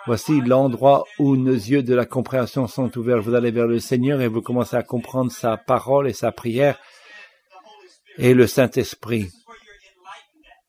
voici 0.04 0.40
l'endroit 0.40 1.04
où 1.20 1.36
nos 1.36 1.52
yeux 1.52 1.84
de 1.84 1.94
la 1.94 2.06
compréhension 2.06 2.66
sont 2.66 2.98
ouverts. 2.98 3.22
Vous 3.22 3.36
allez 3.36 3.52
vers 3.52 3.68
le 3.68 3.78
Seigneur 3.78 4.20
et 4.20 4.26
vous 4.26 4.42
commencez 4.42 4.74
à 4.74 4.82
comprendre 4.82 5.30
sa 5.30 5.58
parole 5.58 6.08
et 6.08 6.12
sa 6.12 6.32
prière 6.32 6.76
et 8.18 8.34
le 8.34 8.48
Saint-Esprit. 8.48 9.28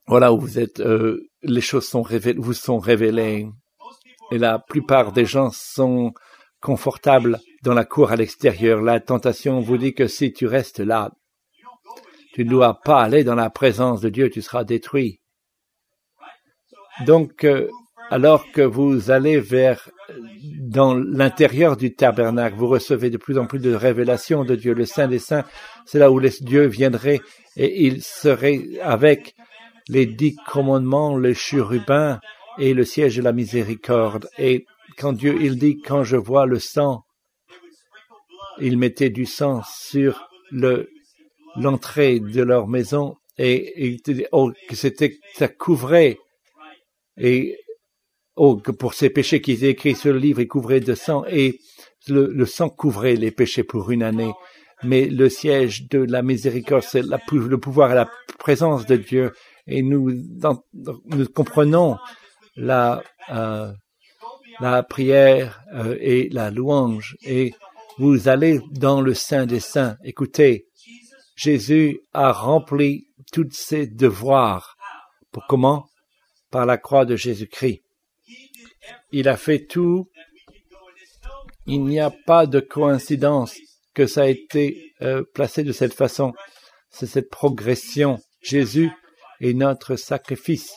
Voilà 0.05 0.33
où 0.33 0.39
vous 0.39 0.59
êtes, 0.59 0.81
euh, 0.81 1.31
les 1.41 1.61
choses 1.61 1.87
sont 1.87 2.03
révélées, 2.03 2.39
vous 2.39 2.53
sont 2.53 2.77
révélées. 2.77 3.49
Et 4.31 4.37
la 4.37 4.59
plupart 4.59 5.13
des 5.13 5.25
gens 5.25 5.49
sont 5.51 6.13
confortables 6.61 7.39
dans 7.63 7.73
la 7.73 7.85
cour 7.85 8.11
à 8.11 8.17
l'extérieur. 8.17 8.83
La 8.83 8.99
tentation 8.99 9.61
vous 9.61 9.79
dit 9.79 9.95
que 9.95 10.05
si 10.05 10.31
tu 10.31 10.45
restes 10.45 10.79
là, 10.79 11.11
tu 12.33 12.45
ne 12.45 12.49
dois 12.49 12.79
pas 12.83 13.01
aller 13.01 13.23
dans 13.23 13.35
la 13.35 13.49
présence 13.49 14.01
de 14.01 14.09
Dieu, 14.09 14.29
tu 14.29 14.41
seras 14.41 14.63
détruit. 14.63 15.19
Donc, 17.05 17.43
euh, 17.43 17.69
alors 18.09 18.51
que 18.51 18.61
vous 18.61 19.09
allez 19.11 19.39
vers 19.39 19.89
dans 20.59 20.93
l'intérieur 20.93 21.77
du 21.77 21.95
tabernacle, 21.95 22.57
vous 22.57 22.67
recevez 22.67 23.09
de 23.09 23.17
plus 23.17 23.37
en 23.37 23.45
plus 23.45 23.59
de 23.59 23.73
révélations 23.73 24.43
de 24.43 24.55
Dieu. 24.55 24.73
Le 24.73 24.85
Saint 24.85 25.07
des 25.07 25.19
Saints, 25.19 25.45
c'est 25.85 25.99
là 25.99 26.11
où 26.11 26.19
les, 26.19 26.31
Dieu 26.41 26.65
viendrait 26.67 27.21
et 27.55 27.85
il 27.85 28.03
serait 28.03 28.61
avec 28.81 29.33
les 29.87 30.05
dix 30.05 30.35
commandements, 30.47 31.15
le 31.15 31.33
chérubin 31.33 32.19
et 32.57 32.73
le 32.73 32.83
siège 32.83 33.15
de 33.15 33.21
la 33.21 33.33
miséricorde. 33.33 34.27
Et 34.37 34.65
quand 34.97 35.13
Dieu, 35.13 35.37
il 35.41 35.57
dit, 35.57 35.79
quand 35.81 36.03
je 36.03 36.17
vois 36.17 36.45
le 36.45 36.59
sang, 36.59 37.03
il 38.59 38.77
mettait 38.77 39.09
du 39.09 39.25
sang 39.25 39.61
sur 39.65 40.27
le 40.51 40.89
l'entrée 41.55 42.19
de 42.19 42.41
leur 42.41 42.67
maison 42.67 43.15
et, 43.37 43.93
et 43.93 44.27
oh, 44.31 44.51
que 44.69 44.75
c'était 44.75 45.17
ça 45.35 45.47
couvrait 45.47 46.17
et 47.17 47.57
oh 48.35 48.57
que 48.57 48.71
pour 48.71 48.93
ces 48.93 49.09
péchés 49.09 49.41
qui 49.41 49.53
étaient 49.53 49.69
écrits 49.69 49.95
sur 49.95 50.13
le 50.13 50.19
livre 50.19 50.41
ils 50.41 50.47
couvraient 50.47 50.79
de 50.79 50.95
sang 50.95 51.23
et 51.27 51.59
le, 52.07 52.27
le 52.27 52.45
sang 52.45 52.69
couvrait 52.69 53.15
les 53.15 53.31
péchés 53.31 53.63
pour 53.63 53.91
une 53.91 54.03
année. 54.03 54.31
Mais 54.83 55.05
le 55.05 55.29
siège 55.29 55.87
de 55.89 55.99
la 55.99 56.23
miséricorde 56.23 56.83
c'est 56.83 57.03
le 57.03 57.57
pouvoir 57.57 57.91
et 57.91 57.95
la 57.95 58.09
présence 58.39 58.85
de 58.85 58.95
Dieu. 58.95 59.31
Et 59.67 59.83
nous, 59.83 60.11
nous 61.05 61.27
comprenons 61.27 61.97
la, 62.55 63.03
euh, 63.29 63.71
la 64.59 64.81
prière 64.81 65.61
euh, 65.75 65.95
et 65.99 66.29
la 66.31 66.49
louange. 66.49 67.15
Et 67.23 67.53
vous 67.99 68.27
allez 68.27 68.59
dans 68.71 69.01
le 69.01 69.13
Saint 69.13 69.45
des 69.45 69.59
Saints. 69.59 69.97
Écoutez, 70.03 70.65
Jésus 71.35 72.01
a 72.13 72.31
rempli 72.31 73.07
tous 73.31 73.49
ses 73.51 73.87
devoirs. 73.87 74.75
Pour 75.31 75.45
comment? 75.47 75.87
Par 76.49 76.65
la 76.65 76.77
croix 76.77 77.05
de 77.05 77.15
Jésus-Christ. 77.15 77.81
Il 79.11 79.27
a 79.27 79.37
fait 79.37 79.65
tout. 79.65 80.07
Il 81.65 81.83
n'y 81.85 81.99
a 81.99 82.11
pas 82.11 82.45
de 82.45 82.59
coïncidence 82.59 83.55
que 83.93 84.07
ça 84.07 84.23
a 84.23 84.27
été 84.27 84.93
euh, 85.01 85.23
placé 85.33 85.63
de 85.63 85.71
cette 85.71 85.93
façon. 85.93 86.33
C'est 86.89 87.07
cette 87.07 87.29
progression. 87.29 88.19
Jésus 88.41 88.91
est 89.39 89.53
notre 89.53 89.95
sacrifice. 89.95 90.73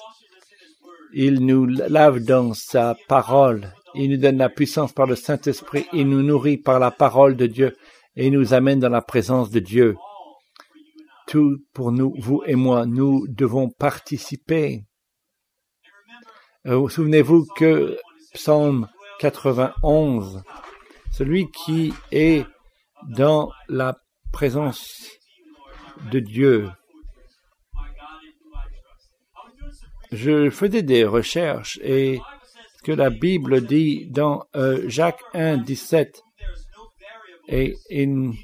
Il 1.12 1.46
nous 1.46 1.66
lave 1.66 2.20
dans 2.20 2.54
sa 2.54 2.96
parole. 3.08 3.72
Il 3.94 4.10
nous 4.10 4.16
donne 4.16 4.38
la 4.38 4.48
puissance 4.48 4.92
par 4.92 5.06
le 5.06 5.14
Saint-Esprit. 5.14 5.86
Il 5.92 6.08
nous 6.08 6.22
nourrit 6.22 6.56
par 6.56 6.78
la 6.78 6.90
parole 6.90 7.36
de 7.36 7.46
Dieu 7.46 7.76
et 8.16 8.30
nous 8.30 8.52
amène 8.52 8.80
dans 8.80 8.88
la 8.88 9.02
présence 9.02 9.50
de 9.50 9.60
Dieu. 9.60 9.96
Tout 11.26 11.58
pour 11.72 11.92
nous, 11.92 12.14
vous 12.18 12.42
et 12.46 12.54
moi, 12.54 12.86
nous 12.86 13.26
devons 13.28 13.70
participer. 13.70 14.84
Euh, 16.66 16.88
Souvenez-vous 16.88 17.46
que 17.56 17.98
Psaume 18.34 18.88
91, 19.20 20.42
celui 21.12 21.50
qui 21.50 21.92
est 22.10 22.44
dans 23.08 23.50
la 23.68 23.96
présence 24.32 25.10
de 26.10 26.20
Dieu, 26.20 26.68
je 30.12 30.50
faisais 30.50 30.82
des 30.82 31.04
recherches 31.04 31.78
et 31.82 32.20
ce 32.76 32.82
que 32.82 32.92
la 32.92 33.10
Bible 33.10 33.66
dit 33.66 34.06
dans 34.10 34.44
euh, 34.56 34.88
Jacques 34.88 35.22
1, 35.32 35.58
17 35.58 36.22
et 37.48 37.74
une 37.90 38.34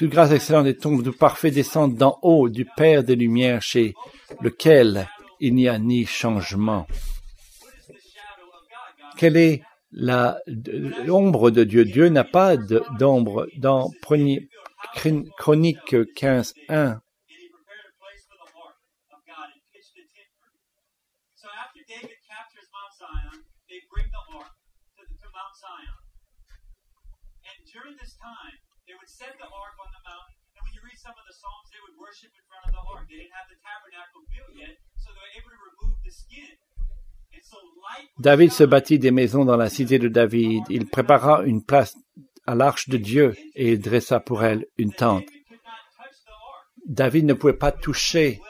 toute 0.00 0.12
grâce 0.12 0.32
excellente 0.32 0.66
et 0.66 0.78
tombe 0.78 1.02
de 1.02 1.10
parfait 1.10 1.50
descend 1.50 1.94
d'en 1.94 2.18
haut 2.22 2.48
du 2.48 2.64
Père 2.64 3.04
des 3.04 3.16
Lumières 3.16 3.60
chez 3.60 3.92
lequel 4.40 5.06
il 5.40 5.54
n'y 5.54 5.68
a 5.68 5.78
ni 5.78 6.06
changement. 6.06 6.86
Quelle 9.18 9.36
est 9.36 9.60
l'ombre 9.92 11.50
de 11.50 11.64
Dieu? 11.64 11.84
Dieu 11.84 12.08
n'a 12.08 12.24
pas 12.24 12.56
d'ombre 12.56 13.46
dans 13.58 13.90
Chronique 15.36 16.14
15, 16.14 16.54
1. 16.70 16.98
David 38.18 38.52
se 38.52 38.64
bâtit 38.64 38.98
des 38.98 39.10
maisons 39.10 39.44
dans 39.44 39.56
la 39.56 39.70
cité 39.70 39.98
de 39.98 40.08
David. 40.08 40.64
Il 40.68 40.86
prépara 40.88 41.42
une 41.44 41.64
place 41.64 41.96
à 42.46 42.54
l'arche 42.54 42.88
de 42.88 42.98
Dieu 42.98 43.34
et 43.54 43.72
il 43.72 43.80
dressa 43.80 44.20
pour 44.20 44.44
elle 44.44 44.66
une 44.76 44.92
tente. 44.92 45.24
David 46.86 47.24
ne 47.24 47.34
pouvait 47.34 47.54
pas 47.54 47.72
toucher 47.72 48.40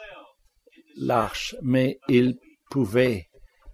l'arche, 0.97 1.55
mais 1.61 1.99
il 2.09 2.37
pouvait 2.69 3.29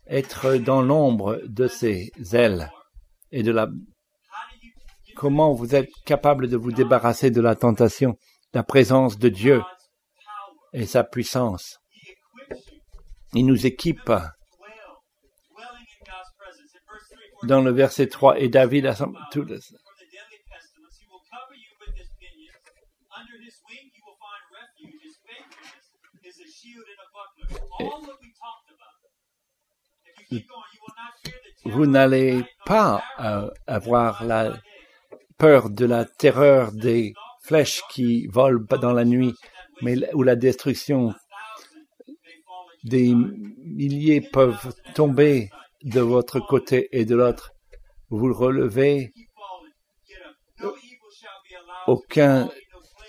être 0.08 0.58
dans 0.58 0.82
l'ombre 0.82 1.42
de 1.46 1.68
ses 1.68 2.12
ailes 2.34 2.72
et 3.32 3.44
de 3.44 3.52
la 3.52 3.68
comment 5.16 5.54
vous 5.54 5.74
êtes 5.74 5.90
capable 6.06 6.48
de 6.48 6.58
vous 6.58 6.72
débarrasser 6.72 7.32
de 7.32 7.42
la 7.42 7.56
tentation, 7.56 8.18
la 8.54 8.64
présence 8.64 9.18
de 9.18 9.30
Dieu 9.30 9.62
et 10.74 10.86
sa 10.86 11.04
puissance. 11.04 11.80
Il 13.34 13.46
nous 13.46 13.66
équipe 13.66 14.12
dans 17.44 17.62
le 17.62 17.72
verset 17.72 18.08
3 18.08 18.40
et 18.40 18.50
David 18.50 18.88
a 18.88 18.96
tout 19.32 19.44
le, 19.44 19.60
vous 31.66 31.86
n'allez 31.86 32.44
pas 32.66 33.04
euh, 33.20 33.50
avoir 33.66 34.24
la 34.24 34.54
peur 35.38 35.70
de 35.70 35.86
la 35.86 36.06
terreur 36.06 36.72
des 36.72 37.14
flèches 37.48 37.82
qui 37.90 38.28
volent 38.28 38.66
dans 38.82 38.94
la 38.94 39.06
nuit, 39.06 39.34
mais 39.82 39.96
où 40.14 40.24
la 40.24 40.36
destruction 40.36 41.14
des 42.84 43.14
milliers 43.64 44.22
peuvent 44.22 44.74
tomber 44.96 45.50
de 45.84 46.02
votre 46.02 46.40
côté 46.40 46.90
et 46.92 47.06
de 47.06 47.16
l'autre. 47.16 47.52
Vous 48.10 48.28
le 48.28 48.34
relevez. 48.34 49.14
Aucun, 51.88 52.50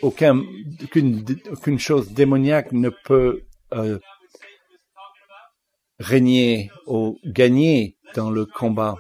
aucun, 0.03 0.41
aucune, 0.85 1.25
aucune 1.51 1.79
chose 1.79 2.13
démoniaque 2.13 2.71
ne 2.73 2.91
peut 2.91 3.43
euh, 3.73 3.99
régner 5.99 6.71
ou 6.87 7.19
gagner 7.25 7.97
dans 8.15 8.31
le 8.31 8.47
combat. 8.47 8.97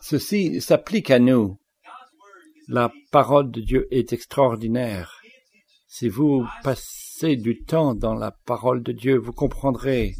Ceci 0.00 0.60
s'applique 0.60 1.10
à 1.10 1.18
nous. 1.18 1.58
La 2.68 2.92
parole 3.10 3.50
de 3.50 3.60
Dieu 3.60 3.88
est 3.90 4.12
extraordinaire. 4.12 5.20
Si 5.88 6.08
vous 6.08 6.46
passez 6.62 7.36
du 7.36 7.62
temps 7.64 7.94
dans 7.94 8.14
la 8.14 8.30
parole 8.30 8.82
de 8.82 8.92
Dieu, 8.92 9.18
vous 9.18 9.32
comprendrez 9.32 10.14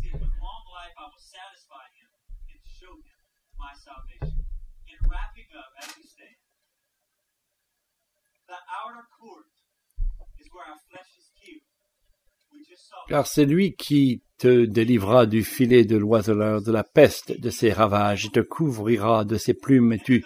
car 13.09 13.27
c'est 13.27 13.45
lui 13.45 13.75
qui 13.75 14.23
te 14.43 14.65
délivrera 14.65 15.27
du 15.27 15.45
filet 15.45 15.85
de 15.85 15.97
l'oiseleur, 15.97 16.63
de 16.63 16.73
la 16.73 16.83
peste, 16.83 17.41
de 17.41 17.49
ses 17.49 17.73
ravages, 17.73 18.27
et 18.27 18.31
te 18.31 18.41
couvrira 18.41 19.25
de 19.25 19.37
ses 19.37 19.55
plumes, 19.55 19.93
et 19.93 20.01
tu 20.01 20.25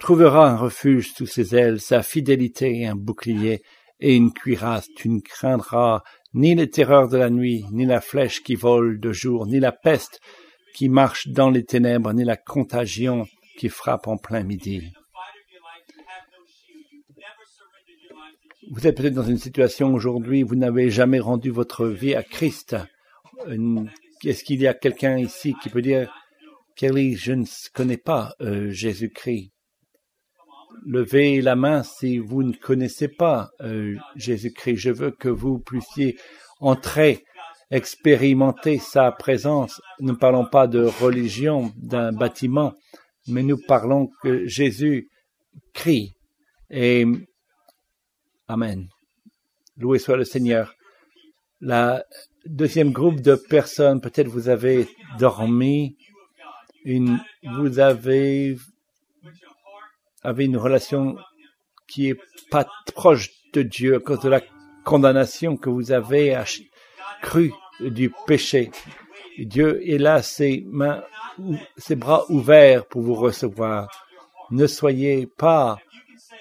trouveras 0.00 0.50
un 0.50 0.56
refuge 0.58 1.14
sous 1.14 1.24
ses 1.24 1.56
ailes, 1.56 1.80
sa 1.80 2.02
fidélité 2.02 2.86
un 2.86 2.94
bouclier 2.94 3.62
et 4.00 4.16
une 4.16 4.34
cuirasse. 4.34 4.88
Tu 4.94 5.08
ne 5.08 5.20
craindras 5.20 6.02
ni 6.34 6.54
les 6.54 6.68
terreurs 6.68 7.08
de 7.08 7.16
la 7.16 7.30
nuit, 7.30 7.64
ni 7.72 7.86
la 7.86 8.02
flèche 8.02 8.42
qui 8.42 8.54
vole 8.54 9.00
de 9.00 9.12
jour, 9.12 9.46
ni 9.46 9.60
la 9.60 9.72
peste 9.72 10.20
qui 10.74 10.90
marche 10.90 11.28
dans 11.28 11.48
les 11.48 11.64
ténèbres, 11.64 12.12
ni 12.12 12.24
la 12.24 12.36
contagion 12.36 13.26
qui 13.56 13.70
frappe 13.70 14.08
en 14.08 14.18
plein 14.18 14.42
midi. 14.42 14.92
Vous 18.70 18.86
êtes 18.86 18.98
peut-être 18.98 19.14
dans 19.14 19.22
une 19.22 19.38
situation 19.38 19.94
aujourd'hui, 19.94 20.42
vous 20.42 20.54
n'avez 20.54 20.90
jamais 20.90 21.20
rendu 21.20 21.48
votre 21.48 21.86
vie 21.86 22.14
à 22.14 22.22
Christ. 22.22 22.76
Est-ce 24.24 24.44
qu'il 24.44 24.60
y 24.60 24.66
a 24.66 24.74
quelqu'un 24.74 25.18
ici 25.18 25.54
qui 25.62 25.68
peut 25.68 25.82
dire, 25.82 26.12
Kelly, 26.76 27.16
je 27.16 27.32
ne 27.32 27.44
connais 27.72 27.96
pas 27.96 28.34
euh, 28.40 28.70
Jésus-Christ 28.70 29.52
Levez 30.86 31.40
la 31.40 31.56
main 31.56 31.82
si 31.82 32.18
vous 32.18 32.42
ne 32.42 32.52
connaissez 32.52 33.08
pas 33.08 33.50
euh, 33.60 33.96
Jésus-Christ. 34.16 34.76
Je 34.76 34.90
veux 34.90 35.10
que 35.12 35.28
vous 35.28 35.58
puissiez 35.58 36.18
entrer, 36.60 37.24
expérimenter 37.70 38.78
sa 38.78 39.10
présence. 39.12 39.80
Nous 40.00 40.12
ne 40.12 40.18
parlons 40.18 40.44
pas 40.44 40.66
de 40.66 40.84
religion, 40.84 41.72
d'un 41.76 42.12
bâtiment, 42.12 42.74
mais 43.28 43.42
nous 43.42 43.56
parlons 43.56 44.10
que 44.22 44.46
Jésus 44.46 45.08
crie. 45.72 46.12
Et 46.70 47.06
Amen. 48.46 48.88
Loué 49.78 49.98
soit 49.98 50.18
le 50.18 50.24
Seigneur. 50.24 50.74
La 51.60 52.04
deuxième 52.46 52.92
groupe 52.92 53.20
de 53.20 53.34
personnes, 53.34 54.00
peut-être 54.00 54.28
vous 54.28 54.48
avez 54.48 54.88
dormi, 55.18 55.96
une, 56.84 57.20
vous 57.56 57.78
avez, 57.78 58.56
avez 60.22 60.44
une 60.44 60.56
relation 60.56 61.16
qui 61.88 62.10
est 62.10 62.20
pas 62.50 62.66
proche 62.94 63.30
de 63.52 63.62
Dieu 63.62 63.96
à 63.96 64.00
cause 64.00 64.20
de 64.20 64.28
la 64.28 64.42
condamnation 64.84 65.56
que 65.56 65.70
vous 65.70 65.92
avez 65.92 66.36
cru 67.22 67.52
du 67.80 68.12
péché. 68.26 68.70
Dieu 69.38 69.80
est 69.88 69.98
là, 69.98 70.22
ses 70.22 70.64
mains, 70.66 71.02
ses 71.76 71.96
bras 71.96 72.24
ouverts 72.30 72.86
pour 72.86 73.02
vous 73.02 73.14
recevoir. 73.14 73.88
Ne 74.50 74.66
soyez 74.66 75.26
pas 75.26 75.78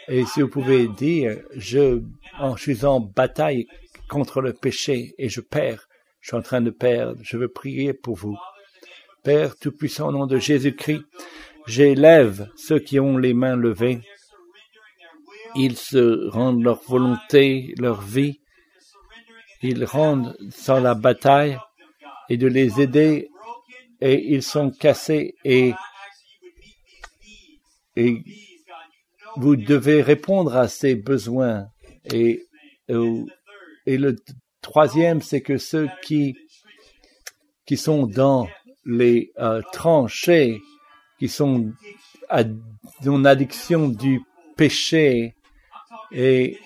et 0.08 0.26
si 0.26 0.42
vous 0.42 0.50
pouvez 0.50 0.88
dire, 0.88 1.38
je, 1.56 2.02
je 2.56 2.62
suis 2.62 2.86
en 2.86 3.00
bataille 3.00 3.68
contre 4.10 4.42
le 4.42 4.54
péché 4.54 5.16
et 5.18 5.30
je 5.30 5.40
perds, 5.40 5.88
je 6.24 6.30
suis 6.30 6.38
en 6.38 6.42
train 6.42 6.62
de 6.62 6.70
perdre, 6.70 7.20
je 7.22 7.36
veux 7.36 7.50
prier 7.50 7.94
pour 7.94 8.16
vous. 8.16 8.38
Père 9.24 9.58
Tout-Puissant, 9.58 10.08
au 10.08 10.12
nom 10.14 10.26
de 10.26 10.38
Jésus-Christ, 10.38 11.04
j'élève 11.68 12.50
ceux 12.56 12.80
qui 12.80 12.98
ont 12.98 13.18
les 13.18 13.34
mains 13.34 13.58
levées. 13.58 14.00
Ils 15.58 15.76
se 15.76 16.30
rendent 16.30 16.64
leur 16.64 16.82
volonté, 16.84 17.76
leur 17.78 18.00
vie. 18.00 18.40
Ils 19.62 19.84
rendent 19.84 20.38
sans 20.50 20.80
la 20.80 20.96
bataille 20.96 21.58
et 22.30 22.38
de 22.38 22.48
les 22.48 22.80
aider 22.80 23.28
et 24.00 24.34
ils 24.34 24.44
sont 24.44 24.72
cassés 24.72 25.36
et, 25.44 25.74
et 27.98 28.24
vous 29.36 29.58
devez 29.58 30.02
répondre 30.02 30.56
à 30.56 30.70
ces 30.70 30.96
besoins. 30.96 31.68
Et, 32.06 32.46
et 32.88 33.98
le 33.98 34.16
troisième, 34.64 35.22
c'est 35.22 35.42
que 35.42 35.60
ceux 35.60 35.88
qui, 36.02 36.36
qui 37.68 37.78
sont 37.78 38.08
dans 38.08 38.48
les 38.86 39.32
euh, 39.38 39.62
tranchées, 39.72 40.60
qui 41.20 41.30
sont 41.30 41.72
en 42.32 43.26
addiction 43.26 43.90
du 43.90 44.22
péché, 44.58 45.36
et 46.12 46.58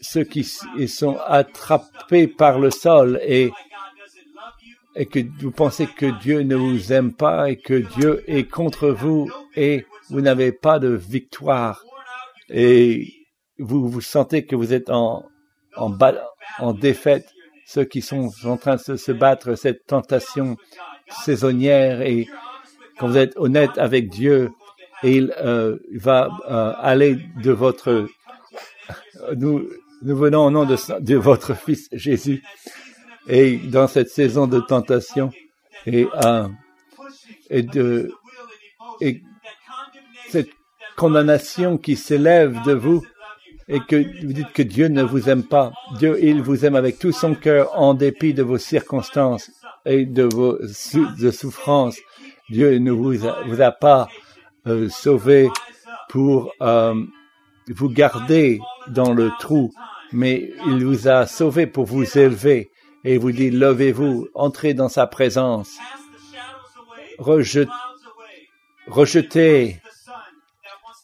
ceux 0.00 0.24
qui 0.24 0.44
sont 0.44 1.18
attrapés 1.26 2.28
par 2.28 2.58
le 2.58 2.70
sol 2.70 3.20
et, 3.22 3.50
et 4.94 5.06
que 5.06 5.20
vous 5.40 5.50
pensez 5.50 5.86
que 5.86 6.06
Dieu 6.20 6.42
ne 6.42 6.54
vous 6.54 6.92
aime 6.92 7.12
pas 7.12 7.50
et 7.50 7.56
que 7.56 7.74
Dieu 7.98 8.22
est 8.26 8.48
contre 8.48 8.88
vous 8.88 9.28
et 9.56 9.86
vous 10.08 10.20
n'avez 10.20 10.52
pas 10.52 10.78
de 10.78 10.88
victoire. 10.88 11.84
Et 12.48 13.12
vous 13.58 13.88
vous 13.88 14.00
sentez 14.00 14.46
que 14.46 14.56
vous 14.56 14.72
êtes 14.72 14.90
en, 14.90 15.24
en, 15.76 15.90
en 16.58 16.72
défaite, 16.72 17.26
ceux 17.66 17.84
qui 17.84 18.02
sont 18.02 18.30
en 18.44 18.56
train 18.56 18.76
de 18.76 18.96
se 18.96 19.12
battre, 19.12 19.54
cette 19.54 19.86
tentation 19.86 20.56
saisonnière 21.24 22.02
et 22.02 22.26
quand 22.98 23.08
vous 23.08 23.16
êtes 23.16 23.36
honnête 23.36 23.78
avec 23.78 24.08
Dieu, 24.08 24.50
il 25.02 25.32
euh, 25.38 25.76
va 25.94 26.28
euh, 26.48 26.72
aller 26.78 27.20
de 27.42 27.52
votre 27.52 28.08
nous 29.36 29.68
nous 30.02 30.16
venons 30.16 30.46
au 30.46 30.50
nom 30.50 30.64
de, 30.64 30.76
de 31.00 31.16
votre 31.16 31.54
fils 31.54 31.88
Jésus. 31.92 32.42
Et 33.28 33.58
dans 33.58 33.88
cette 33.88 34.08
saison 34.08 34.46
de 34.46 34.60
tentation 34.60 35.30
et 35.86 36.06
euh, 36.24 36.48
et 37.50 37.62
de 37.62 38.12
et 39.00 39.22
cette 40.28 40.48
condamnation 40.96 41.78
qui 41.78 41.96
s'élève 41.96 42.56
de 42.64 42.72
vous 42.72 43.02
et 43.68 43.80
que 43.80 43.96
vous 44.24 44.32
dites 44.32 44.52
que 44.52 44.62
Dieu 44.62 44.88
ne 44.88 45.02
vous 45.02 45.28
aime 45.28 45.44
pas. 45.44 45.72
Dieu, 45.98 46.18
il 46.22 46.42
vous 46.42 46.64
aime 46.64 46.74
avec 46.74 46.98
tout 46.98 47.12
son 47.12 47.34
cœur 47.34 47.78
en 47.78 47.92
dépit 47.94 48.32
de 48.32 48.42
vos 48.42 48.56
circonstances 48.58 49.50
et 49.84 50.06
de 50.06 50.22
vos 50.22 50.58
de 50.58 51.30
souffrances. 51.30 51.98
Dieu 52.48 52.78
ne 52.78 52.90
vous 52.90 53.26
a, 53.62 53.72
pas 53.72 54.08
euh, 54.66 54.88
sauvé 54.88 55.50
pour 56.08 56.50
euh, 56.62 56.94
vous 57.68 57.90
garder 57.90 58.60
dans 58.88 59.12
le 59.12 59.30
trou, 59.38 59.70
mais 60.12 60.50
il 60.66 60.84
vous 60.86 61.08
a 61.08 61.26
sauvé 61.26 61.66
pour 61.66 61.84
vous 61.84 62.16
élever 62.18 62.70
et 63.04 63.18
vous 63.18 63.32
dit 63.32 63.50
levez-vous, 63.50 64.28
entrez 64.34 64.72
dans 64.72 64.88
sa 64.88 65.06
présence, 65.06 65.76
rejetez 67.18 67.68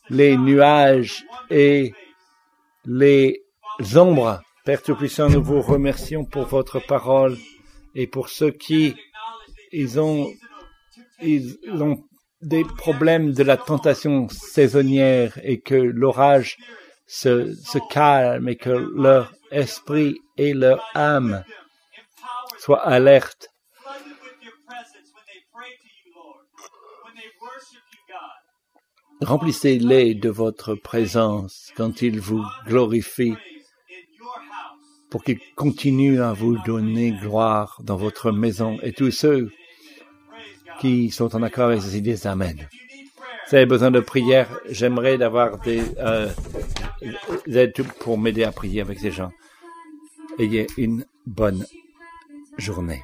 les 0.09 0.37
nuages 0.39 1.25
et 1.51 1.93
les 2.87 3.43
ombres. 3.97 4.41
Père 4.65 4.83
Tout-Puissant, 4.83 5.29
nous 5.29 5.43
vous 5.43 5.61
remercions 5.61 6.25
pour 6.25 6.47
votre 6.47 6.81
parole 6.81 7.37
et 7.95 8.07
pour 8.07 8.29
ceux 8.29 8.51
qui 8.51 8.95
ils 9.73 10.01
ont, 10.01 10.31
ils 11.23 11.59
ont 11.71 12.03
des 12.41 12.65
problèmes 12.65 13.33
de 13.33 13.43
la 13.43 13.57
tentation 13.57 14.29
saisonnière 14.29 15.39
et 15.43 15.61
que 15.61 15.75
l'orage 15.75 16.57
se, 17.07 17.55
se 17.55 17.79
calme 17.91 18.49
et 18.49 18.57
que 18.57 18.71
leur 18.71 19.33
esprit 19.51 20.17
et 20.37 20.55
leur 20.55 20.83
âme 20.95 21.45
soient 22.59 22.87
alertes 22.87 23.49
Remplissez-les 29.25 30.15
de 30.15 30.29
votre 30.29 30.75
présence 30.75 31.73
quand 31.79 32.03
ils 32.03 32.21
vous 32.21 32.45
glorifient 32.67 33.37
pour 35.09 35.25
qu'il 35.25 35.39
continue 35.57 36.21
à 36.21 36.35
vous 36.35 36.59
donner 36.67 37.13
gloire 37.13 37.81
dans 37.83 37.97
votre 37.97 38.33
maison 38.33 38.79
et 38.83 38.93
tous 38.93 39.11
ceux 39.11 39.51
qui 40.79 41.11
sont 41.11 41.35
en 41.35 41.43
accord 41.43 41.71
avec 41.71 41.81
ces 41.81 41.97
idées, 41.97 42.27
Amen. 42.27 42.69
Si 43.47 43.51
vous 43.51 43.57
avez 43.57 43.67
besoin 43.67 43.91
de 43.91 44.01
prière, 44.01 44.61
j'aimerais 44.69 45.17
d'avoir 45.17 45.59
des, 45.61 45.81
euh, 45.99 46.29
aides 47.47 47.83
pour 48.01 48.19
m'aider 48.19 48.45
à 48.45 48.53
prier 48.53 48.83
avec 48.83 48.99
ces 48.99 49.11
gens. 49.11 49.31
Ayez 50.39 50.67
une 50.77 51.07
bonne 51.25 51.65
journée. 52.59 53.03